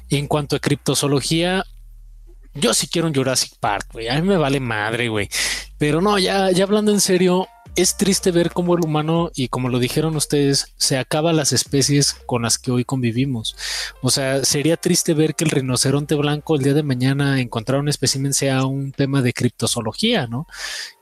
[0.09, 1.63] En cuanto a criptozoología,
[2.53, 4.07] yo sí quiero un Jurassic Park, güey.
[4.07, 5.29] A mí me vale madre, güey.
[5.77, 7.47] Pero no, ya, ya hablando en serio,
[7.79, 12.13] es triste ver cómo el humano, y como lo dijeron ustedes, se acaba las especies
[12.25, 13.55] con las que hoy convivimos.
[14.01, 17.89] O sea, sería triste ver que el rinoceronte blanco el día de mañana encontrar un
[17.89, 20.47] espécimen sea un tema de criptozoología, ¿no?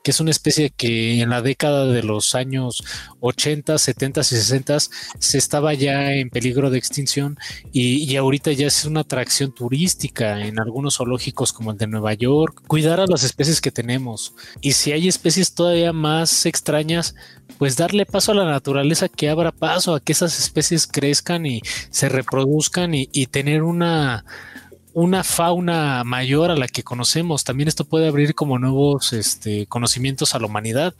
[0.02, 2.82] Que es una especie que en la década de los años
[3.20, 4.78] 80, 70 y 60
[5.18, 7.38] se estaba ya en peligro de extinción
[7.72, 12.14] y, y ahorita ya es una atracción turística en algunos zoológicos como el de Nueva
[12.14, 12.62] York.
[12.66, 14.34] Cuidar a las especies que tenemos.
[14.60, 17.14] Y si hay especies todavía más extrañas,
[17.56, 21.62] pues darle paso a la naturaleza que abra paso a que esas especies crezcan y
[21.90, 24.26] se reproduzcan y, tener una,
[24.92, 27.44] una fauna mayor a la que conocemos.
[27.44, 30.94] También esto puede abrir como nuevos este, conocimientos a la humanidad.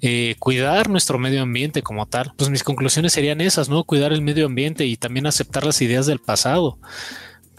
[0.00, 2.32] Eh, cuidar nuestro medio ambiente como tal.
[2.36, 3.84] Pues mis conclusiones serían esas, ¿no?
[3.84, 6.78] Cuidar el medio ambiente y también aceptar las ideas del pasado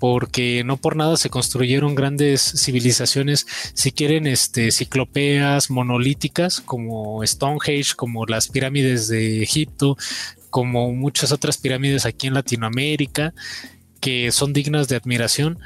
[0.03, 7.95] porque no por nada se construyeron grandes civilizaciones, si quieren, este, ciclopeas monolíticas como Stonehenge,
[7.95, 9.95] como las pirámides de Egipto,
[10.49, 13.34] como muchas otras pirámides aquí en Latinoamérica,
[14.01, 15.59] que son dignas de admiración.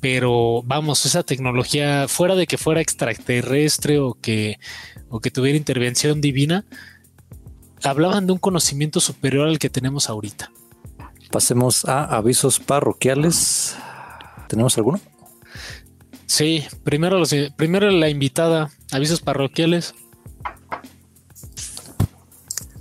[0.00, 4.58] Pero vamos, esa tecnología, fuera de que fuera extraterrestre o que,
[5.08, 6.64] o que tuviera intervención divina,
[7.84, 10.50] hablaban de un conocimiento superior al que tenemos ahorita.
[11.30, 13.76] Pasemos a avisos parroquiales.
[14.48, 15.00] ¿Tenemos alguno?
[16.26, 19.94] Sí, primero, los, primero la invitada, avisos parroquiales.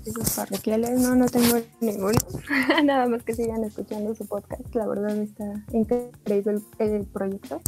[0.02, 2.18] Avisos parroquiales, no, no tengo ninguno.
[2.84, 4.74] Nada más que sigan escuchando su podcast.
[4.74, 7.62] La verdad está increíble el, proyecto.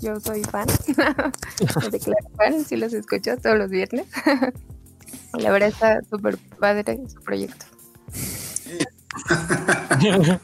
[0.00, 0.68] Yo soy fan.
[1.82, 4.06] Me declaro fan, si los escucho todos los viernes.
[5.32, 7.66] La verdad está súper padre su proyecto.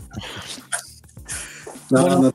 [1.90, 2.32] no, no,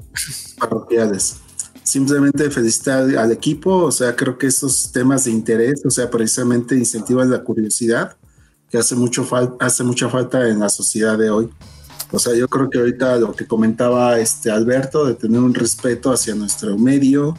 [0.57, 1.37] parroquiales.
[1.83, 6.75] Simplemente felicitar al equipo, o sea, creo que estos temas de interés, o sea, precisamente
[6.75, 8.15] incentivan la curiosidad,
[8.69, 9.27] que hace, mucho
[9.59, 11.49] hace mucha falta en la sociedad de hoy.
[12.11, 16.11] O sea, yo creo que ahorita lo que comentaba este Alberto, de tener un respeto
[16.11, 17.37] hacia nuestro medio,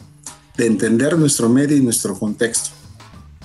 [0.57, 2.71] de entender nuestro medio y nuestro contexto.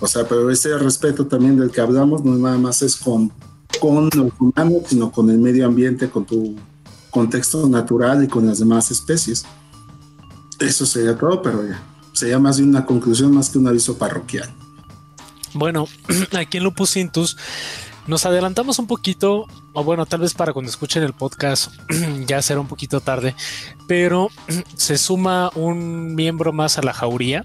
[0.01, 3.33] O sea, pero ese respeto también del que hablamos no nada más es con
[3.81, 6.57] con los humanos, sino con el medio ambiente, con tu
[7.11, 9.45] contexto natural y con las demás especies.
[10.61, 11.81] Eso sería todo, pero ya
[12.19, 14.53] sería más de una conclusión más que un aviso parroquial.
[15.55, 15.87] Bueno,
[16.37, 17.37] aquí en Lupus Intus
[18.09, 21.73] nos adelantamos un poquito, o bueno, tal vez para cuando escuchen el podcast
[22.27, 23.35] ya será un poquito tarde,
[23.87, 24.31] pero
[24.77, 27.45] se suma un miembro más a la jauría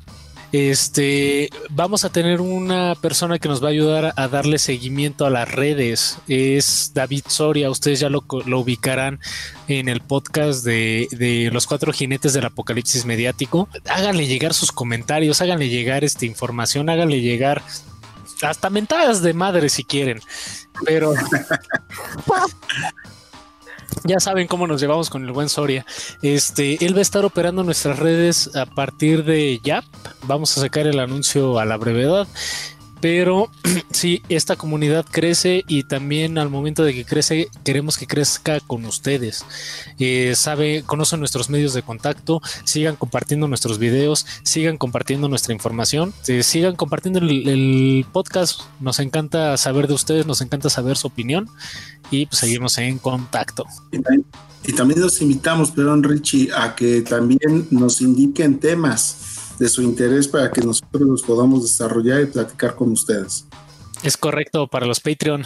[0.54, 5.32] este, vamos a tener una persona que nos va a ayudar a darle seguimiento a
[5.32, 6.20] las redes.
[6.28, 7.72] Es David Soria.
[7.72, 9.20] Ustedes ya lo, ubicarán
[9.68, 13.68] en el podcast de, los cuatro jinetes del apocalipsis mediático.
[13.90, 17.64] Háganle llegar sus comentarios, háganle llegar esta información, háganle llegar
[18.44, 20.22] hasta mentadas de madre si quieren.
[20.86, 21.16] Pero
[24.04, 25.86] ya saben cómo nos llevamos con el buen Soria.
[26.22, 29.84] Este, él va a estar operando nuestras redes a partir de ya.
[30.24, 32.28] Vamos a sacar el anuncio a la brevedad.
[33.04, 33.52] Pero
[33.92, 38.86] sí, esta comunidad crece y también al momento de que crece, queremos que crezca con
[38.86, 39.44] ustedes.
[40.00, 46.14] Eh, sabe, conocen nuestros medios de contacto, sigan compartiendo nuestros videos, sigan compartiendo nuestra información,
[46.30, 48.62] eh, sigan compartiendo el, podcast.
[48.80, 51.50] Nos encanta saber de ustedes, nos encanta saber su opinión
[52.10, 53.66] y pues seguimos en contacto.
[53.92, 60.28] Y también, los invitamos, perdón Richie, a que también nos indiquen temas de su interés
[60.28, 63.46] para que nosotros los podamos desarrollar y platicar con ustedes.
[64.04, 65.46] Es correcto para los Patreon.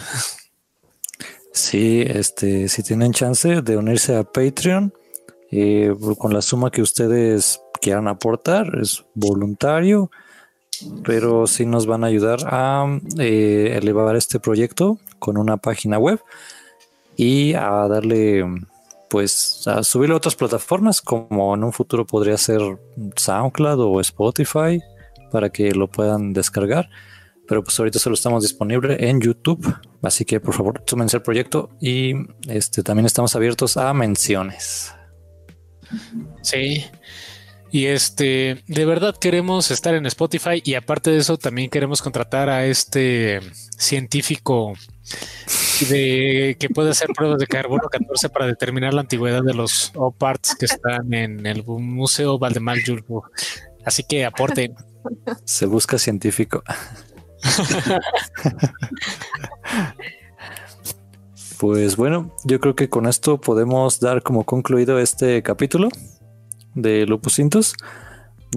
[1.52, 4.92] Sí, este, si tienen chance de unirse a Patreon,
[5.50, 10.10] eh, con la suma que ustedes quieran aportar, es voluntario,
[11.04, 16.20] pero sí nos van a ayudar a eh, elevar este proyecto con una página web
[17.16, 18.44] y a darle
[19.08, 22.60] pues a subirlo a otras plataformas como en un futuro podría ser
[23.16, 24.80] SoundCloud o Spotify
[25.30, 26.88] para que lo puedan descargar.
[27.46, 29.74] Pero pues ahorita solo estamos disponible en YouTube.
[30.02, 32.12] Así que por favor, súmense al proyecto y
[32.46, 34.92] este también estamos abiertos a menciones.
[36.42, 36.84] Sí.
[37.70, 42.48] Y este, de verdad queremos estar en Spotify y aparte de eso también queremos contratar
[42.48, 43.40] a este
[43.76, 44.74] científico
[45.88, 50.56] de que puede hacer pruebas de carbono 14 para determinar la antigüedad de los parts
[50.56, 53.22] que están en el Museo Valdemar Yulbu.
[53.84, 54.74] Así que aporte.
[55.44, 56.62] Se busca científico.
[61.58, 65.88] pues bueno, yo creo que con esto podemos dar como concluido este capítulo
[66.74, 67.74] de Lupus Intus.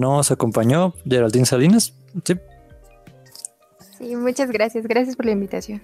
[0.00, 1.94] Nos acompañó Geraldine Salinas.
[2.24, 2.34] Sí.
[3.98, 4.86] Sí, muchas gracias.
[4.86, 5.82] Gracias por la invitación.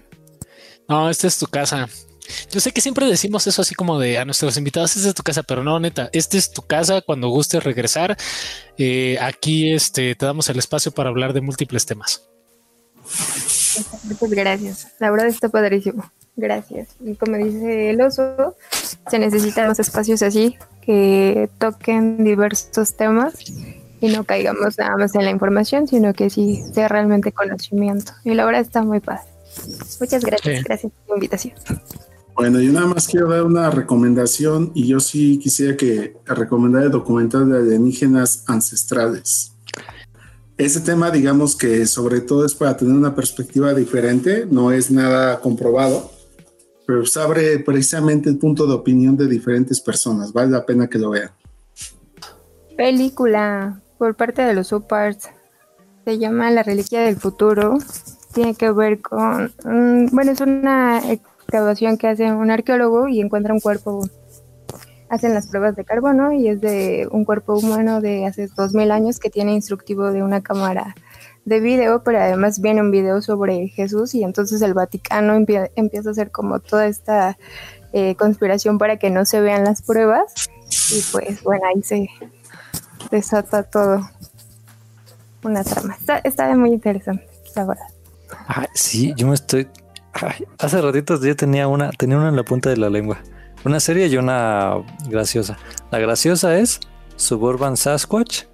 [0.89, 1.89] No, esta es tu casa.
[2.51, 5.23] Yo sé que siempre decimos eso así como de a nuestros invitados, esta es tu
[5.23, 8.17] casa, pero no, neta, esta es tu casa cuando gustes regresar.
[8.77, 12.29] Eh, aquí este, te damos el espacio para hablar de múltiples temas.
[14.05, 14.89] Muchas gracias.
[14.99, 16.11] La verdad está padrísimo.
[16.37, 16.89] Gracias.
[17.01, 18.57] Y como dice el oso,
[19.11, 23.35] se necesitan los espacios así que toquen diversos temas
[24.01, 28.13] y no caigamos nada más en la información, sino que sí sea realmente conocimiento.
[28.25, 29.38] Y la verdad está muy padre.
[30.01, 30.65] Muchas gracias.
[30.65, 31.55] Gracias por la invitación.
[32.35, 36.91] Bueno, yo nada más quiero dar una recomendación y yo sí quisiera que recomendar el
[36.93, 39.55] documental de alienígenas ancestrales.
[40.57, 45.41] Ese tema, digamos que sobre todo es para tener una perspectiva diferente, no es nada
[45.41, 46.13] comprobado,
[46.87, 50.33] pero se abre precisamente el punto de opinión de diferentes personas.
[50.33, 51.31] Vale la pena que lo vean.
[52.77, 55.29] Película por parte de los Uparts
[56.05, 57.79] se llama La Reliquia del Futuro.
[58.39, 59.53] Tiene que ver con,
[60.13, 64.09] bueno, es una excavación que hace un arqueólogo y encuentra un cuerpo.
[65.09, 68.93] Hacen las pruebas de carbono y es de un cuerpo humano de hace dos mil
[68.93, 70.95] años que tiene instructivo de una cámara
[71.47, 76.13] de video, pero además viene un video sobre Jesús y entonces el Vaticano empieza a
[76.13, 77.37] hacer como toda esta
[77.93, 80.49] eh, conspiración para que no se vean las pruebas
[80.93, 82.09] y pues bueno, ahí se
[83.11, 84.09] desata todo
[85.43, 85.97] una trama.
[85.99, 87.98] Está, está muy interesante, la verdad.
[88.75, 89.69] Sí, yo me estoy
[90.59, 93.19] hace ratitos yo tenía una, tenía una en la punta de la lengua.
[93.65, 94.75] Una serie y una
[95.09, 95.59] graciosa.
[95.91, 96.81] La graciosa es
[97.17, 98.45] Suburban Sasquatch.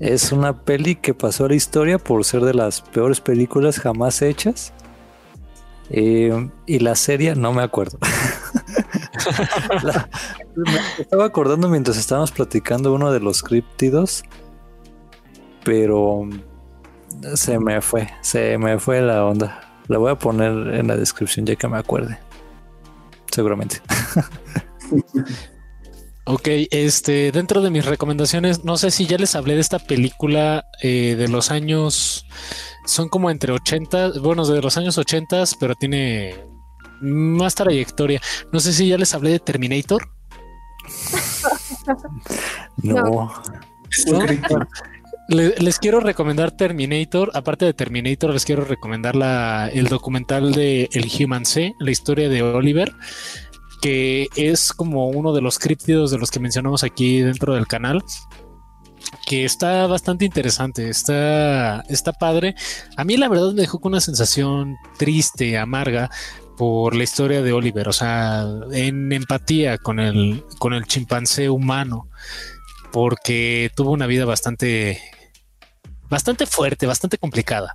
[0.00, 4.22] Es una peli que pasó a la historia por ser de las peores películas jamás
[4.22, 4.72] hechas.
[5.90, 7.98] Eh, y la serie no me acuerdo.
[10.98, 14.24] estaba acordando mientras estábamos platicando uno de los críptidos.
[15.62, 16.26] Pero
[17.34, 19.60] se me fue, se me fue la onda.
[19.88, 22.18] La voy a poner en la descripción ya que me acuerde.
[23.30, 23.80] Seguramente.
[26.24, 30.66] ok, este, dentro de mis recomendaciones, no sé si ya les hablé de esta película
[30.82, 32.26] eh, de los años,
[32.86, 36.44] son como entre 80, bueno, de los años 80, pero tiene
[37.00, 38.20] más trayectoria.
[38.52, 40.08] No sé si ya les hablé de Terminator.
[42.82, 43.32] no.
[44.06, 44.18] ¿No?
[45.28, 47.30] Les, quiero recomendar Terminator.
[47.34, 49.14] Aparte de Terminator, les quiero recomendar
[49.72, 52.92] el documental de El Human C, la historia de Oliver,
[53.80, 58.02] que es como uno de los críptidos de los que mencionamos aquí dentro del canal.
[59.26, 62.54] Que está bastante interesante, está, está padre.
[62.96, 66.10] A mí, la verdad, me dejó con una sensación triste, amarga,
[66.56, 72.08] por la historia de Oliver, o sea, en empatía con el, con el chimpancé humano
[72.92, 75.00] porque tuvo una vida bastante,
[76.08, 77.74] bastante fuerte, bastante complicada.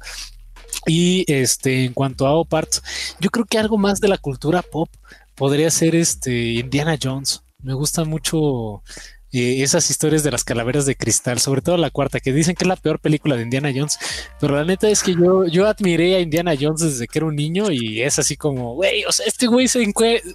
[0.86, 2.82] Y este, en cuanto a Oparts,
[3.20, 4.90] yo creo que algo más de la cultura pop
[5.36, 7.44] podría ser este Indiana Jones.
[7.62, 8.84] Me gustan mucho
[9.32, 12.64] eh, esas historias de las calaveras de cristal, sobre todo la cuarta, que dicen que
[12.64, 13.98] es la peor película de Indiana Jones.
[14.40, 17.36] Pero la neta es que yo, yo admiré a Indiana Jones desde que era un
[17.36, 19.86] niño y es así como, güey, este güey se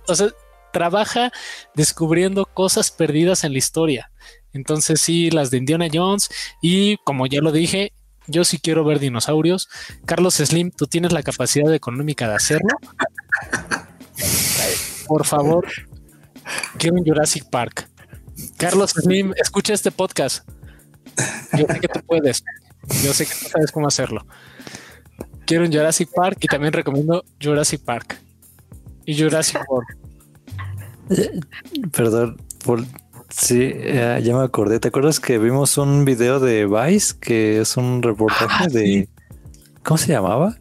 [0.07, 0.29] o sea,
[0.73, 1.33] trabaja
[1.75, 4.12] descubriendo cosas perdidas en la historia.
[4.53, 6.29] Entonces sí, las de Indiana Jones
[6.61, 7.93] y como ya lo dije,
[8.27, 9.69] yo sí quiero ver dinosaurios.
[10.05, 12.77] Carlos Slim, tú tienes la capacidad económica de hacerlo.
[15.07, 15.67] Por favor,
[16.79, 17.89] quiero un Jurassic Park.
[18.57, 20.49] Carlos Slim, escucha este podcast.
[21.59, 22.45] Yo sé que tú puedes.
[23.03, 24.27] Yo sé que tú sabes cómo hacerlo.
[25.47, 28.21] Quiero un Jurassic Park y también recomiendo Jurassic Park
[29.05, 29.89] y Jurassic World.
[31.93, 32.85] Perdón, por,
[33.35, 34.79] Sí, ya, me acordé.
[34.79, 39.09] ¿Te acuerdas que vimos un video de Vice que es un reportaje ah, de.
[39.83, 40.57] ¿Cómo se llamaba?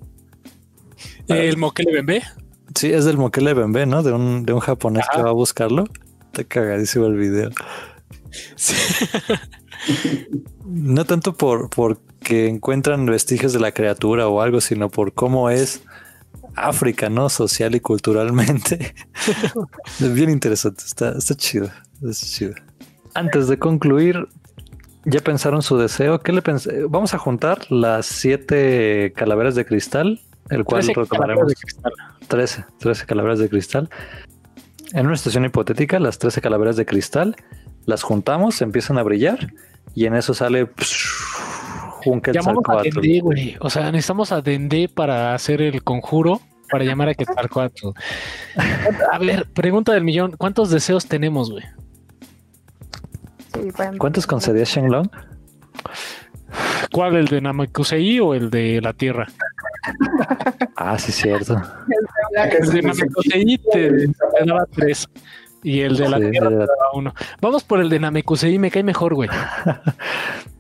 [1.28, 2.24] El Mokele Bembe.
[2.76, 4.04] Sí, es del Mokele Bembe, ¿no?
[4.04, 5.84] De un, de un japonés que va a buscarlo.
[6.32, 7.50] Te cagadísimo el video.
[10.66, 15.84] no tanto por porque encuentran vestigios de la criatura o algo, sino por cómo es
[16.56, 17.30] África, ¿no?
[17.30, 18.94] Social y culturalmente.
[20.00, 21.70] es bien interesante, está, está chido.
[23.14, 24.28] Antes de concluir,
[25.06, 26.20] ¿ya pensaron su deseo?
[26.22, 26.42] ¿Qué le
[26.90, 30.20] Vamos a juntar las siete calaveras de cristal,
[30.50, 31.54] el cual retomaremos.
[32.28, 33.90] 13, 13 calaveras de cristal.
[34.94, 37.36] En una situación hipotética, las 13 calaveras de cristal
[37.86, 39.54] las juntamos, empiezan a brillar
[39.96, 40.70] y en eso sale
[42.34, 43.56] Llamamos a Dendé, güey.
[43.60, 47.90] O sea, necesitamos a Dendé para hacer el conjuro para llamar a Quetzalcoatl.
[49.12, 51.64] A ver, pregunta del millón, ¿cuántos deseos tenemos, güey?
[53.98, 55.10] ¿Cuántos concedía Shenlong?
[56.92, 57.16] ¿Cuál?
[57.16, 59.28] ¿El de Namakusei o el de la Tierra?
[60.84, 61.62] Ah, sí, cierto.
[62.36, 65.08] El de Namekusei te, te daba tres.
[65.64, 67.14] Y el de la Sí, tierra de te la- daba uno.
[67.40, 69.30] Vamos por el de Namekusei, me cae mejor, güey.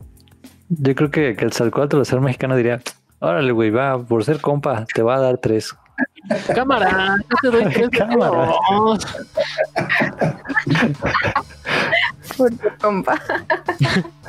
[0.80, 2.82] Yo creo que, que el Salcuatro, la ser mexicano, diría:
[3.20, 5.76] Órale, güey, va, por ser compa, te va a dar tres.
[6.56, 8.54] Cámara, yo te doy tres Cámara.
[12.38, 13.22] Por tu compa.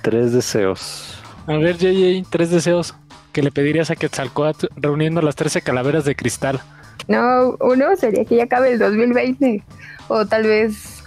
[0.03, 1.23] Tres deseos.
[1.47, 2.95] A ver, JJ, tres deseos
[3.33, 6.61] que le pedirías a Quetzalcoatl reuniendo las 13 calaveras de cristal.
[7.09, 9.63] No, uno sería que ya acabe el 2020.
[10.09, 11.03] O tal vez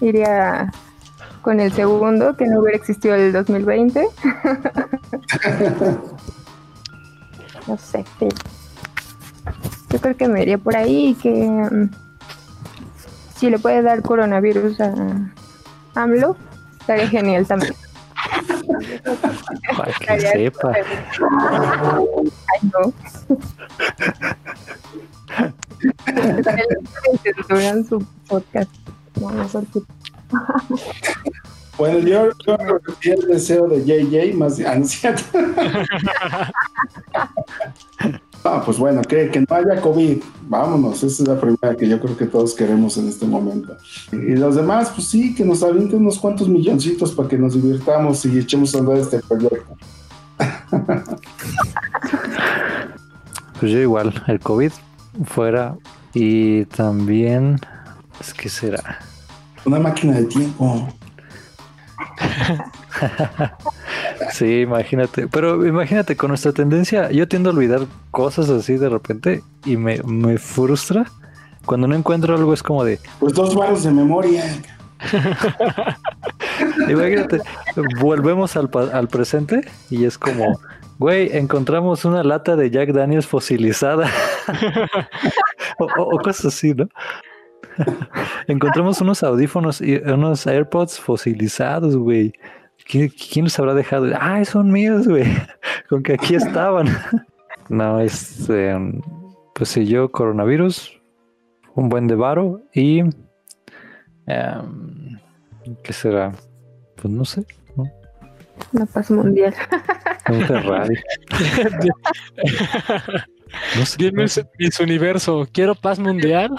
[0.00, 0.72] iría
[1.46, 4.04] con el segundo, que no hubiera existido el 2020.
[7.68, 8.04] no sé.
[8.18, 8.26] sí.
[9.90, 11.88] Yo creo que me iría por ahí y que mm,
[13.36, 14.92] si le puede dar coronavirus a
[15.94, 16.36] AMLO,
[16.80, 17.76] estaría genial también.
[19.76, 20.72] Para que Estaría sepa.
[20.74, 20.84] Ay,
[22.72, 22.92] no.
[27.88, 28.70] Su podcast.
[29.20, 29.82] No, no, porque-
[31.78, 32.30] Bueno, yo,
[33.02, 35.18] el deseo de JJ más de anciano.
[38.44, 40.22] Ah, pues bueno, que, que no haya COVID.
[40.42, 43.76] Vámonos, esa es la primera que yo creo que todos queremos en este momento.
[44.12, 48.24] Y los demás, pues sí, que nos avienten unos cuantos milloncitos para que nos divirtamos
[48.24, 49.76] y echemos a andar este proyecto.
[53.58, 54.70] Pues yo igual, el COVID
[55.24, 55.78] fuera
[56.12, 57.58] y también,
[58.20, 58.98] es que será.
[59.66, 60.88] Una máquina de tiempo.
[64.32, 65.28] Sí, imagínate.
[65.28, 67.80] Pero imagínate, con nuestra tendencia, yo tiendo a olvidar
[68.10, 71.04] cosas así de repente y me, me frustra.
[71.66, 74.44] Cuando no encuentro algo es como de, Pues dos varos de memoria.
[76.88, 77.40] imagínate,
[78.00, 79.60] volvemos al, al presente
[79.90, 80.58] y es como,
[80.98, 84.10] güey, encontramos una lata de Jack Daniels fosilizada.
[85.78, 86.88] o, o- o cosas así, ¿no?
[88.46, 92.32] encontramos unos audífonos y unos AirPods fosilizados, güey.
[92.88, 94.06] ¿Quién, los habrá dejado?
[94.18, 95.26] Ah, son míos, güey.
[95.88, 96.88] Con que aquí estaban.
[97.68, 98.74] no, este,
[99.54, 101.00] pues si yo coronavirus,
[101.74, 103.00] un buen de varo y
[104.26, 105.18] em,
[105.82, 106.32] ¿qué será?
[106.96, 107.44] Pues no sé,
[107.76, 107.84] ¿no?
[108.72, 109.54] La paz mundial.
[110.28, 110.96] Un Ferrari.
[113.76, 113.96] No sé.
[113.98, 114.44] Dime no sé.
[114.58, 116.50] Miss Universo, quiero paz mundial.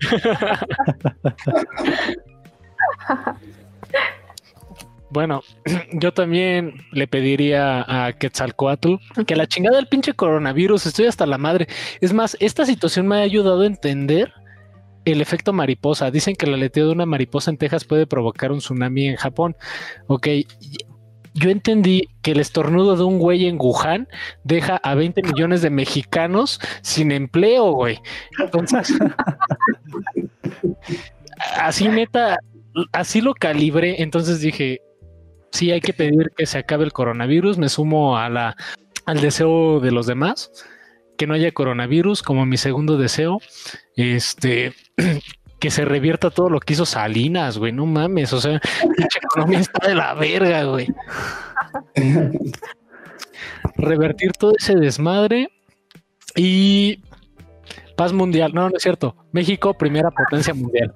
[5.10, 5.42] Bueno,
[5.92, 8.96] yo también le pediría a Quetzalcoatl
[9.28, 11.68] que la chingada del pinche coronavirus, estoy hasta la madre.
[12.00, 14.32] Es más, esta situación me ha ayudado a entender
[15.04, 16.10] el efecto mariposa.
[16.10, 19.54] Dicen que el aleteo de una mariposa en Texas puede provocar un tsunami en Japón.
[20.08, 20.26] Ok,
[21.34, 24.08] yo entendí que el estornudo de un güey en Wuhan
[24.44, 28.00] deja a 20 millones de mexicanos sin empleo, güey.
[28.38, 28.94] Entonces,
[31.60, 32.38] así neta,
[32.92, 34.02] así lo calibré.
[34.02, 34.80] Entonces dije,
[35.50, 37.58] sí, hay que pedir que se acabe el coronavirus.
[37.58, 38.56] Me sumo a la,
[39.04, 40.52] al deseo de los demás,
[41.18, 43.40] que no haya coronavirus como mi segundo deseo.
[43.96, 44.72] Este,
[45.64, 49.60] que se revierta todo lo que hizo Salinas, güey, no mames, o sea, pinche economía
[49.60, 50.88] está de la verga, güey.
[53.74, 55.48] Revertir todo ese desmadre
[56.36, 57.02] y
[57.96, 58.52] paz mundial.
[58.52, 59.16] No, no es cierto.
[59.32, 60.92] México, primera potencia mundial.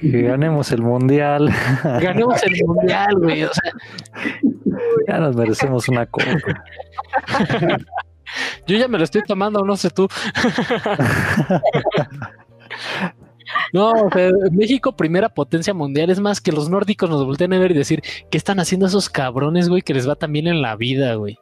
[0.00, 1.54] Que ganemos el mundial.
[2.00, 3.44] Ganemos el mundial, güey.
[3.44, 3.70] O sea,
[5.08, 6.30] ya nos merecemos una copa.
[8.66, 10.08] yo ya me lo estoy tomando, no sé tú.
[13.72, 16.10] No, o sea, México, primera potencia mundial.
[16.10, 19.08] Es más que los nórdicos nos volteen a ver y decir, ¿qué están haciendo esos
[19.08, 19.82] cabrones, güey?
[19.82, 21.38] Que les va también en la vida, güey.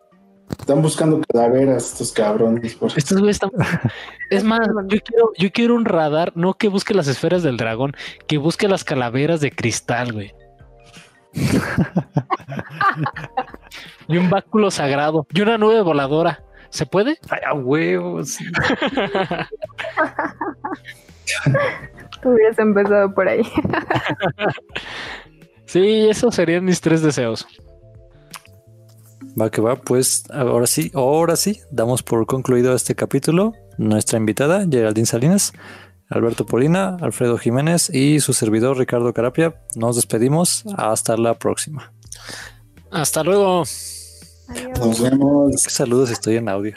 [0.50, 2.74] Están buscando calaveras estos cabrones.
[2.74, 2.92] Por...
[2.96, 3.50] Estos güeyes están.
[4.30, 7.92] Es más, yo quiero, yo quiero un radar, no que busque las esferas del dragón,
[8.26, 10.34] que busque las calaveras de cristal, güey.
[14.08, 15.26] y un báculo sagrado.
[15.34, 16.42] Y una nube voladora.
[16.70, 17.18] ¿Se puede?
[17.28, 18.38] Ay, a huevos.
[22.24, 23.42] Hubieras empezado por ahí.
[25.72, 27.46] Sí, esos serían mis tres deseos.
[29.40, 33.54] Va que va, pues ahora sí, ahora sí, damos por concluido este capítulo.
[33.78, 35.54] Nuestra invitada, Geraldine Salinas,
[36.10, 39.62] Alberto Polina, Alfredo Jiménez y su servidor Ricardo Carapia.
[39.74, 40.64] Nos despedimos.
[40.76, 41.90] Hasta la próxima.
[42.90, 43.64] Hasta luego.
[44.48, 44.78] Adiós.
[44.78, 45.62] Nos vemos.
[45.62, 46.76] Saludos, estoy en audio.